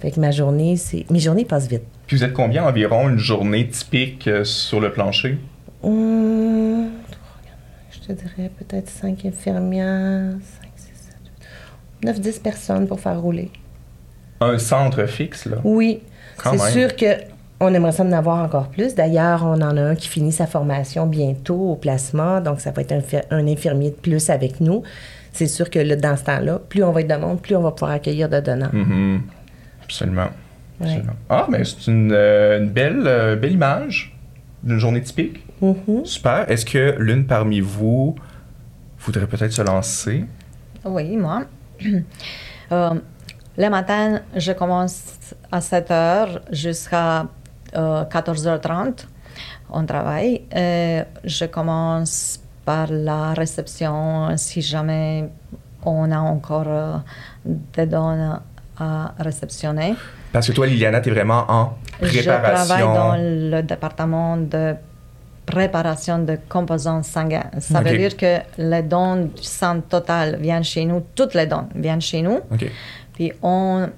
Fait 0.00 0.12
que 0.12 0.20
ma 0.20 0.30
journée, 0.30 0.76
c'est. 0.76 1.04
Mes 1.10 1.18
journées 1.20 1.44
passent 1.44 1.68
vite. 1.68 1.82
Puis 2.06 2.16
vous 2.16 2.24
êtes 2.24 2.32
combien 2.32 2.64
environ 2.64 3.08
une 3.10 3.18
journée 3.18 3.66
typique 3.68 4.28
euh, 4.28 4.44
sur 4.44 4.80
le 4.80 4.92
plancher? 4.92 5.38
Hum, 5.82 6.63
je 8.06 8.12
dirais 8.12 8.50
peut-être 8.58 8.88
5 8.88 9.24
infirmières, 9.24 10.32
5, 10.62 10.68
6, 10.76 10.84
7, 10.84 11.14
9, 12.04 12.20
10 12.20 12.38
personnes 12.40 12.86
pour 12.86 13.00
faire 13.00 13.20
rouler. 13.20 13.50
Un 14.40 14.58
centre 14.58 15.06
fixe, 15.06 15.46
là? 15.46 15.58
Oui. 15.64 16.00
C'est 16.42 16.58
sûr 16.72 16.96
que 16.96 17.06
on 17.60 17.72
aimerait 17.72 17.92
ça 17.92 18.02
en 18.02 18.12
avoir 18.12 18.44
encore 18.44 18.68
plus. 18.68 18.94
D'ailleurs, 18.94 19.44
on 19.44 19.54
en 19.62 19.76
a 19.76 19.80
un 19.82 19.94
qui 19.94 20.08
finit 20.08 20.32
sa 20.32 20.46
formation 20.46 21.06
bientôt 21.06 21.70
au 21.70 21.76
plasma, 21.76 22.40
donc 22.40 22.60
ça 22.60 22.72
va 22.72 22.82
être 22.82 22.92
un, 22.92 23.00
fi- 23.00 23.22
un 23.30 23.46
infirmier 23.46 23.90
de 23.90 23.94
plus 23.94 24.28
avec 24.28 24.60
nous. 24.60 24.82
C'est 25.32 25.46
sûr 25.46 25.70
que 25.70 25.78
là, 25.78 25.96
dans 25.96 26.16
ce 26.16 26.24
temps-là, 26.24 26.58
plus 26.68 26.82
on 26.82 26.92
va 26.92 27.00
être 27.00 27.08
de 27.08 27.16
monde, 27.16 27.40
plus 27.40 27.54
on 27.56 27.62
va 27.62 27.70
pouvoir 27.70 27.92
accueillir 27.92 28.28
de 28.28 28.40
donneurs. 28.40 28.72
Absolument. 29.84 30.28
Ouais. 30.80 30.86
Absolument. 30.86 31.12
Ah, 31.30 31.46
mais 31.48 31.64
c'est 31.64 31.86
une, 31.90 32.10
euh, 32.12 32.58
une 32.60 32.70
belle, 32.70 33.02
euh, 33.06 33.36
belle 33.36 33.52
image 33.52 34.14
d'une 34.62 34.78
journée 34.78 35.00
typique. 35.02 35.43
Mhm. 35.60 36.04
Super. 36.04 36.50
Est-ce 36.50 36.64
que 36.66 36.96
l'une 36.98 37.26
parmi 37.26 37.60
vous 37.60 38.14
voudrait 39.00 39.26
peut-être 39.26 39.52
se 39.52 39.62
lancer? 39.62 40.24
Oui, 40.84 41.16
moi. 41.16 41.42
Euh, 42.72 42.94
le 43.58 43.68
matin, 43.68 44.20
je 44.34 44.52
commence 44.52 45.18
à 45.52 45.60
7 45.60 45.90
heures 45.90 46.40
jusqu'à 46.50 47.26
euh, 47.76 48.04
14h30. 48.04 49.04
On 49.70 49.84
travaille. 49.84 50.42
Et 50.50 51.02
je 51.24 51.44
commence 51.44 52.40
par 52.64 52.86
la 52.90 53.34
réception 53.34 54.34
si 54.38 54.62
jamais 54.62 55.28
on 55.84 56.10
a 56.10 56.18
encore 56.18 56.64
euh, 56.66 56.96
des 57.44 57.84
dons 57.86 58.38
à 58.78 59.14
réceptionner. 59.20 59.94
Parce 60.32 60.46
que 60.48 60.52
toi, 60.52 60.66
Liliana, 60.66 61.02
tu 61.02 61.10
es 61.10 61.12
vraiment 61.12 61.44
en 61.48 61.74
Je 62.00 62.08
préparation. 62.22 62.76
travaille 62.76 62.96
dans 62.96 63.16
le 63.58 63.62
département 63.62 64.38
de 64.38 64.74
préparation 65.46 66.18
de 66.18 66.38
composants 66.48 67.02
sanguins. 67.02 67.50
Ça 67.58 67.80
veut 67.80 67.96
dire 67.96 68.16
que 68.16 68.38
les 68.58 68.82
dons 68.82 69.16
du 69.16 69.42
sang 69.42 69.80
total 69.80 70.36
viennent 70.40 70.64
chez 70.64 70.84
nous, 70.84 71.04
toutes 71.14 71.34
les 71.34 71.46
dons 71.46 71.68
viennent 71.74 72.00
chez 72.00 72.22
nous, 72.22 72.40
puis 73.12 73.32
on 73.42 73.88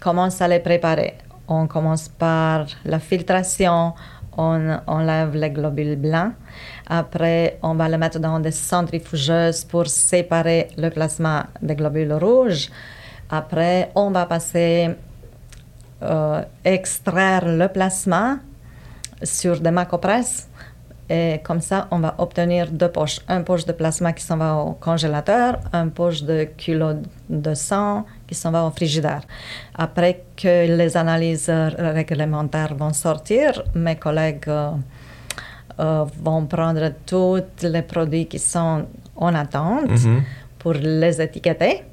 commence 0.00 0.40
à 0.40 0.48
les 0.48 0.60
préparer. 0.60 1.14
On 1.48 1.66
commence 1.68 2.08
par 2.08 2.66
la 2.84 2.98
filtration, 2.98 3.94
on 4.36 4.78
enlève 4.86 5.34
les 5.34 5.50
globules 5.50 5.96
blancs. 5.96 6.32
Après, 6.88 7.58
on 7.62 7.74
va 7.74 7.88
le 7.88 7.98
mettre 7.98 8.18
dans 8.18 8.40
des 8.40 8.50
centrifugeuses 8.50 9.64
pour 9.64 9.86
séparer 9.86 10.68
le 10.76 10.90
plasma 10.90 11.46
des 11.62 11.74
globules 11.74 12.12
rouges. 12.12 12.68
Après, 13.30 13.90
on 13.94 14.10
va 14.10 14.26
passer 14.26 14.90
euh, 16.02 16.42
extraire 16.64 17.46
le 17.46 17.68
plasma 17.68 18.38
sur 19.22 19.60
des 19.60 19.70
macropresses. 19.70 20.48
Et 21.08 21.40
comme 21.44 21.60
ça, 21.60 21.86
on 21.92 22.00
va 22.00 22.14
obtenir 22.18 22.68
deux 22.70 22.88
poches. 22.88 23.20
Un 23.28 23.42
poche 23.42 23.64
de 23.64 23.72
plasma 23.72 24.12
qui 24.12 24.24
s'en 24.24 24.36
va 24.36 24.56
au 24.56 24.72
congélateur, 24.72 25.58
un 25.72 25.88
poche 25.88 26.22
de 26.24 26.48
kilos 26.56 26.96
de 27.30 27.54
sang 27.54 28.04
qui 28.26 28.34
s'en 28.34 28.50
va 28.50 28.64
au 28.64 28.70
frigidaire. 28.70 29.22
Après 29.76 30.24
que 30.36 30.66
les 30.76 30.96
analyses 30.96 31.48
réglementaires 31.78 32.74
vont 32.74 32.92
sortir, 32.92 33.62
mes 33.74 33.94
collègues 33.96 34.48
euh, 34.48 34.70
euh, 35.78 36.04
vont 36.22 36.46
prendre 36.46 36.90
tous 37.06 37.42
les 37.62 37.82
produits 37.82 38.26
qui 38.26 38.38
sont 38.40 38.86
en 39.14 39.34
attente 39.34 39.88
Mhm. 39.90 40.22
pour 40.58 40.72
les 40.74 41.20
étiqueter 41.22 41.84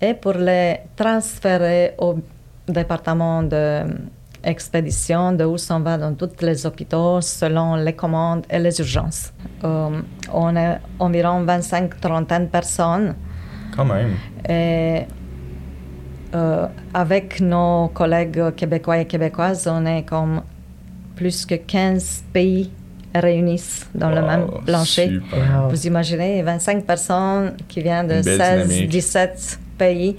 et 0.00 0.14
pour 0.14 0.32
les 0.34 0.80
transférer 0.96 1.94
au 1.98 2.16
département 2.66 3.42
d'expédition 4.44 5.32
de 5.32 5.44
où 5.44 5.56
s'en 5.58 5.80
va 5.80 5.96
dans 5.98 6.14
tous 6.14 6.30
les 6.40 6.66
hôpitaux 6.66 7.20
selon 7.20 7.76
les 7.76 7.92
commandes 7.94 8.44
et 8.50 8.58
les 8.58 8.78
urgences. 8.80 9.32
Euh, 9.64 10.00
on 10.32 10.56
est 10.56 10.78
environ 10.98 11.44
25-30 11.44 12.48
personnes 12.48 13.14
Quand 13.76 13.84
même. 13.84 14.14
et 14.48 15.02
euh, 16.34 16.66
avec 16.94 17.40
nos 17.40 17.88
collègues 17.88 18.54
québécois 18.56 18.98
et 18.98 19.04
québécoises, 19.06 19.68
on 19.70 19.84
est 19.86 20.02
comme 20.04 20.42
plus 21.14 21.44
que 21.44 21.56
15 21.56 22.24
pays 22.32 22.70
réunis 23.14 23.84
dans 23.94 24.08
le 24.08 24.22
Wow, 24.22 24.26
même 24.26 24.46
plancher. 24.64 25.08
super. 25.08 25.68
Vous 25.68 25.86
imaginez 25.86 26.42
25 26.42 26.84
personnes 26.86 27.52
qui 27.68 27.82
viennent 27.82 28.08
de 28.08 28.14
Une 28.14 28.22
belle 28.22 28.38
16, 28.40 28.68
dynamique. 28.68 28.88
17 28.90 29.60
pays. 29.76 30.16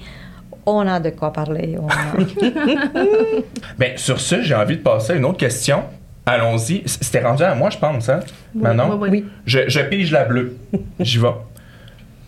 On 0.65 0.88
a 0.88 0.99
de 0.99 1.10
quoi 1.10 1.34
parler. 1.34 1.78
on 1.80 1.88
a- 1.88 2.17
Ben, 3.78 3.97
sur 3.97 4.19
ce, 4.19 4.41
j'ai 4.41 4.56
envie 4.56 4.78
de 4.78 4.82
passer 4.82 5.13
à 5.13 5.15
une 5.15 5.26
autre 5.26 5.38
question. 5.38 5.84
Allons-y. 6.26 6.84
C'était 6.86 7.21
rendu 7.21 7.43
à 7.43 7.54
moi, 7.54 7.69
je 7.69 7.78
pense, 7.78 8.08
hein? 8.10 8.21
Manon? 8.56 8.97
oui, 9.02 9.10
oui. 9.12 9.26
Je, 9.45 9.60
je 9.67 9.80
pige 9.82 10.12
la 10.12 10.23
bleue. 10.26 10.56
J'y 10.99 11.17
vais. 11.17 11.28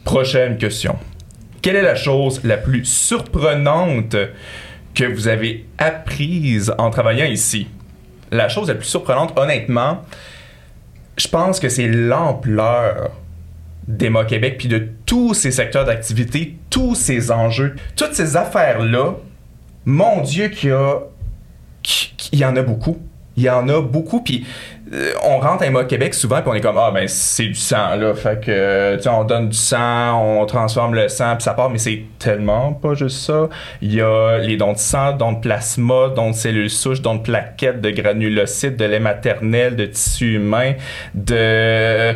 Prochaine 0.03 0.57
question. 0.57 0.97
Quelle 1.61 1.77
est 1.77 1.81
la 1.81 1.95
chose 1.95 2.41
la 2.43 2.57
plus 2.57 2.83
surprenante 2.85 4.15
que 4.93 5.05
vous 5.05 5.27
avez 5.27 5.65
apprise 5.77 6.73
en 6.77 6.89
travaillant 6.89 7.25
ici? 7.25 7.67
La 8.31 8.49
chose 8.49 8.67
la 8.67 8.75
plus 8.75 8.85
surprenante, 8.87 9.37
honnêtement, 9.39 10.01
je 11.17 11.27
pense 11.27 11.59
que 11.59 11.69
c'est 11.69 11.87
l'ampleur 11.87 13.11
d'Emma 13.87 14.25
Québec, 14.25 14.55
puis 14.57 14.67
de 14.67 14.89
tous 15.05 15.33
ces 15.33 15.51
secteurs 15.51 15.85
d'activité, 15.85 16.57
tous 16.69 16.95
ces 16.95 17.31
enjeux, 17.31 17.75
toutes 17.95 18.13
ces 18.13 18.37
affaires-là. 18.37 19.15
Mon 19.85 20.21
Dieu, 20.21 20.47
qu'il 20.49 20.71
y 20.71 22.37
y 22.37 22.45
en 22.45 22.55
a 22.55 22.61
beaucoup. 22.63 22.99
Il 23.37 23.43
y 23.43 23.49
en 23.49 23.67
a 23.67 23.81
beaucoup, 23.81 24.21
puis 24.21 24.45
euh, 24.93 25.13
on 25.23 25.39
rentre 25.39 25.63
à 25.63 25.83
Québec 25.85 26.13
souvent, 26.13 26.41
puis 26.41 26.51
on 26.51 26.53
est 26.53 26.61
comme 26.61 26.77
ah 26.77 26.91
ben 26.93 27.07
c'est 27.07 27.47
du 27.47 27.55
sang 27.55 27.95
là, 27.95 28.13
fait 28.13 28.39
que 28.39 28.95
tu 28.97 29.01
sais 29.01 29.09
on 29.09 29.23
donne 29.23 29.49
du 29.49 29.57
sang, 29.57 30.21
on 30.21 30.45
transforme 30.45 30.93
le 30.93 31.09
sang, 31.09 31.35
puis 31.35 31.43
ça 31.43 31.53
part, 31.53 31.69
mais 31.69 31.79
c'est 31.79 32.03
tellement 32.19 32.73
pas 32.73 32.93
juste 32.93 33.17
ça. 33.17 33.49
Il 33.81 33.93
y 33.93 34.01
a 34.01 34.37
les 34.37 34.57
dons 34.57 34.73
de 34.73 34.77
sang, 34.77 35.13
dons 35.13 35.33
de 35.33 35.39
plasma, 35.39 36.09
dons 36.15 36.29
de 36.29 36.35
cellules 36.35 36.69
souches, 36.69 37.01
dons 37.01 37.15
de 37.15 37.21
plaquettes, 37.21 37.81
de 37.81 37.89
granulocytes, 37.89 38.77
de 38.77 38.85
lait 38.85 38.99
maternel, 38.99 39.75
de 39.75 39.85
tissu 39.87 40.35
humain, 40.35 40.73
de 41.15 42.13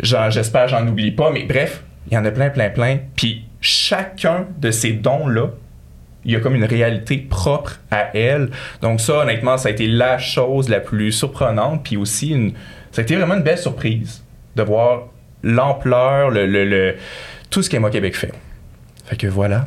j'espère 0.00 0.68
j'en 0.68 0.86
oublie 0.86 1.12
pas, 1.12 1.30
mais 1.30 1.44
bref, 1.44 1.82
il 2.08 2.14
y 2.14 2.18
en 2.18 2.24
a 2.24 2.30
plein 2.30 2.50
plein 2.50 2.68
plein, 2.68 2.98
puis 3.16 3.44
chacun 3.62 4.46
de 4.58 4.70
ces 4.70 4.92
dons 4.92 5.26
là 5.26 5.48
il 6.24 6.32
y 6.32 6.36
a 6.36 6.40
comme 6.40 6.54
une 6.54 6.64
réalité 6.64 7.16
propre 7.16 7.80
à 7.90 8.14
elle. 8.16 8.50
Donc 8.82 9.00
ça, 9.00 9.18
honnêtement, 9.20 9.56
ça 9.56 9.68
a 9.68 9.72
été 9.72 9.86
la 9.86 10.18
chose 10.18 10.68
la 10.68 10.80
plus 10.80 11.12
surprenante, 11.12 11.82
puis 11.84 11.96
aussi 11.96 12.30
une, 12.30 12.52
ça 12.92 13.00
a 13.00 13.04
été 13.04 13.16
vraiment 13.16 13.34
une 13.34 13.42
belle 13.42 13.58
surprise 13.58 14.22
de 14.56 14.62
voir 14.62 15.08
l'ampleur, 15.42 16.30
le, 16.30 16.46
le, 16.46 16.64
le- 16.64 16.94
tout 17.48 17.62
ce 17.62 17.70
qu'Emma 17.70 17.90
Québec 17.90 18.16
fait. 18.16 18.32
Fait 19.06 19.16
que 19.16 19.26
voilà. 19.26 19.66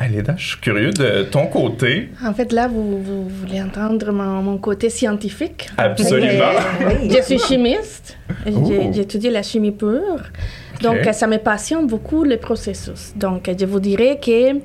Aleda, 0.00 0.34
je 0.36 0.50
suis 0.50 0.60
curieux 0.60 0.90
de 0.92 1.24
ton 1.24 1.46
côté. 1.46 2.10
En 2.24 2.32
fait, 2.32 2.52
là, 2.52 2.68
vous, 2.68 3.02
vous 3.02 3.28
voulez 3.28 3.60
entendre 3.60 4.12
mon, 4.12 4.42
mon 4.42 4.56
côté 4.58 4.90
scientifique. 4.90 5.68
Absolument. 5.76 6.52
Oui. 6.86 7.10
Je 7.10 7.20
suis 7.22 7.38
chimiste. 7.40 8.16
Étudié 8.94 9.30
la 9.30 9.42
chimie 9.42 9.72
pure. 9.72 10.22
Donc, 10.82 10.98
ça 11.12 11.26
me 11.26 11.38
passionne 11.38 11.88
beaucoup 11.88 12.22
le 12.22 12.36
processus. 12.36 13.12
Donc, 13.16 13.50
je 13.58 13.66
vous 13.66 13.80
dirais 13.80 14.20
que 14.24 14.60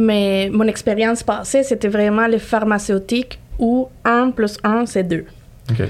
mais 0.00 0.48
mon 0.50 0.66
expérience 0.66 1.22
passée, 1.22 1.62
c'était 1.62 1.88
vraiment 1.88 2.26
le 2.26 2.38
pharmaceutique 2.38 3.38
où 3.58 3.88
1 4.04 4.30
plus 4.30 4.56
1, 4.64 4.86
c'est 4.86 5.04
2. 5.04 5.24
Ok. 5.70 5.82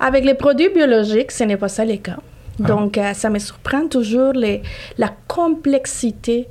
Avec 0.00 0.24
les 0.24 0.34
produits 0.34 0.70
biologiques, 0.70 1.32
ce 1.32 1.44
n'est 1.44 1.56
pas 1.56 1.68
ça 1.68 1.84
le 1.84 1.96
cas. 1.96 2.16
Ah. 2.62 2.66
Donc, 2.66 2.96
euh, 2.96 3.12
ça 3.12 3.28
me 3.28 3.38
surprend 3.38 3.86
toujours 3.86 4.32
les, 4.32 4.62
la 4.96 5.10
complexité 5.26 6.46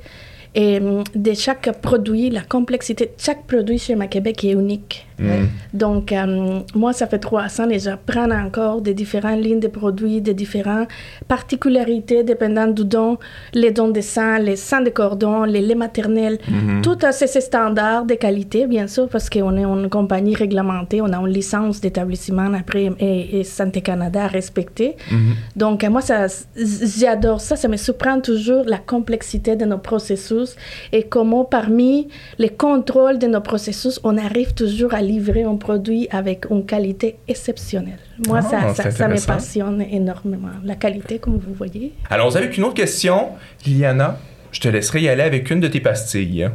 et, 0.54 0.78
hum, 0.78 1.02
de 1.14 1.34
chaque 1.34 1.80
produit, 1.80 2.30
la 2.30 2.42
complexité 2.42 3.06
de 3.06 3.10
chaque 3.18 3.46
produit 3.46 3.78
chez 3.78 3.96
Ma 3.96 4.06
Québec 4.06 4.44
est 4.44 4.52
unique. 4.52 5.07
Mm. 5.18 5.46
Donc, 5.74 6.12
euh, 6.12 6.60
moi, 6.74 6.92
ça 6.92 7.06
fait 7.06 7.18
trois 7.18 7.60
ans 7.60 7.68
et 7.70 7.78
j'apprends 7.78 8.30
encore 8.30 8.80
des 8.80 8.94
différentes 8.94 9.40
lignes 9.40 9.60
de 9.60 9.68
produits, 9.68 10.20
des 10.20 10.34
différentes 10.34 10.88
particularités 11.26 12.22
dépendant 12.24 12.66
du 12.66 12.84
don, 12.84 13.18
les 13.54 13.70
dons 13.70 13.88
de 13.88 14.00
sang, 14.00 14.38
les 14.38 14.56
sangs 14.56 14.80
de 14.82 14.90
cordon, 14.90 15.44
les 15.44 15.60
laits 15.60 15.76
maternels, 15.76 16.38
Mhm. 16.48 16.82
tout 16.82 16.98
à 17.02 17.12
ces 17.12 17.40
standards 17.40 18.04
de 18.04 18.14
qualité, 18.14 18.66
bien 18.66 18.86
sûr, 18.86 19.08
parce 19.08 19.28
qu'on 19.30 19.56
est 19.56 19.64
une 19.64 19.88
compagnie 19.88 20.34
réglementée, 20.34 21.00
on 21.00 21.12
a 21.12 21.18
une 21.18 21.28
licence 21.28 21.80
d'établissement 21.80 22.52
après 22.54 22.90
et, 23.00 23.40
et 23.40 23.44
Santé 23.44 23.80
Canada 23.80 24.24
à 24.24 24.26
respecter. 24.28 24.96
Mhm. 25.10 25.34
Donc, 25.56 25.84
euh, 25.84 25.90
moi, 25.90 26.00
ça, 26.00 26.26
j'adore 26.56 27.40
ça. 27.40 27.56
Ça 27.56 27.68
me 27.68 27.76
surprend 27.76 28.20
toujours 28.20 28.64
la 28.66 28.78
complexité 28.78 29.56
de 29.56 29.64
nos 29.64 29.78
processus 29.78 30.56
et 30.92 31.02
comment, 31.04 31.44
parmi 31.44 32.08
les 32.38 32.50
contrôles 32.50 33.18
de 33.18 33.26
nos 33.26 33.40
processus, 33.40 34.00
on 34.04 34.16
arrive 34.18 34.54
toujours 34.54 34.94
à 34.94 35.02
livrer 35.08 35.42
un 35.52 35.56
produit 35.56 36.06
avec 36.10 36.38
une 36.50 36.64
qualité 36.72 37.08
exceptionnelle. 37.32 38.02
Moi, 38.26 38.40
Ah, 38.42 38.74
ça, 38.74 38.74
ça, 38.74 38.90
ça 38.90 39.08
me 39.08 39.20
passionne 39.26 39.80
énormément. 40.00 40.56
La 40.64 40.76
qualité, 40.84 41.18
comme 41.18 41.38
vous 41.38 41.54
voyez. 41.54 41.94
Allons 42.10 42.34
avec 42.36 42.56
une 42.58 42.64
autre 42.64 42.74
question. 42.84 43.18
Liliana, 43.64 44.18
je 44.52 44.60
te 44.60 44.68
laisserai 44.68 45.00
y 45.02 45.08
aller 45.08 45.22
avec 45.32 45.50
une 45.50 45.60
de 45.60 45.68
tes 45.68 45.80
pastilles. 45.80 46.48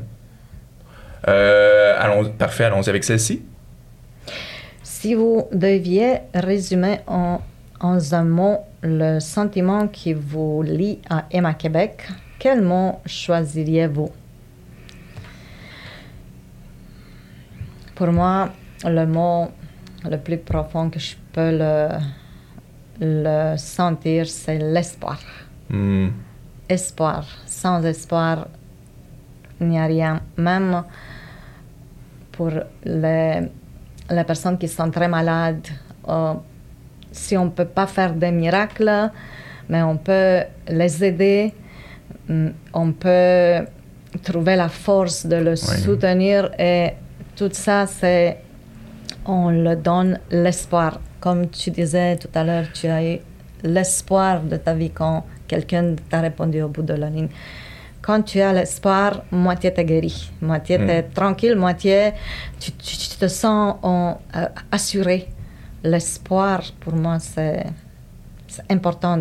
Euh, 1.27 1.95
allons, 1.99 2.29
parfait, 2.37 2.65
allons-y 2.65 2.89
avec 2.89 3.03
celle-ci. 3.03 3.41
Si 4.83 5.15
vous 5.15 5.47
deviez 5.51 6.19
résumer 6.33 6.99
en, 7.07 7.39
en 7.79 7.97
un 8.13 8.23
mot 8.23 8.57
le 8.81 9.19
sentiment 9.19 9.87
qui 9.87 10.13
vous 10.13 10.61
lie 10.63 10.99
à 11.09 11.25
Emma 11.31 11.53
Québec, 11.53 12.07
quel 12.39 12.61
mot 12.61 12.99
choisiriez-vous? 13.05 14.09
Pour 17.95 18.11
moi, 18.11 18.49
le 18.83 19.05
mot 19.05 19.51
le 20.09 20.17
plus 20.17 20.37
profond 20.37 20.89
que 20.89 20.99
je 20.99 21.15
peux 21.31 21.51
le, 21.51 21.89
le 22.99 23.57
sentir, 23.57 24.27
c'est 24.27 24.57
l'espoir. 24.57 25.19
Hmm. 25.69 26.09
Espoir. 26.67 27.25
Sans 27.45 27.83
espoir, 27.83 28.47
il 29.61 29.67
n'y 29.67 29.79
a 29.79 29.85
rien. 29.85 30.21
Même 30.37 30.83
pour 32.31 32.51
les, 32.83 33.41
les 34.09 34.23
personnes 34.23 34.57
qui 34.57 34.67
sont 34.67 34.89
très 34.89 35.07
malades, 35.07 35.67
euh, 36.07 36.33
si 37.11 37.37
on 37.37 37.45
ne 37.45 37.49
peut 37.49 37.65
pas 37.65 37.87
faire 37.87 38.13
des 38.13 38.31
miracles, 38.31 39.11
mais 39.69 39.83
on 39.83 39.97
peut 39.97 40.41
les 40.67 41.03
aider, 41.03 41.53
mm, 42.27 42.49
on 42.73 42.91
peut 42.91 43.65
trouver 44.23 44.55
la 44.55 44.69
force 44.69 45.25
de 45.25 45.37
le 45.37 45.55
soutenir 45.55 46.51
et 46.59 46.93
tout 47.35 47.49
ça, 47.51 47.85
c'est 47.87 48.37
on 49.25 49.49
le 49.49 49.75
donne 49.75 50.19
l'espoir. 50.31 50.99
Comme 51.19 51.49
tu 51.49 51.71
disais 51.71 52.17
tout 52.17 52.27
à 52.35 52.43
l'heure, 52.43 52.65
tu 52.73 52.87
as 52.87 53.03
eu 53.03 53.19
l'espoir 53.63 54.41
de 54.41 54.57
ta 54.57 54.73
vie 54.73 54.89
quand 54.89 55.25
quelqu'un 55.47 55.95
t'a 56.09 56.19
répondu 56.21 56.61
au 56.61 56.67
bout 56.67 56.81
de 56.81 56.93
la 56.93 57.09
ligne. 57.09 57.29
Quand 58.01 58.21
tu 58.23 58.41
as 58.41 58.51
l'espoir, 58.51 59.23
moitié 59.31 59.73
t'es 59.73 59.85
guéri, 59.85 60.29
moitié 60.41 60.77
Mm. 60.77 60.87
t'es 60.87 61.03
tranquille, 61.03 61.55
moitié 61.55 62.11
tu, 62.59 62.71
tu- 62.73 62.97
tu 62.97 63.17
te 63.17 63.27
sens 63.29 63.75
en- 63.81 64.17
euh, 64.35 64.45
assuré. 64.71 65.27
L'espoir, 65.85 66.61
pour 66.81 66.93
moi, 66.95 67.19
c'est 67.19 67.63
important 68.69 69.19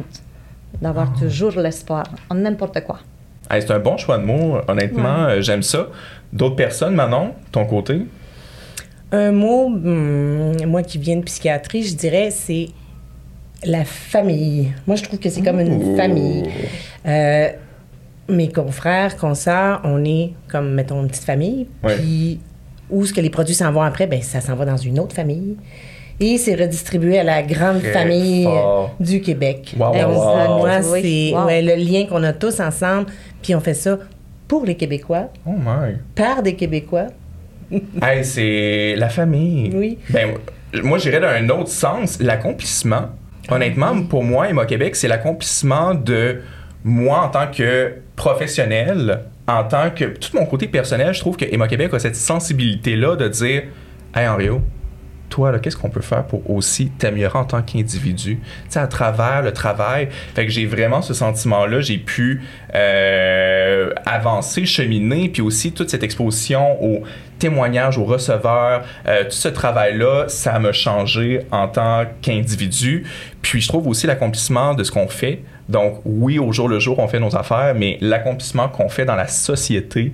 d'avoir 0.81 1.13
toujours 1.15 1.53
l'espoir 1.61 2.05
en 2.31 2.35
n'importe 2.35 2.81
quoi. 2.85 2.99
Hey, 3.51 3.63
c'est 3.63 3.73
un 3.73 3.79
bon 3.79 3.97
choix 3.97 4.19
de 4.19 4.25
mots, 4.25 4.59
honnêtement, 4.69 5.25
euh, 5.27 5.41
j'aime 5.41 5.63
ça. 5.63 5.87
D'autres 6.33 6.57
personnes, 6.57 6.95
Manon, 6.95 7.33
ton 7.51 7.65
côté? 7.67 8.03
Un 9.11 9.33
mot, 9.33 9.67
hum, 9.67 10.57
moi 10.67 10.83
qui 10.83 10.99
viens 10.99 11.17
de 11.17 11.23
psychiatrie, 11.23 11.83
je 11.83 11.95
dirais, 11.95 12.31
c'est 12.31 12.69
la 13.65 13.85
famille. 13.85 14.73
Moi, 14.87 14.97
je 14.97 15.03
trouve 15.03 15.19
que 15.19 15.29
c'est 15.29 15.43
comme 15.43 15.61
une 15.61 15.97
famille. 15.97 16.45
Euh, 17.07 17.49
mes 18.29 18.49
confrères, 18.51 19.17
consoeurs, 19.19 19.81
on 19.85 20.03
est 20.05 20.33
comme, 20.49 20.73
mettons, 20.73 21.03
une 21.03 21.09
petite 21.09 21.25
famille. 21.25 21.67
Ouais. 21.85 21.97
Puis, 21.97 22.41
où 22.91 23.05
ce 23.05 23.13
que 23.13 23.21
les 23.21 23.31
produits 23.31 23.55
s'en 23.55 23.71
vont 23.73 23.83
après, 23.83 24.07
ben 24.07 24.21
ça 24.23 24.41
s'en 24.41 24.55
va 24.55 24.65
dans 24.65 24.77
une 24.77 24.99
autre 24.99 25.15
famille. 25.15 25.57
Et 26.21 26.39
c'est 26.39 26.55
redistribué 26.55 27.19
à 27.19 27.25
la 27.25 27.43
grande 27.43 27.81
Très 27.81 27.93
famille 27.93 28.45
fort. 28.45 28.95
du 29.01 29.21
Québec. 29.21 29.75
Wow, 29.79 29.89
wow, 29.89 29.93
Donc, 30.01 30.09
wow. 30.17 30.59
Moi, 30.59 30.83
c'est 30.83 31.33
Wow. 31.35 31.47
ouais, 31.47 31.63
le 31.63 31.75
lien 31.75 32.07
qu'on 32.07 32.23
a 32.23 32.33
tous 32.33 32.61
ensemble. 32.61 33.07
Puis 33.43 33.55
on 33.55 33.61
fait 33.61 33.75
ça 33.75 33.99
pour 34.53 34.67
les 34.67 34.75
Québécois, 34.75 35.31
Oh 35.47 35.55
my. 35.57 35.95
par 36.15 36.43
des 36.43 36.55
Québécois. 36.57 37.07
Hey, 38.03 38.23
c'est 38.23 38.95
la 38.99 39.09
famille. 39.09 39.71
Oui. 39.75 39.97
Ben, 40.11 40.35
moi, 40.83 40.99
j'irais 40.99 41.21
dans 41.21 41.29
un 41.29 41.49
autre 41.49 41.71
sens, 41.71 42.21
l'accomplissement. 42.21 43.09
Honnêtement, 43.49 44.03
pour 44.03 44.23
moi, 44.23 44.51
Emma 44.51 44.67
Québec, 44.67 44.95
c'est 44.95 45.09
l'accomplissement 45.09 45.95
de 45.95 46.43
moi 46.85 47.23
en 47.23 47.29
tant 47.31 47.47
que 47.51 47.95
professionnel, 48.15 49.21
en 49.49 49.65
tant 49.65 49.89
que. 49.89 50.05
Tout 50.05 50.37
mon 50.37 50.45
côté 50.45 50.69
personnel, 50.69 51.15
je 51.15 51.21
trouve 51.21 51.39
que 51.39 51.47
Emma 51.51 51.67
Québec 51.67 51.95
a 51.95 51.99
cette 51.99 52.17
sensibilité-là 52.17 53.17
de 53.17 53.29
dire 53.29 53.63
Hey, 54.15 54.29
Henrio, 54.29 54.61
toi, 55.33 55.59
qu'est-ce 55.59 55.79
qu'on 55.79 55.89
peut 55.89 56.03
faire 56.03 56.25
pour 56.25 56.49
aussi 56.51 56.91
t'améliorer 56.91 57.39
en 57.39 57.45
tant 57.45 57.63
qu'individu? 57.63 58.37
Tu 58.37 58.43
sais, 58.69 58.81
à 58.81 58.87
travers 58.87 59.41
le 59.43 59.53
travail? 59.53 60.09
Fait 60.35 60.45
que 60.45 60.53
j'ai 60.53 60.67
vraiment 60.67 61.01
ce 61.01 61.15
sentiment-là. 61.15 61.81
J'ai 61.81 61.97
pu 61.97 62.43
euh, 62.75 63.91
avancer, 64.05 64.67
cheminer, 64.67 65.31
puis 65.31 65.41
aussi 65.41 65.73
toute 65.73 65.89
cette 65.89 66.03
exposition 66.03 66.83
aux 66.85 67.03
témoignages, 67.39 67.97
aux 67.97 68.05
receveurs, 68.05 68.83
euh, 69.09 69.25
tout 69.25 69.31
ce 69.31 69.49
travail-là, 69.49 70.27
ça 70.29 70.59
m'a 70.59 70.73
changé 70.73 71.41
en 71.51 71.67
tant 71.67 72.05
qu'individu. 72.21 73.05
Puis 73.41 73.63
je 73.63 73.69
trouve 73.69 73.89
aussi 73.89 74.07
l'accomplissement 74.07 74.75
de 74.75 74.85
ce 74.85 74.93
qu'on 74.93 75.09
fait. 75.09 75.41
Donc, 75.69 76.03
oui, 76.05 76.39
au 76.39 76.53
jour 76.53 76.69
le 76.69 76.79
jour, 76.79 76.99
on 76.99 77.09
fait 77.09 77.21
nos 77.21 77.35
affaires, 77.35 77.75
mais 77.75 77.97
l'accomplissement 78.03 78.69
qu'on 78.69 78.91
fait 78.91 79.07
dans 79.07 79.17
la 79.17 79.29
société, 79.29 80.13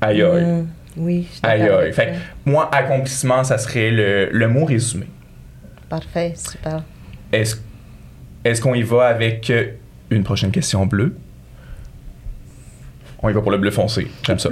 aïe 0.00 0.22
aïe. 0.22 0.44
Hum, 0.44 0.66
oui. 0.96 1.26
je 1.28 1.34
suis 1.34 1.40
Aïe 1.44 1.60
d'accord 1.60 1.80
aïe. 1.80 1.92
Fait 1.92 2.14
moi, 2.44 2.68
accomplissement, 2.74 3.44
ça 3.44 3.58
serait 3.58 3.90
le, 3.90 4.28
le 4.30 4.48
mot 4.48 4.64
résumé. 4.64 5.06
Parfait, 5.88 6.34
super. 6.36 6.82
Est-ce 7.32 7.56
est 8.44 8.60
qu'on 8.60 8.74
y 8.74 8.82
va 8.82 9.06
avec 9.08 9.50
euh, 9.50 9.72
une 10.10 10.24
prochaine 10.24 10.50
question 10.50 10.86
bleue? 10.86 11.16
On 13.22 13.28
y 13.28 13.32
va 13.32 13.40
pour 13.40 13.50
le 13.50 13.58
bleu 13.58 13.70
foncé. 13.70 14.08
J'aime 14.22 14.38
ça. 14.38 14.50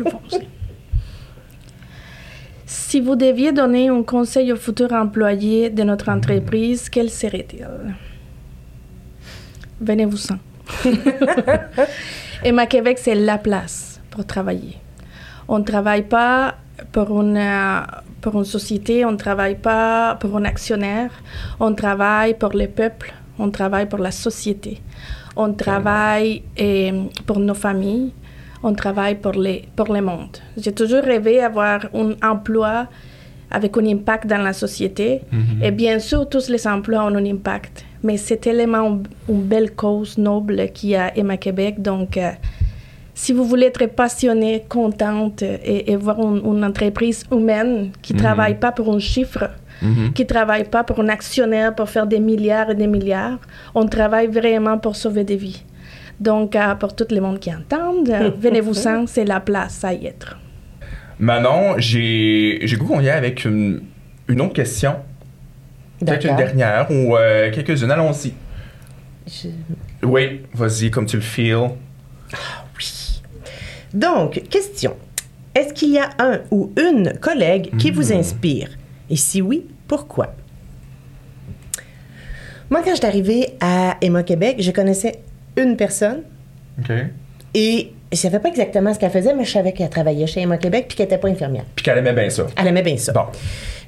Si 2.67 3.01
vous 3.01 3.17
deviez 3.17 3.53
donner 3.53 3.89
un 3.89 4.03
conseil 4.03 4.53
aux 4.53 4.57
futurs 4.57 4.93
employés 4.93 5.71
de 5.71 5.83
notre 5.83 6.11
entreprise, 6.11 6.89
quel 6.91 7.09
serait-il? 7.09 7.67
Venez-vous-en. 9.81 10.39
Emma 12.45 12.67
Québec, 12.67 12.99
c'est 13.01 13.15
la 13.15 13.39
place 13.39 14.01
pour 14.11 14.27
travailler. 14.27 14.77
On 15.49 15.59
ne 15.59 15.65
travaille 15.65 16.03
pas 16.03 16.55
pour 16.93 17.21
une, 17.21 17.43
pour 18.21 18.39
une 18.39 18.45
société, 18.45 19.05
on 19.05 19.13
ne 19.13 19.17
travaille 19.17 19.57
pas 19.57 20.17
pour 20.17 20.37
un 20.37 20.45
actionnaire, 20.45 21.11
on 21.59 21.75
travaille 21.75 22.35
pour 22.35 22.51
le 22.51 22.67
peuple, 22.67 23.13
on 23.39 23.51
travaille 23.51 23.89
pour 23.89 23.99
la 23.99 24.11
société, 24.11 24.81
on 25.37 25.53
travaille 25.55 26.43
euh, 26.61 27.05
pour 27.27 27.39
nos 27.39 27.55
familles, 27.55 28.13
on 28.63 28.75
travaille 28.75 29.17
pour, 29.17 29.33
les, 29.33 29.69
pour 29.75 29.93
le 29.93 30.01
monde. 30.01 30.37
J'ai 30.57 30.73
toujours 30.73 31.03
rêvé 31.03 31.39
d'avoir 31.39 31.87
un 31.95 32.13
emploi 32.23 32.87
avec 33.51 33.77
un 33.79 33.87
impact 33.87 34.27
dans 34.27 34.43
la 34.43 34.53
société. 34.53 35.23
Et 35.63 35.71
bien 35.71 35.99
sûr, 35.99 36.29
tous 36.29 36.49
les 36.49 36.67
emplois 36.67 37.05
ont 37.05 37.15
un 37.15 37.25
impact. 37.25 37.85
Mais 38.03 38.17
c'est 38.17 38.37
tellement 38.37 39.01
une 39.29 39.43
belle 39.43 39.75
cause 39.75 40.19
noble 40.19 40.71
qu'il 40.73 40.91
y 40.91 40.97
a 40.97 41.17
Emma 41.17 41.37
Québec. 41.37 41.81
Donc, 41.81 42.17
euh, 42.17 42.31
si 43.23 43.31
vous 43.37 43.45
voulez 43.53 43.67
être 43.73 43.87
passionné, 44.03 44.51
contente 44.69 45.43
et, 45.43 45.91
et 45.91 45.97
voir 45.97 46.19
une, 46.21 46.41
une 46.51 46.65
entreprise 46.71 47.21
humaine 47.37 47.91
qui 48.03 48.13
ne 48.13 48.19
Mhm. 48.19 48.25
travaille 48.25 48.57
pas 48.65 48.73
pour 48.77 48.87
un 48.95 49.01
chiffre, 49.13 49.45
Mhm. 49.83 50.13
qui 50.15 50.23
ne 50.23 50.29
travaille 50.37 50.65
pas 50.75 50.83
pour 50.89 50.99
un 51.01 51.09
actionnaire 51.19 51.71
pour 51.79 51.89
faire 51.95 52.07
des 52.15 52.21
milliards 52.31 52.71
et 52.71 52.77
des 52.83 52.87
milliards, 52.97 53.39
on 53.75 53.87
travaille 53.87 54.29
vraiment 54.41 54.77
pour 54.85 54.95
sauver 55.03 55.25
des 55.25 55.37
vies. 55.45 55.63
Donc, 56.29 56.55
euh, 56.55 56.75
pour 56.81 56.93
tout 56.99 57.07
le 57.17 57.21
monde 57.27 57.39
qui 57.45 57.51
entend, 57.61 57.91
euh, 58.09 58.31
venez-vous-en, 58.45 59.07
c'est 59.13 59.25
la 59.35 59.41
place 59.41 59.77
à 59.85 59.93
y 60.01 60.07
être. 60.07 60.31
Manon, 61.19 61.63
j'ai 61.79 62.61
j'ai 62.69 62.77
goût 62.77 62.87
qu'on 62.91 63.01
y 63.01 63.09
aille 63.11 63.19
avec 63.27 63.45
une, 63.45 63.83
une 64.33 64.41
autre 64.45 64.53
question. 64.63 64.95
Peut-être 65.99 66.27
une 66.31 66.37
dernière 66.37 66.85
ou 66.97 67.17
euh, 67.17 67.51
quelques-unes. 67.55 67.91
Allons-y. 67.91 68.33
Je- 69.27 69.49
Oui, 70.07 70.43
vas-y, 70.55 70.91
comme 70.93 71.07
tu 71.07 71.17
le 71.17 71.23
feels. 71.35 71.71
Donc, 73.95 74.43
question. 74.51 74.95
Est-ce 75.55 75.73
qu'il 75.73 75.91
y 75.91 75.99
a 75.99 76.11
un 76.19 76.41
ou 76.51 76.73
une 76.79 77.15
collègue 77.21 77.77
qui 77.79 77.91
vous 77.91 78.13
inspire? 78.13 78.69
Et 79.11 79.17
si 79.17 79.41
oui, 79.43 79.67
pourquoi? 79.87 80.35
Moi, 82.71 82.83
quand 82.85 82.91
je 82.91 82.97
suis 82.97 83.07
arrivée 83.07 83.55
à 83.61 83.97
Emma 84.03 84.23
Québec, 84.23 84.57
je 84.61 84.71
connaissais 84.71 85.21
une 85.57 85.77
personne 85.77 86.23
OK. 86.79 86.93
et 87.55 87.93
je 88.13 88.17
savais 88.17 88.39
pas 88.39 88.49
exactement 88.49 88.93
ce 88.95 88.99
qu'elle 88.99 89.11
faisait, 89.11 89.35
mais 89.35 89.45
je 89.45 89.53
savais 89.53 89.73
qu'elle 89.73 89.89
travaillait 89.91 90.27
chez 90.27 90.41
Emma 90.43 90.59
Québec 90.59 90.85
puis 90.89 90.97
qu'elle 90.97 91.07
n'était 91.07 91.19
pas 91.19 91.29
infirmière. 91.29 91.65
Puis 91.75 91.83
qu'elle 91.85 91.99
aimait 91.99 92.13
bien 92.13 92.29
ça. 92.31 92.47
Elle 92.57 92.67
aimait 92.69 92.83
bien 92.83 92.97
ça. 92.99 93.13
Bon. 93.13 93.25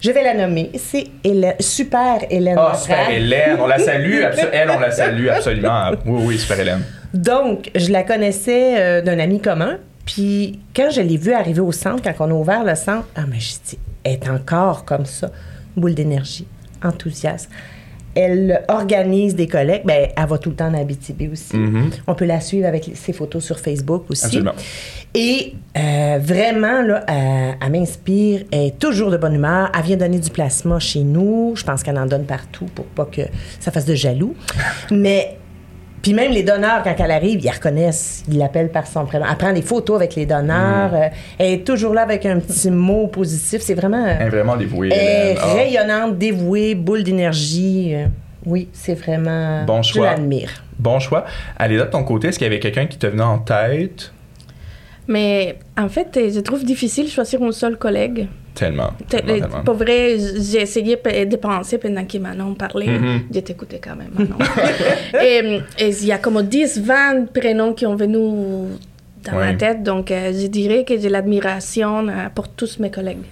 Je 0.01 0.11
vais 0.11 0.23
la 0.23 0.35
nommer. 0.35 0.71
C'est 0.77 1.05
Hélène- 1.25 1.55
Super 1.61 2.19
Hélène. 2.31 2.57
Ah, 2.59 2.63
Laprade. 2.73 2.81
super 2.81 3.11
Hélène, 3.11 3.57
on 3.61 3.67
la 3.67 3.79
salue. 3.79 4.23
elle, 4.53 4.71
on 4.71 4.79
la 4.79 4.91
salue 4.91 5.29
absolument. 5.29 5.91
Oui, 6.07 6.23
oui, 6.27 6.39
super 6.39 6.59
Hélène. 6.59 6.83
Donc, 7.13 7.71
je 7.75 7.91
la 7.93 8.03
connaissais 8.03 8.81
euh, 8.81 9.03
d'un 9.03 9.19
ami 9.19 9.41
commun. 9.41 9.79
Puis, 10.13 10.59
quand 10.75 10.91
je 10.91 11.01
l'ai 11.01 11.17
vue 11.17 11.33
arriver 11.33 11.61
au 11.61 11.71
centre, 11.71 12.03
quand 12.03 12.27
on 12.27 12.31
a 12.31 12.35
ouvert 12.35 12.65
le 12.65 12.75
centre, 12.75 13.07
ah, 13.15 13.23
mais 13.29 13.39
je 13.39 13.53
dis, 13.65 13.79
elle 14.03 14.15
est 14.15 14.29
encore 14.29 14.85
comme 14.85 15.07
ça. 15.07 15.31
Boule 15.77 15.95
d'énergie, 15.95 16.49
enthousiaste. 16.83 17.49
Elle 18.17 18.65
organise 18.67 19.37
des 19.37 19.47
collectes. 19.47 19.87
Ben, 19.87 20.09
elle 20.17 20.27
va 20.27 20.37
tout 20.39 20.51
le 20.51 20.57
temps 20.57 20.67
en 20.67 20.75
Abitibi 20.75 21.29
aussi. 21.29 21.57
Mhm. 21.57 21.91
On 22.09 22.17
peut 22.17 22.25
la 22.25 22.41
suivre 22.41 22.67
avec 22.67 22.91
ses 22.93 23.13
photos 23.13 23.45
sur 23.45 23.61
Facebook 23.61 24.07
aussi. 24.09 24.25
Absolument. 24.25 24.55
Et 25.15 25.55
euh, 25.79 26.19
vraiment, 26.21 26.83
là, 26.83 27.05
elle, 27.07 27.57
elle 27.65 27.71
m'inspire. 27.71 28.43
Elle 28.51 28.67
est 28.67 28.79
toujours 28.81 29.13
de 29.13 29.17
bonne 29.17 29.37
humeur. 29.37 29.71
Elle 29.79 29.85
vient 29.85 29.97
donner 29.97 30.19
du 30.19 30.31
plasma 30.31 30.81
chez 30.81 31.05
nous. 31.05 31.53
Je 31.55 31.63
pense 31.63 31.85
qu'elle 31.85 31.99
en 31.99 32.07
donne 32.07 32.25
partout 32.25 32.67
pour 32.75 32.87
pas 32.87 33.05
que 33.05 33.23
ça 33.61 33.71
fasse 33.71 33.85
de 33.85 33.95
jaloux. 33.95 34.35
Mais 34.91 35.39
Puis 36.03 36.15
même 36.15 36.33
les 36.33 36.43
donneurs, 36.43 36.83
quand 36.83 36.95
elle 36.99 37.11
arrive, 37.11 37.41
ils 37.41 37.45
la 37.45 37.53
reconnaissent. 37.53 38.25
Ils 38.29 38.39
l'appellent 38.39 38.71
par 38.71 38.87
son 38.87 39.05
prénom. 39.05 39.27
Elle 39.31 39.37
prend 39.37 39.53
des 39.53 39.61
photos 39.63 39.97
avec 39.97 40.15
les 40.15 40.25
donneurs. 40.27 40.95
euh, 40.95 41.09
elle 41.39 41.53
est 41.53 41.65
toujours 41.67 41.93
là 41.93 42.03
avec 42.03 42.25
un 42.25 42.41
petit 42.41 42.71
mot 42.71 43.07
positif. 43.09 43.61
C'est 43.61 43.75
vraiment... 43.75 44.07
Elle 44.07 44.27
est 44.29 44.31
vraiment 44.31 44.57
dévouée. 44.57 44.89
Elle. 44.93 45.37
Ah. 45.41 45.53
rayonnante, 45.55 46.17
dévouée, 46.17 46.75
boule 46.75 47.03
d'énergie. 47.03 47.93
euh, 47.95 48.07
oui, 48.47 48.69
c'est 48.73 48.95
vraiment... 48.95 49.65
Bon 49.65 49.83
Je 49.83 49.93
choix. 49.93 50.07
l'admire. 50.13 50.51
Bon 50.79 50.99
choix. 51.01 51.27
Aléda, 51.59 51.85
de 51.85 51.91
ton 51.91 52.03
côté, 52.05 52.29
est-ce 52.29 52.39
qu'il 52.39 52.47
y 52.47 52.51
avait 52.51 52.61
quelqu'un 52.61 52.87
qui 52.87 52.97
te 52.97 53.07
venait 53.07 53.23
en 53.23 53.39
tête? 53.39 54.13
Mais 55.07 55.59
en 55.77 55.89
fait, 55.91 56.17
euh, 56.17 56.31
je 56.35 56.41
trouve 56.41 56.65
difficile 56.65 57.05
de 57.07 57.11
choisir 57.11 57.43
un 57.43 57.53
seul 57.53 57.77
collègue. 57.77 58.29
Tellement. 58.55 58.91
Te- 59.09 59.17
tellement, 59.17 59.33
tellement. 59.41 59.65
Pour 59.65 59.75
vrai, 59.75 60.17
j'ai 60.19 60.63
essayé 60.63 60.97
de 60.97 61.37
penser 61.37 61.79
pendant 61.79 62.05
que 62.05 62.19
Manon 62.19 62.55
parlait. 62.55 62.87
Mhm. 62.99 63.23
Je 63.33 63.41
t'écoutais 63.41 63.81
quand 63.83 63.97
même, 63.97 64.11
Manon. 64.17 64.37
et 65.23 65.63
il 65.89 66.05
y 66.07 66.13
a 66.13 66.19
comme 66.19 66.43
10, 66.43 66.81
20 66.81 67.33
prénoms 67.33 67.73
qui 67.75 67.87
ont 67.87 67.97
venu 67.97 68.19
dans 69.25 69.33
ma 69.35 69.55
tête. 69.55 69.83
Donc, 69.83 70.11
euh, 70.11 70.33
je 70.33 70.47
dirais 70.49 70.85
que 70.85 70.99
j'ai 70.99 71.09
l'admiration 71.09 72.09
euh, 72.09 72.29
pour 72.35 72.49
tous 72.49 72.79
mes 72.79 72.91
collègues. 72.91 73.23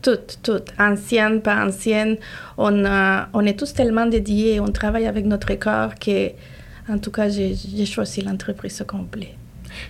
Toutes, 0.00 0.38
toutes, 0.42 0.72
anciennes, 0.78 1.40
pas 1.42 1.64
anciennes. 1.64 2.16
On, 2.58 2.84
euh, 2.84 3.20
on 3.34 3.46
est 3.46 3.56
tous 3.58 3.72
tellement 3.72 4.06
dédiés, 4.06 4.58
on 4.58 4.66
travaille 4.72 5.06
avec 5.06 5.24
notre 5.26 5.54
corps 5.54 5.94
que, 5.94 6.30
en 6.88 6.98
tout 6.98 7.12
cas, 7.12 7.28
j'ai 7.28 7.54
j'ai 7.54 7.86
choisi 7.86 8.20
l'entreprise 8.22 8.80
au 8.80 8.84
complet. 8.84 9.34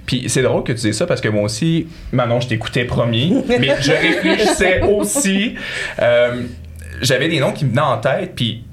Puis 0.06 0.24
c'est 0.28 0.42
drôle 0.42 0.62
que 0.64 0.72
tu 0.72 0.80
dises 0.80 0.96
ça 0.96 1.06
parce 1.06 1.20
que 1.20 1.28
moi 1.28 1.42
aussi, 1.42 1.86
Manon, 2.12 2.40
je 2.40 2.48
t'écoutais 2.48 2.84
promis, 2.84 3.34
mais 3.48 3.70
je 3.80 3.92
réfléchissais 3.92 4.82
aussi. 4.88 5.54
Euh, 6.00 6.42
J'avais 7.00 7.28
des 7.28 7.40
noms 7.40 7.52
qui 7.52 7.64
me 7.64 7.70
venaient 7.70 7.80
en 7.82 7.98
tête, 7.98 8.34
puis 8.36 8.64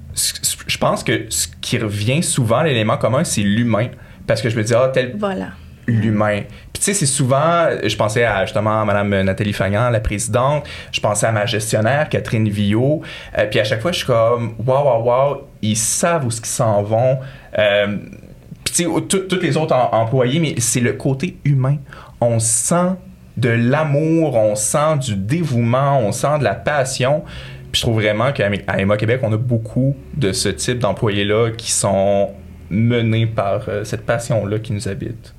je 0.68 0.78
pense 0.78 1.04
que 1.04 1.26
ce 1.30 1.48
qui 1.62 1.78
revient 1.78 2.22
souvent, 2.24 2.62
l'élément 2.62 2.98
commun, 2.98 3.24
c'est 3.24 3.42
l'humain. 3.42 3.88
Parce 4.28 4.42
que 4.42 4.50
je 4.50 4.58
me 4.58 4.64
dis, 4.64 4.74
ah, 4.76 4.90
tel 4.94 5.16
Voilà. 5.18 5.48
l'humain. 5.88 6.42
Puis 6.72 6.80
tu 6.80 6.82
sais, 6.84 6.94
c'est 6.94 7.06
souvent, 7.08 7.68
je 7.84 7.96
pensais 7.96 8.24
à 8.24 8.46
justement 8.46 8.82
à 8.82 8.86
Mme 8.86 9.24
Nathalie 9.24 9.54
Fagnan, 9.54 9.90
la 9.90 10.00
présidente, 10.00 10.66
je 10.92 11.00
pensais 11.00 11.26
à 11.26 11.32
ma 11.32 11.46
gestionnaire, 11.48 12.08
Catherine 12.10 12.48
Villot, 12.48 13.02
Euh, 13.38 13.46
puis 13.50 13.60
à 13.60 13.64
chaque 13.64 13.82
fois, 13.82 13.92
je 13.92 13.98
suis 13.98 14.06
comme, 14.06 14.54
waouh, 14.64 14.86
waouh, 14.86 15.04
waouh, 15.04 15.38
ils 15.64 15.76
savent 15.76 16.26
où 16.26 16.32
ce 16.32 16.40
qu'ils 16.42 16.50
s'en 16.52 16.84
vont. 16.84 17.18
Euh, 17.58 17.98
puis 18.74 18.86
tous 19.28 19.40
les 19.42 19.58
autres 19.58 19.74
em- 19.74 19.90
employés, 19.92 20.40
mais 20.40 20.56
c'est 20.60 20.80
le 20.80 20.94
côté 20.94 21.38
humain. 21.46 21.78
On 22.22 22.40
sent 22.40 22.96
de 23.38 23.50
l'amour, 23.50 24.36
on 24.36 24.56
sent 24.56 24.98
du 25.02 25.16
dévouement, 25.16 26.00
on 26.00 26.12
sent 26.12 26.40
de 26.40 26.44
la 26.44 26.56
passion. 26.56 27.24
Puis 27.72 27.80
je 27.80 27.86
trouve 27.86 27.96
vraiment 28.02 28.32
qu'à 28.32 28.50
Emma 28.78 28.98
Québec, 28.98 29.22
on 29.24 29.32
a 29.32 29.38
beaucoup 29.38 29.96
de 30.16 30.32
ce 30.32 30.50
type 30.50 30.80
d'employés-là 30.80 31.52
qui 31.52 31.72
sont 31.72 32.32
menés 32.70 33.28
par 33.28 33.70
euh, 33.70 33.84
cette 33.84 34.06
passion-là 34.06 34.60
qui 34.60 34.74
nous 34.74 34.88
habite. 34.88 35.34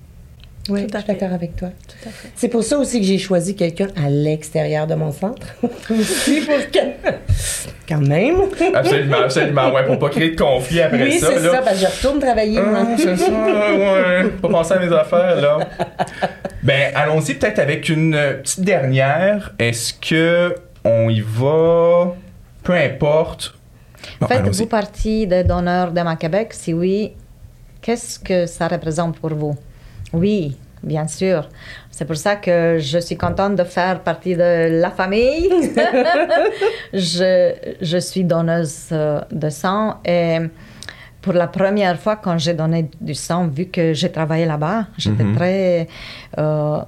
Oui, 0.68 0.86
Tout 0.86 0.96
à 0.96 1.00
je 1.00 1.04
suis 1.04 1.14
d'accord 1.14 1.32
avec 1.34 1.56
toi. 1.56 1.70
C'est 2.36 2.48
pour 2.48 2.62
ça 2.62 2.78
aussi 2.78 3.00
que 3.00 3.06
j'ai 3.06 3.18
choisi 3.18 3.56
quelqu'un 3.56 3.88
à 3.96 4.10
l'extérieur 4.10 4.86
de 4.86 4.94
mon 4.94 5.10
centre. 5.10 5.46
Aussi 5.90 6.42
pour 6.42 6.58
que... 6.70 7.08
Quand 7.88 8.00
même. 8.00 8.36
Absolument, 8.74 9.16
absolument. 9.24 9.72
Ouais, 9.72 9.84
pour 9.84 9.98
pas 9.98 10.10
créer 10.10 10.30
de 10.30 10.40
conflit 10.40 10.80
après 10.80 11.02
oui, 11.02 11.18
ça. 11.18 11.28
c'est 11.28 11.40
là. 11.40 11.50
ça, 11.50 11.62
parce 11.62 11.80
que 11.80 11.86
je 11.86 11.90
retourne 11.90 12.20
travailler, 12.20 12.60
moi. 12.60 12.86
Ah, 12.86 12.94
c'est 12.96 13.16
ça, 13.16 13.32
ouais. 13.32 14.28
Pas 14.40 14.48
penser 14.48 14.74
à 14.74 14.78
mes 14.78 14.94
affaires, 14.94 15.40
là. 15.40 15.58
Ben, 16.62 16.92
allons-y 16.94 17.34
peut-être 17.34 17.58
avec 17.58 17.88
une 17.88 18.14
euh, 18.14 18.34
petite 18.34 18.60
dernière. 18.60 19.54
Est-ce 19.58 19.94
que 19.94 20.54
on 20.84 21.08
y 21.08 21.20
va? 21.20 22.14
Peu 22.62 22.74
importe. 22.74 23.54
Bon. 24.20 24.28
Faites-vous 24.28 24.66
partie 24.66 25.26
des 25.26 25.42
donneurs 25.42 25.90
d'Emma 25.90 26.14
Québec? 26.14 26.50
Si 26.52 26.72
oui, 26.72 27.14
qu'est-ce 27.82 28.20
que 28.20 28.46
ça 28.46 28.68
représente 28.68 29.18
pour 29.18 29.34
vous? 29.34 29.56
Oui, 30.12 30.56
bien 30.82 31.06
sûr. 31.06 31.48
C'est 31.90 32.04
pour 32.04 32.16
ça 32.16 32.36
que 32.36 32.78
je 32.78 32.98
suis 32.98 33.16
contente 33.16 33.56
de 33.56 33.64
faire 33.64 34.00
partie 34.00 34.34
de 34.34 34.80
la 34.80 34.90
famille. 34.90 35.48
je, 36.92 37.52
je 37.80 37.98
suis 37.98 38.24
donneuse 38.24 38.88
euh, 38.92 39.20
de 39.30 39.48
sang 39.50 39.96
et 40.04 40.38
pour 41.22 41.34
la 41.34 41.46
première 41.48 41.98
fois 41.98 42.16
quand 42.16 42.38
j'ai 42.38 42.54
donné 42.54 42.88
du 43.00 43.14
sang, 43.14 43.46
vu 43.48 43.66
que 43.66 43.92
j'ai 43.92 44.10
travaillé 44.10 44.46
là-bas, 44.46 44.86
j'étais 44.96 45.22
Mhm. 45.24 45.36
très 45.36 45.86
euh, 46.38 46.78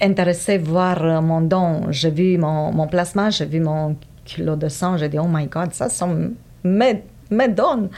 intéressée 0.00 0.58
voir 0.58 1.22
mon 1.22 1.40
don. 1.40 1.90
J'ai 1.90 2.10
vu 2.10 2.36
mon, 2.38 2.72
mon 2.72 2.86
plasma, 2.86 3.30
j'ai 3.30 3.46
vu 3.46 3.60
mon 3.60 3.96
kilo 4.24 4.56
de 4.56 4.68
sang, 4.68 4.96
j'ai 4.96 5.08
dit, 5.08 5.18
oh 5.18 5.26
my 5.28 5.46
God, 5.46 5.72
ça 5.72 5.88
sont 5.88 6.32
mes, 6.62 7.02
mes 7.30 7.48
dons. 7.48 7.88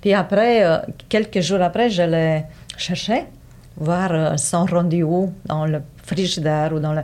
Puis 0.00 0.12
après, 0.14 0.64
euh, 0.64 0.78
quelques 1.08 1.40
jours 1.40 1.62
après, 1.62 1.88
je 1.90 2.02
l'ai 2.02 2.44
cherché, 2.76 3.24
voir 3.76 4.12
euh, 4.12 4.36
son 4.36 4.64
rendu 4.66 5.02
où, 5.02 5.32
dans 5.46 5.66
le 5.66 5.80
frigidaire 6.02 6.72
ou 6.74 6.80
dans 6.80 6.92
le... 6.92 7.02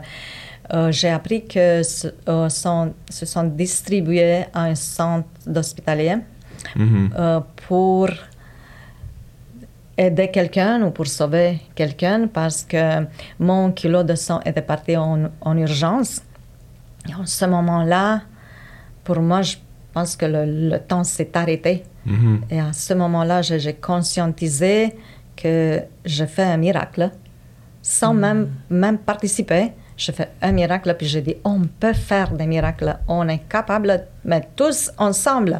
Euh, 0.73 0.91
j'ai 0.91 1.09
appris 1.09 1.45
que 1.45 1.83
ce, 1.83 2.07
euh, 2.29 2.47
sont, 2.49 2.93
se 3.09 3.25
sont 3.25 3.43
distribués 3.43 4.45
à 4.53 4.63
un 4.63 4.75
centre 4.75 5.27
d'hospitalier 5.45 6.17
Mhm. 6.75 7.09
euh, 7.17 7.39
pour 7.67 8.07
aider 9.97 10.29
quelqu'un 10.29 10.81
ou 10.83 10.91
pour 10.91 11.07
sauver 11.07 11.59
quelqu'un 11.75 12.27
parce 12.27 12.63
que 12.63 13.05
mon 13.39 13.71
kilo 13.71 14.03
de 14.03 14.15
sang 14.15 14.39
était 14.45 14.61
parti 14.61 14.95
en, 14.97 15.29
en 15.41 15.57
urgence. 15.57 16.21
Et 17.09 17.15
en 17.15 17.25
ce 17.25 17.45
moment-là, 17.45 18.21
pour 19.03 19.19
moi, 19.19 19.41
je 19.41 19.55
pense 19.93 20.15
que 20.15 20.25
le, 20.25 20.69
le 20.69 20.79
temps 20.79 21.03
s'est 21.03 21.35
arrêté. 21.35 21.83
Mhm. 22.05 22.41
Et 22.49 22.59
à 22.59 22.73
ce 22.73 22.93
moment-là, 22.93 23.41
j'ai 23.41 23.73
conscientisé 23.73 24.95
que 25.41 25.81
je 26.05 26.25
fais 26.25 26.43
un 26.43 26.57
miracle 26.57 27.09
sans 27.81 28.13
même, 28.13 28.49
même 28.69 28.97
participer. 28.97 29.71
Je 29.97 30.11
fais 30.11 30.29
un 30.41 30.51
miracle, 30.51 30.93
puis 30.97 31.07
j'ai 31.07 31.21
dit, 31.21 31.35
on 31.43 31.61
peut 31.79 31.93
faire 31.93 32.31
des 32.31 32.47
miracles, 32.47 32.97
on 33.07 33.27
est 33.27 33.43
capable, 33.49 34.07
mais 34.25 34.41
tous 34.55 34.91
ensemble. 34.97 35.59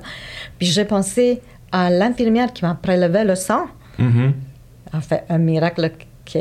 Puis 0.58 0.68
j'ai 0.68 0.86
pensé 0.86 1.42
à 1.72 1.90
l'infirmière 1.90 2.52
qui 2.54 2.66
m'a 2.66 2.76
prélevé 2.76 3.24
le 3.24 3.36
sang, 3.36 3.66
Mhm. 4.00 4.34
a 4.94 5.02
fait 5.02 5.24
un 5.30 5.38
miracle 5.38 5.92
que 6.26 6.40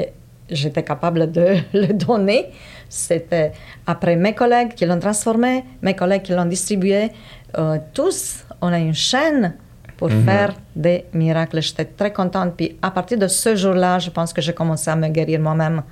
j'étais 0.49 0.83
capable 0.83 1.31
de 1.31 1.57
le 1.75 1.93
donner. 1.93 2.47
C'était 2.89 3.53
après 3.87 4.17
mes 4.17 4.35
collègues 4.35 4.75
qui 4.75 4.87
l'ont 4.87 4.99
transformé, 4.99 5.65
mes 5.83 5.95
collègues 5.95 6.23
qui 6.23 6.33
l'ont 6.33 6.47
distribué. 6.47 7.11
Euh, 7.59 7.79
tous, 7.93 8.45
on 8.63 8.69
a 8.73 8.79
une 8.79 8.95
chaîne 8.95 9.55
pour 10.01 10.11
Mhm. 10.11 10.25
faire 10.25 10.53
des 10.75 11.05
miracles. 11.13 11.61
J'étais 11.61 11.85
très 11.85 12.13
contente. 12.21 12.55
Puis 12.57 12.69
à 12.83 12.91
partir 12.91 13.19
de 13.19 13.29
ce 13.29 13.55
jour-là, 13.55 13.99
je 13.99 14.11
pense 14.11 14.33
que 14.33 14.41
j'ai 14.41 14.55
commencé 14.55 14.91
à 14.91 14.97
me 14.97 15.09
guérir 15.09 15.39
moi-même. 15.41 15.83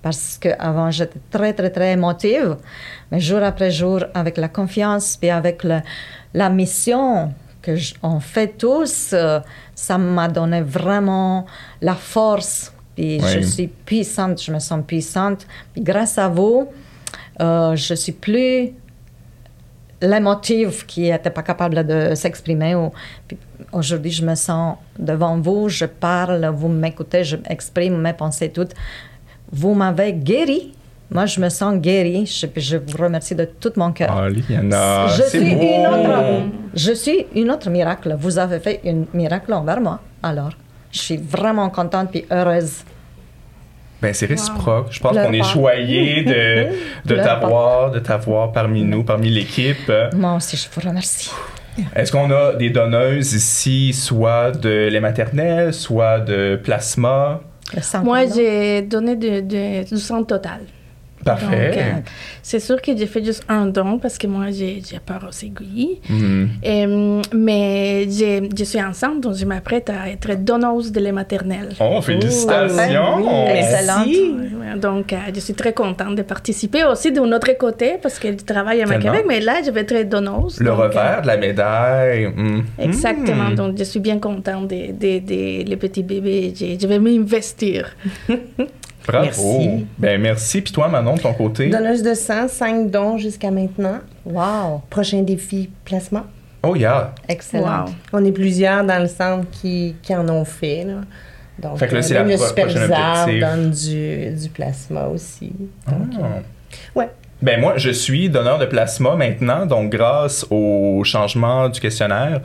Parce 0.00 0.38
qu'avant, 0.42 0.90
j'étais 0.92 1.18
très, 1.28 1.52
très, 1.52 1.70
très 1.70 1.92
émotive. 1.92 2.56
Mais 3.10 3.18
jour 3.20 3.42
après 3.42 3.70
jour, 3.72 4.00
avec 4.14 4.36
la 4.36 4.48
confiance, 4.48 5.16
puis 5.20 5.28
avec 5.28 5.64
le- 5.64 5.82
la 6.32 6.48
mission 6.60 7.32
que 7.60 7.72
on 8.02 8.20
fait 8.20 8.52
tous, 8.56 9.10
euh, 9.12 9.40
ça 9.74 9.98
m'a 9.98 10.28
donné 10.28 10.60
vraiment 10.60 11.44
la 11.82 11.94
force. 12.14 12.72
Puis 12.94 13.18
Oui. 13.20 13.28
je 13.34 13.40
suis 13.40 13.66
puissante, 13.66 14.40
je 14.40 14.52
me 14.52 14.60
sens 14.60 14.80
puissante. 14.86 15.40
Puis 15.72 15.82
grâce 15.82 16.16
à 16.16 16.28
vous, 16.28 16.68
euh, 17.40 17.74
je 17.74 17.94
suis 17.94 18.12
plus 18.12 18.70
l'émotive 20.00 20.86
qui 20.86 21.10
n'était 21.10 21.30
pas 21.30 21.42
capable 21.42 21.86
de 21.86 22.14
s'exprimer. 22.14 22.76
Aujourd'hui, 23.72 24.10
je 24.10 24.24
me 24.24 24.34
sens 24.34 24.76
devant 24.98 25.38
vous, 25.38 25.68
je 25.68 25.84
parle, 25.84 26.46
vous 26.54 26.68
m'écoutez, 26.68 27.24
je 27.24 27.36
exprime 27.48 28.00
mes 28.00 28.12
pensées 28.12 28.50
toutes. 28.50 28.72
Vous 29.50 29.74
m'avez 29.74 30.12
guéri. 30.12 30.72
Moi, 31.10 31.24
je 31.24 31.40
me 31.40 31.48
sens 31.48 31.76
guérie. 31.80 32.26
Je, 32.26 32.46
je 32.60 32.76
vous 32.76 33.02
remercie 33.02 33.34
de 33.34 33.46
tout 33.46 33.72
mon 33.76 33.92
cœur. 33.92 34.10
Ah, 34.10 34.28
je, 34.28 35.22
suis 35.22 35.54
beau. 35.54 35.62
une 35.62 35.86
autre, 35.86 36.42
je 36.74 36.92
suis 36.92 37.26
une 37.34 37.50
autre 37.50 37.70
miracle. 37.70 38.14
Vous 38.20 38.38
avez 38.38 38.58
fait 38.60 38.80
un 38.84 39.04
miracle 39.16 39.52
envers 39.54 39.80
moi. 39.80 40.00
Alors, 40.22 40.52
je 40.92 40.98
suis 40.98 41.16
vraiment 41.16 41.70
contente 41.70 42.10
puis 42.10 42.26
heureuse. 42.30 42.84
Ben, 44.00 44.14
c'est 44.14 44.26
réciproque. 44.26 44.88
Je 44.90 45.00
pense 45.00 45.16
qu'on 45.16 45.32
est 45.32 45.42
choyé 45.42 46.22
de, 46.22 46.66
de 47.04 47.14
t'avoir, 47.16 47.90
de 47.90 47.98
t'avoir 47.98 48.52
parmi 48.52 48.84
nous, 48.84 49.02
parmi 49.02 49.28
l'équipe. 49.28 49.90
Moi 50.14 50.34
aussi, 50.36 50.56
je 50.56 50.68
vous 50.72 50.88
remercie. 50.88 51.30
Est-ce 51.94 52.10
qu'on 52.12 52.30
a 52.30 52.54
des 52.54 52.70
donneuses 52.70 53.34
ici, 53.34 53.92
soit 53.92 54.50
de 54.52 54.88
lait 54.88 55.00
maternel, 55.00 55.72
soit 55.74 56.20
de 56.20 56.56
plasma? 56.62 57.40
Moi, 58.02 58.20
j'ai 58.34 58.82
donné 58.82 59.14
de- 59.16 59.40
de- 59.40 59.88
du 59.88 60.00
sang 60.00 60.22
total. 60.24 60.60
Parfait. 61.28 61.68
Donc, 61.70 61.78
euh, 61.78 62.10
c'est 62.42 62.60
sûr 62.60 62.80
que 62.82 62.96
j'ai 62.96 63.06
fait 63.06 63.24
juste 63.24 63.44
un 63.48 63.66
don 63.66 63.98
parce 63.98 64.16
que 64.18 64.26
moi, 64.26 64.46
j'ai 64.50 64.82
j'ai 64.88 64.98
peur 64.98 65.20
aux 65.30 65.44
aiguilles. 65.44 66.00
Et, 66.62 66.84
hum, 66.86 67.22
mais 67.34 68.06
j'ai- 68.10 68.48
je 68.58 68.64
suis 68.64 68.82
enceinte, 68.82 69.20
donc 69.20 69.34
je 69.34 69.44
m'apprête 69.44 69.88
à 69.90 70.08
être 70.10 70.34
donneuse 70.44 70.90
de 70.92 71.00
lait 71.00 71.12
maternel. 71.12 71.68
Oh, 71.80 72.00
félicitations! 72.00 73.22
parfait. 73.22 73.58
Excellent. 73.58 74.04
Merci. 74.06 74.30
Ouais, 74.60 74.78
Donc, 74.80 75.12
euh, 75.12 75.16
je 75.34 75.40
suis 75.40 75.54
très 75.54 75.72
contente 75.72 76.14
de 76.14 76.22
participer 76.22 76.84
aussi 76.84 77.12
de 77.12 77.20
notre 77.20 77.52
côté 77.56 77.96
parce 78.02 78.18
que 78.18 78.28
je 78.28 78.44
travaille 78.44 78.82
à. 78.82 78.86
Québec, 78.98 79.24
mais 79.28 79.40
là, 79.40 79.54
je 79.64 79.70
vais 79.70 79.82
être 79.82 80.08
donneuse. 80.08 80.58
Le 80.60 80.66
donc, 80.70 80.78
euh, 80.80 80.82
revers 80.88 81.22
de 81.22 81.26
la 81.26 81.36
médaille. 81.36 82.26
mhm. 82.34 82.64
Exactement. 82.78 83.50
Donc, 83.50 83.76
je 83.78 83.84
suis 83.84 84.00
bien 84.00 84.18
contente 84.18 84.68
des 84.68 84.88
de, 84.88 85.18
de 85.20 85.68
les 85.68 85.76
petits 85.76 86.02
bébés. 86.02 86.52
Je, 86.58 86.76
je 86.80 86.86
vais 86.86 86.98
m'investir. 86.98 87.94
Bravo. 89.08 89.58
Merci. 89.60 89.86
Ben 89.98 90.20
merci. 90.20 90.60
Puis 90.60 90.72
toi, 90.72 90.88
Manon, 90.88 91.14
de 91.14 91.20
ton 91.20 91.32
côté? 91.32 91.68
Donneuse 91.70 92.02
de 92.02 92.14
sang, 92.14 92.46
5 92.48 92.90
dons 92.90 93.16
jusqu'à 93.18 93.50
maintenant. 93.50 93.98
Wow, 94.24 94.82
Prochain 94.90 95.22
défi, 95.22 95.70
placement. 95.84 96.24
Oh, 96.62 96.74
yeah. 96.76 97.14
excellent. 97.28 97.84
Wow. 97.86 97.90
On 98.12 98.24
est 98.24 98.32
plusieurs 98.32 98.84
dans 98.84 99.00
le 99.00 99.08
centre 99.08 99.48
qui, 99.50 99.94
qui 100.02 100.14
en 100.14 100.28
ont 100.28 100.44
fait. 100.44 100.84
Là. 100.84 100.94
Donc, 101.58 101.78
Fait 101.78 101.86
que 101.88 101.92
là, 101.94 101.98
euh, 101.98 102.02
c'est 102.02 102.14
même 102.14 102.28
la 102.28 102.34
le 102.34 102.38
pro- 102.38 102.52
prochaine 102.54 102.82
superviseur 102.82 103.50
donne 103.56 103.70
du, 103.70 104.30
du 104.42 104.48
plasma 104.50 105.06
aussi. 105.06 105.52
Donc, 105.88 106.08
Ah. 106.20 106.24
euh, 106.24 106.40
ouais. 107.00 107.08
Ben 107.40 107.60
moi, 107.60 107.74
je 107.76 107.90
suis 107.90 108.28
donneur 108.28 108.58
de 108.58 108.66
plasma 108.66 109.14
maintenant, 109.14 109.64
donc 109.64 109.90
grâce 109.90 110.44
au 110.50 111.02
changement 111.04 111.68
du 111.68 111.78
questionnaire, 111.78 112.40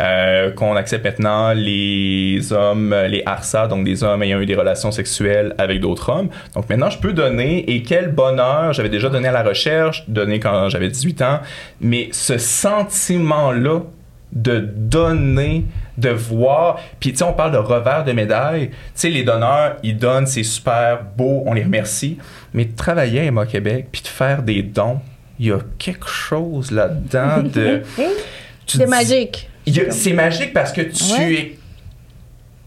euh, 0.00 0.52
qu'on 0.52 0.74
accepte 0.74 1.04
maintenant 1.04 1.52
les 1.52 2.50
hommes, 2.50 2.94
les 3.08 3.22
ARSA, 3.26 3.66
donc 3.66 3.84
des 3.84 4.02
hommes 4.02 4.22
ayant 4.22 4.40
eu 4.40 4.46
des 4.46 4.54
relations 4.54 4.90
sexuelles 4.90 5.54
avec 5.58 5.80
d'autres 5.80 6.08
hommes. 6.08 6.30
Donc 6.54 6.66
maintenant, 6.70 6.88
je 6.88 6.98
peux 6.98 7.12
donner, 7.12 7.70
et 7.70 7.82
quel 7.82 8.08
bonheur, 8.10 8.72
j'avais 8.72 8.88
déjà 8.88 9.10
donné 9.10 9.28
à 9.28 9.32
la 9.32 9.42
recherche, 9.42 10.04
donné 10.08 10.40
quand 10.40 10.70
j'avais 10.70 10.88
18 10.88 11.20
ans, 11.20 11.40
mais 11.82 12.08
ce 12.12 12.38
sentiment-là 12.38 13.82
de 14.32 14.58
donner, 14.60 15.64
de 15.96 16.10
voir. 16.10 16.78
Puis, 17.00 17.12
tu 17.12 17.18
sais, 17.18 17.24
on 17.24 17.32
parle 17.32 17.52
de 17.52 17.56
revers 17.58 18.04
de 18.04 18.12
médaille. 18.12 18.68
Tu 18.70 18.74
sais, 18.94 19.10
les 19.10 19.22
donneurs, 19.22 19.76
ils 19.82 19.96
donnent, 19.96 20.26
c'est 20.26 20.42
super 20.42 21.00
beau, 21.16 21.42
on 21.46 21.54
les 21.54 21.62
remercie. 21.64 22.18
Mais 22.52 22.64
de 22.66 22.76
travailler 22.76 23.20
à 23.20 23.24
Emma 23.24 23.46
Québec, 23.46 23.86
puis 23.90 24.02
de 24.02 24.08
faire 24.08 24.42
des 24.42 24.62
dons, 24.62 25.00
il 25.40 25.46
y 25.46 25.52
a 25.52 25.58
quelque 25.78 26.08
chose 26.08 26.70
là-dedans 26.70 27.42
de. 27.44 27.82
C'est 28.66 28.86
magique. 28.86 29.48
C'est 29.90 30.12
magique 30.12 30.52
parce 30.52 30.72
que 30.72 30.82
tu 30.82 31.04
Ouais. 31.12 31.32
es 31.34 31.58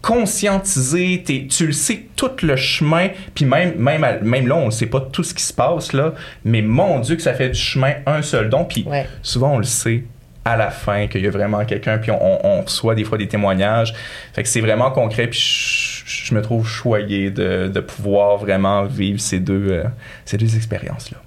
conscientisé, 0.02 1.22
tu 1.48 1.66
le 1.66 1.72
sais 1.72 2.06
tout 2.16 2.30
le 2.42 2.56
chemin, 2.56 3.08
puis 3.34 3.44
même, 3.44 3.74
même, 3.76 4.04
même 4.22 4.48
là, 4.48 4.56
on 4.56 4.66
ne 4.66 4.70
sait 4.72 4.86
pas 4.86 5.00
tout 5.00 5.22
ce 5.22 5.32
qui 5.32 5.42
se 5.44 5.52
passe, 5.52 5.92
là, 5.92 6.12
mais 6.44 6.60
mon 6.60 6.98
Dieu 6.98 7.14
que 7.16 7.22
ça 7.22 7.34
fait 7.34 7.50
du 7.50 7.58
chemin 7.58 7.92
un 8.06 8.20
seul 8.20 8.48
don, 8.50 8.64
puis 8.64 8.84
Ouais. 8.88 9.06
souvent 9.22 9.54
on 9.54 9.58
le 9.58 9.64
sait 9.64 10.02
à 10.44 10.56
la 10.56 10.70
fin 10.70 11.06
qu'il 11.06 11.22
y 11.22 11.26
a 11.26 11.30
vraiment 11.30 11.64
quelqu'un, 11.64 11.98
puis 11.98 12.10
on, 12.10 12.46
on 12.46 12.62
reçoit 12.62 12.94
des 12.94 13.04
fois 13.04 13.18
des 13.18 13.28
témoignages, 13.28 13.94
fait 14.32 14.42
que 14.42 14.48
c'est 14.48 14.60
vraiment 14.60 14.90
concret, 14.90 15.28
puis 15.28 15.38
je, 15.38 16.26
je 16.26 16.34
me 16.34 16.42
trouve 16.42 16.66
choyé 16.66 17.30
de, 17.30 17.68
de 17.68 17.80
pouvoir 17.80 18.38
vraiment 18.38 18.84
vivre 18.84 19.20
ces 19.20 19.38
deux, 19.38 19.68
euh, 19.70 19.84
ces 20.24 20.36
deux 20.36 20.56
expériences-là. 20.56 21.18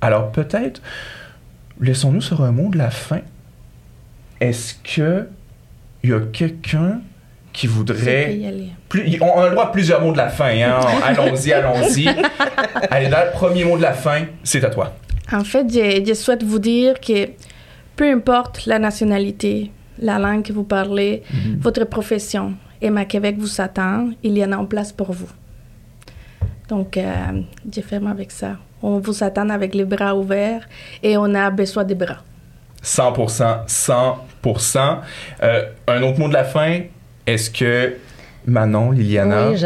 Alors 0.00 0.32
peut-être, 0.32 0.80
laissons-nous 1.80 2.20
sur 2.20 2.42
un 2.42 2.52
mot 2.52 2.70
de 2.70 2.78
la 2.78 2.90
fin. 2.90 3.20
Est-ce 4.40 4.74
que 4.74 5.28
il 6.02 6.10
y 6.10 6.12
a 6.12 6.20
quelqu'un 6.20 7.00
qui 7.54 7.66
voudrait 7.66 8.36
y 8.36 8.46
aller. 8.46 8.68
plus, 8.88 9.18
on 9.22 9.40
a 9.40 9.46
le 9.46 9.52
droit 9.52 9.64
à 9.64 9.68
plusieurs 9.68 10.02
mots 10.02 10.12
de 10.12 10.18
la 10.18 10.28
fin. 10.28 10.50
Hein? 10.50 10.80
allons-y, 11.04 11.52
allons-y. 11.52 12.08
Allez, 12.90 13.08
dans 13.08 13.24
le 13.24 13.30
premier 13.32 13.64
mot 13.64 13.78
de 13.78 13.82
la 13.82 13.94
fin, 13.94 14.24
c'est 14.42 14.62
à 14.64 14.70
toi. 14.70 14.94
En 15.32 15.44
fait, 15.44 15.66
je, 15.72 16.04
je 16.06 16.14
souhaite 16.14 16.42
vous 16.42 16.58
dire 16.58 17.00
que 17.00 17.28
peu 17.96 18.10
importe 18.10 18.66
la 18.66 18.78
nationalité, 18.78 19.70
la 19.98 20.18
langue 20.18 20.42
que 20.42 20.52
vous 20.52 20.64
parlez, 20.64 21.22
votre 21.60 21.84
profession, 21.84 22.54
Emma 22.80 23.04
Québec 23.04 23.36
vous 23.38 23.60
attend, 23.60 24.10
il 24.22 24.36
y 24.36 24.44
en 24.44 24.52
a 24.52 24.56
en 24.56 24.66
place 24.66 24.92
pour 24.92 25.12
vous. 25.12 25.28
Donc, 26.68 26.96
euh, 26.96 27.14
je 27.74 27.80
ferme 27.80 28.06
avec 28.08 28.30
ça. 28.30 28.56
On 28.82 28.98
vous 28.98 29.22
attend 29.22 29.48
avec 29.50 29.74
les 29.74 29.84
bras 29.84 30.14
ouverts 30.16 30.66
et 31.02 31.16
on 31.16 31.34
a 31.34 31.50
besoin 31.50 31.84
des 31.84 31.94
bras. 31.94 32.18
100%, 32.82 33.66
100%. 33.66 34.98
Euh, 35.42 35.62
un 35.88 36.02
autre 36.02 36.18
mot 36.18 36.28
de 36.28 36.34
la 36.34 36.44
fin, 36.44 36.80
est-ce 37.26 37.50
que 37.50 37.94
Manon, 38.46 38.90
Liliana, 38.90 39.50
Oui, 39.50 39.56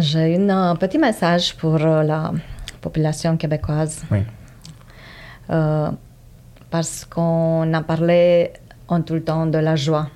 j'ai- 0.00 0.36
un 0.50 0.76
petit 0.76 0.98
message 0.98 1.56
pour 1.56 1.74
euh, 1.76 2.02
la 2.04 2.32
population 2.80 3.36
québécoise. 3.36 4.04
Oui. 4.12 4.18
Euh, 5.50 5.90
parce 6.70 7.04
qu'on 7.04 7.72
a 7.72 7.82
parlé 7.82 8.50
en 8.88 9.02
tout 9.02 9.14
le 9.14 9.22
temps 9.22 9.46
de 9.46 9.58
la 9.58 9.76
joie. 9.76 10.08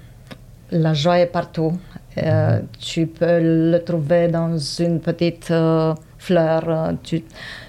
La 0.70 0.94
joie 0.94 1.18
est 1.18 1.26
partout. 1.26 1.72
Euh, 2.18 2.61
Tu 2.78 3.07
peux 3.07 3.38
le 3.40 3.78
trouver 3.84 4.28
dans 4.28 4.57
une 4.59 5.00
petite 5.00 5.50
euh, 5.50 5.94
fleur, 6.18 6.62
euh, 6.68 6.92
tu- 7.03 7.24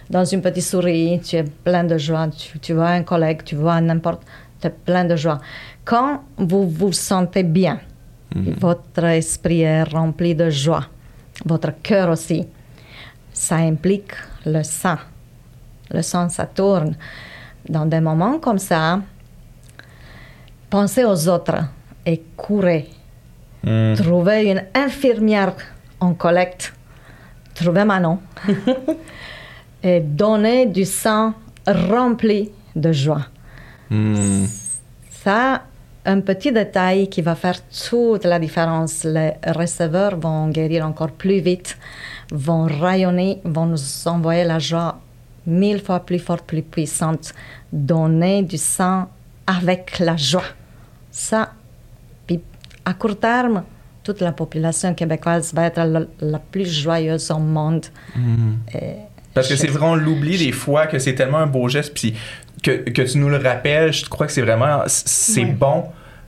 dans 0.10 0.26
une 0.26 0.42
petite 0.42 0.64
souris. 0.64 1.20
Tu 1.24 1.36
es 1.38 1.44
plein 1.44 1.84
de 1.84 1.98
joie. 1.98 2.28
Tu, 2.30 2.60
tu 2.60 2.74
vois 2.74 2.90
un 2.90 3.04
collègue, 3.04 3.44
tu 3.44 3.56
vois 3.56 3.80
n'importe. 3.82 4.24
Tu 4.60 4.68
es 4.68 4.70
plein 4.70 5.06
de 5.06 5.16
joie. 5.16 5.40
Quand 5.86 6.24
vous 6.38 6.68
vous 6.70 6.92
sentez 6.94 7.44
bien, 7.44 7.80
votre 8.36 9.04
esprit 9.04 9.62
est 9.62 9.84
rempli 9.84 10.34
de 10.34 10.50
joie, 10.50 10.86
votre 11.46 11.72
cœur 11.84 12.10
aussi, 12.10 12.48
ça 13.32 13.58
implique 13.58 14.14
le 14.46 14.64
sang. 14.64 14.98
Le 15.92 16.02
sang, 16.02 16.30
ça 16.30 16.46
tourne. 16.48 16.96
Dans 17.70 17.86
des 17.86 18.02
moments 18.02 18.40
comme 18.40 18.60
ça, 18.60 19.00
pensez 20.70 21.06
aux 21.06 21.30
autres 21.30 21.64
et 22.06 22.22
courez. 22.36 22.90
Hmm. 23.64 23.94
Trouvez 23.96 24.52
une 24.52 24.64
infirmière 24.76 25.56
en 26.00 26.14
collecte. 26.14 26.74
Trouvez 27.56 27.86
Manon. 27.86 28.20
et 29.84 30.02
donnez 30.02 30.66
du 30.66 30.84
sang 30.86 31.34
rempli 31.68 32.52
de 32.76 32.92
joie. 32.92 33.28
Hmm. 33.90 34.46
Ça, 35.10 35.62
un 36.06 36.20
petit 36.22 36.52
détail 36.52 37.08
qui 37.08 37.22
va 37.22 37.36
faire 37.36 37.60
toute 37.70 38.26
la 38.26 38.40
différence. 38.40 39.06
Les 39.06 39.34
receveurs 39.48 40.18
vont 40.18 40.50
guérir 40.50 40.86
encore 40.86 41.12
plus 41.12 41.40
vite, 41.40 41.78
vont 42.32 42.64
rayonner, 42.64 43.40
vont 43.46 43.68
nous 43.68 44.08
envoyer 44.08 44.44
la 44.44 44.60
joie 44.60 45.00
mille 45.46 45.82
fois 45.82 46.00
plus 46.00 46.20
forte, 46.20 46.46
plus 46.46 46.62
puissante. 46.62 47.34
Donner 47.72 48.44
du 48.44 48.58
sang 48.58 49.10
avec 49.48 50.00
la 50.00 50.16
joie. 50.16 50.44
Ça, 51.12 51.52
puis 52.28 52.40
à 52.86 52.94
court 52.94 53.18
terme, 53.20 53.64
toute 54.04 54.20
la 54.22 54.32
population 54.32 54.94
québécoise 54.94 55.54
va 55.54 55.66
être 55.66 55.84
la, 55.84 56.02
la 56.20 56.40
plus 56.40 56.66
joyeuse 56.70 57.32
au 57.32 57.40
monde. 57.40 57.86
Et 58.74 58.96
Parce 59.34 59.48
que 59.48 59.56
c'est 59.56 59.68
vraiment 59.68 59.96
l'oubli 59.96 60.38
des 60.38 60.52
fois 60.52 60.88
que 60.88 61.00
c'est 61.00 61.16
tellement 61.16 61.40
un 61.40 61.48
beau 61.48 61.68
geste, 61.70 61.94
puis 61.94 62.14
que, 62.62 62.72
que 62.90 63.02
tu 63.02 63.18
nous 63.18 63.30
le 63.30 63.38
rappelles, 63.38 63.92
je 63.94 64.06
crois 64.10 64.28
que 64.28 64.34
c'est 64.34 64.42
vraiment, 64.42 64.84
c'est 64.88 65.42
Ouais. 65.44 65.52
bon 65.52 65.86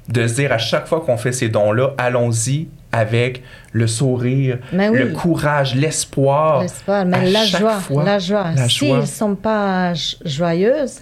de 0.07 0.28
se 0.28 0.36
dire 0.36 0.51
à 0.51 0.57
chaque 0.57 0.88
fois 0.88 1.01
qu'on 1.01 1.18
fait 1.18 1.32
ces 1.32 1.49
dons-là, 1.49 1.93
allons-y 1.97 2.68
avec 2.96 3.43
le 3.74 3.88
sourire, 3.88 4.60
oui. 4.74 4.88
le 4.98 5.08
courage, 5.12 5.76
l'espoir. 5.76 6.62
L'espoir, 6.62 7.06
mais 7.06 7.18
à 7.18 7.24
la 7.26 7.46
chaque 7.46 7.62
joie, 7.62 7.80
fois. 7.80 8.04
la 8.04 8.20
joie. 8.20 8.48
La 8.56 8.68
S'ils 8.70 8.88
joie. 8.89 9.02
ne 9.02 9.06
sont 9.06 9.36
pas 9.36 9.93
jo- 9.93 10.18
joyeuses, 10.26 11.02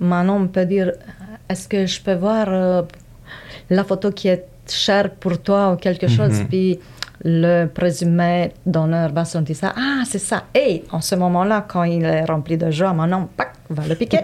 Manon 0.00 0.46
peut 0.48 0.64
dire 0.66 0.92
Est-ce 1.48 1.66
que 1.68 1.84
je 1.86 2.00
peux 2.00 2.14
voir 2.14 2.46
euh, 2.48 2.82
la 3.70 3.84
photo 3.84 4.10
qui 4.10 4.28
est 4.28 4.46
chère 4.68 5.10
pour 5.22 5.36
toi 5.42 5.72
ou 5.72 5.76
quelque 5.76 6.08
chose? 6.08 6.32
Mhm. 6.40 6.46
Puis 6.48 6.78
le 7.24 7.66
présumé 7.66 8.52
donneur 8.66 9.12
va 9.12 9.24
sentir 9.24 9.54
ça 9.56 9.72
Ah, 9.76 10.02
c'est 10.10 10.18
ça. 10.30 10.44
Et 10.54 10.82
en 10.90 11.00
ce 11.00 11.14
moment-là, 11.14 11.64
quand 11.68 11.84
il 11.84 12.04
est 12.04 12.24
rempli 12.24 12.56
de 12.56 12.70
joie, 12.70 12.92
Manon 12.92 13.28
pac, 13.36 13.52
va 13.70 13.82
le 13.88 13.94
piquer. 13.94 14.20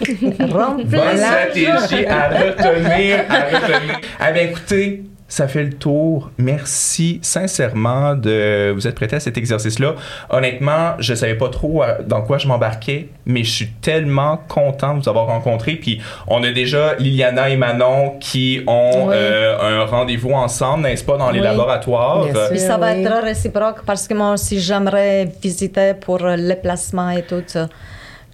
Bonne 0.38 0.88
la 0.90 1.14
joie. 1.14 1.16
stratégie 1.16 2.06
à 2.06 2.28
retenir, 2.28 3.24
à 3.28 3.40
retenir. 3.44 4.00
Ah 4.18 4.32
bien, 4.32 4.42
écoutez, 4.44 5.04
ça 5.32 5.48
fait 5.48 5.62
le 5.64 5.72
tour. 5.72 6.30
Merci 6.36 7.18
sincèrement 7.22 8.14
de 8.14 8.70
vous 8.74 8.86
être 8.86 8.94
prêté 8.94 9.16
à 9.16 9.20
cet 9.20 9.38
exercice-là. 9.38 9.94
Honnêtement, 10.28 10.92
je 10.98 11.14
savais 11.14 11.36
pas 11.36 11.48
trop 11.48 11.82
euh, 11.82 12.02
dans 12.06 12.20
quoi 12.20 12.36
je 12.36 12.46
m'embarquais, 12.46 13.08
mais 13.24 13.42
je 13.42 13.50
suis 13.50 13.68
tellement 13.80 14.36
content 14.46 14.94
de 14.94 15.02
vous 15.02 15.08
avoir 15.08 15.28
rencontré. 15.28 15.76
Puis 15.76 16.02
on 16.28 16.44
a 16.44 16.50
déjà 16.50 16.96
Liliana 16.96 17.48
et 17.48 17.56
Manon 17.56 18.18
qui 18.20 18.62
ont 18.66 19.06
Oui. 19.08 19.14
euh, 19.16 19.80
un 19.80 19.86
rendez-vous 19.86 20.32
ensemble, 20.32 20.82
n'est-ce 20.82 21.02
pas, 21.04 21.16
dans 21.16 21.30
les 21.30 21.38
Oui. 21.40 21.44
laboratoires? 21.46 22.24
Bien 22.24 22.34
sûr. 22.34 22.48
Puis 22.50 22.58
ça 22.58 22.76
va 22.76 22.92
Oui. 22.92 23.02
être 23.02 23.22
réciproque 23.22 23.84
parce 23.86 24.06
que 24.06 24.12
moi 24.12 24.32
aussi, 24.32 24.60
j'aimerais 24.60 25.32
visiter 25.42 25.94
pour 25.94 26.22
euh, 26.26 26.36
les 26.36 26.56
placements 26.56 27.08
et 27.08 27.22
tout. 27.22 27.42
Je 27.54 27.64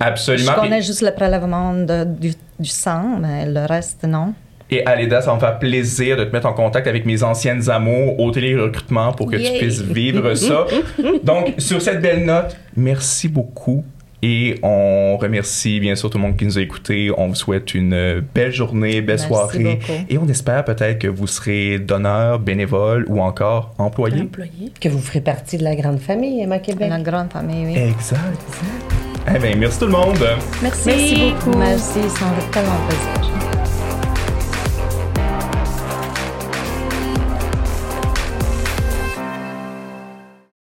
Absolument. 0.01 0.53
connais 0.55 0.78
Puis- 0.78 0.86
juste 0.86 1.03
le 1.03 1.12
prélèvement 1.12 1.74
de- 1.74 2.03
du, 2.05 2.32
du 2.59 2.68
sang, 2.68 3.18
mais 3.20 3.46
le 3.46 3.66
reste, 3.66 4.03
non. 4.03 4.34
Et 4.70 4.84
Aleda, 4.84 5.20
ça 5.22 5.28
va 5.28 5.36
me 5.36 5.40
faire 5.40 5.58
plaisir 5.58 6.16
de 6.16 6.24
te 6.24 6.32
mettre 6.32 6.46
en 6.46 6.52
contact 6.52 6.86
avec 6.86 7.06
mes 7.06 7.22
anciennes 7.22 7.70
amours 7.70 8.20
au 8.20 8.30
télérecrutement 8.30 9.12
pour 9.12 9.30
que 9.30 9.36
tu 9.36 9.58
puisses 9.58 9.80
vivre 9.80 10.34
ça. 10.34 10.66
Donc, 11.24 11.54
sur 11.58 11.80
cette 11.80 12.02
belle 12.02 12.24
note, 12.26 12.56
merci 12.76 13.28
beaucoup 13.28 13.82
Et 14.20 14.56
on 14.62 15.16
remercie 15.16 15.80
bien 15.80 15.94
sûr 15.94 16.10
tout 16.10 16.18
le 16.18 16.24
monde 16.24 16.36
qui 16.36 16.44
nous 16.44 16.58
a 16.58 16.60
écoutés. 16.60 17.10
On 17.16 17.28
vous 17.28 17.34
souhaite 17.34 17.72
une 17.74 18.22
belle 18.34 18.52
journée, 18.52 19.00
belle 19.00 19.16
Merci 19.16 19.26
soirée. 19.26 19.78
beaucoup. 19.80 20.04
Et 20.10 20.18
on 20.18 20.28
espère 20.28 20.64
peut-être 20.64 20.98
que 20.98 21.08
vous 21.08 21.26
serez 21.26 21.78
donneur, 21.78 22.38
bénévole 22.38 23.06
ou 23.08 23.22
encore 23.22 23.74
employé. 23.78 24.22
Employé. 24.22 24.72
Que 24.80 24.88
vous 24.88 24.98
ferez 24.98 25.20
partie 25.20 25.56
de 25.56 25.64
la 25.64 25.76
grande 25.76 26.00
famille 26.00 26.42
Emma 26.42 26.58
Québec. 26.58 26.90
Une 26.94 27.02
grande 27.02 27.32
famille, 27.32 27.64
oui. 27.66 27.78
Exact. 27.90 28.42
Eh 29.34 29.38
bien, 29.38 29.56
merci 29.56 29.78
tout 29.78 29.86
le 29.86 29.92
monde. 29.92 30.18
Merci. 30.62 30.88
Merci 30.88 31.32
beaucoup. 31.44 31.58
Merci, 31.58 32.00
c'est 32.08 32.24
un 32.24 32.50
tellement 32.50 32.76
plaisir. 32.88 33.28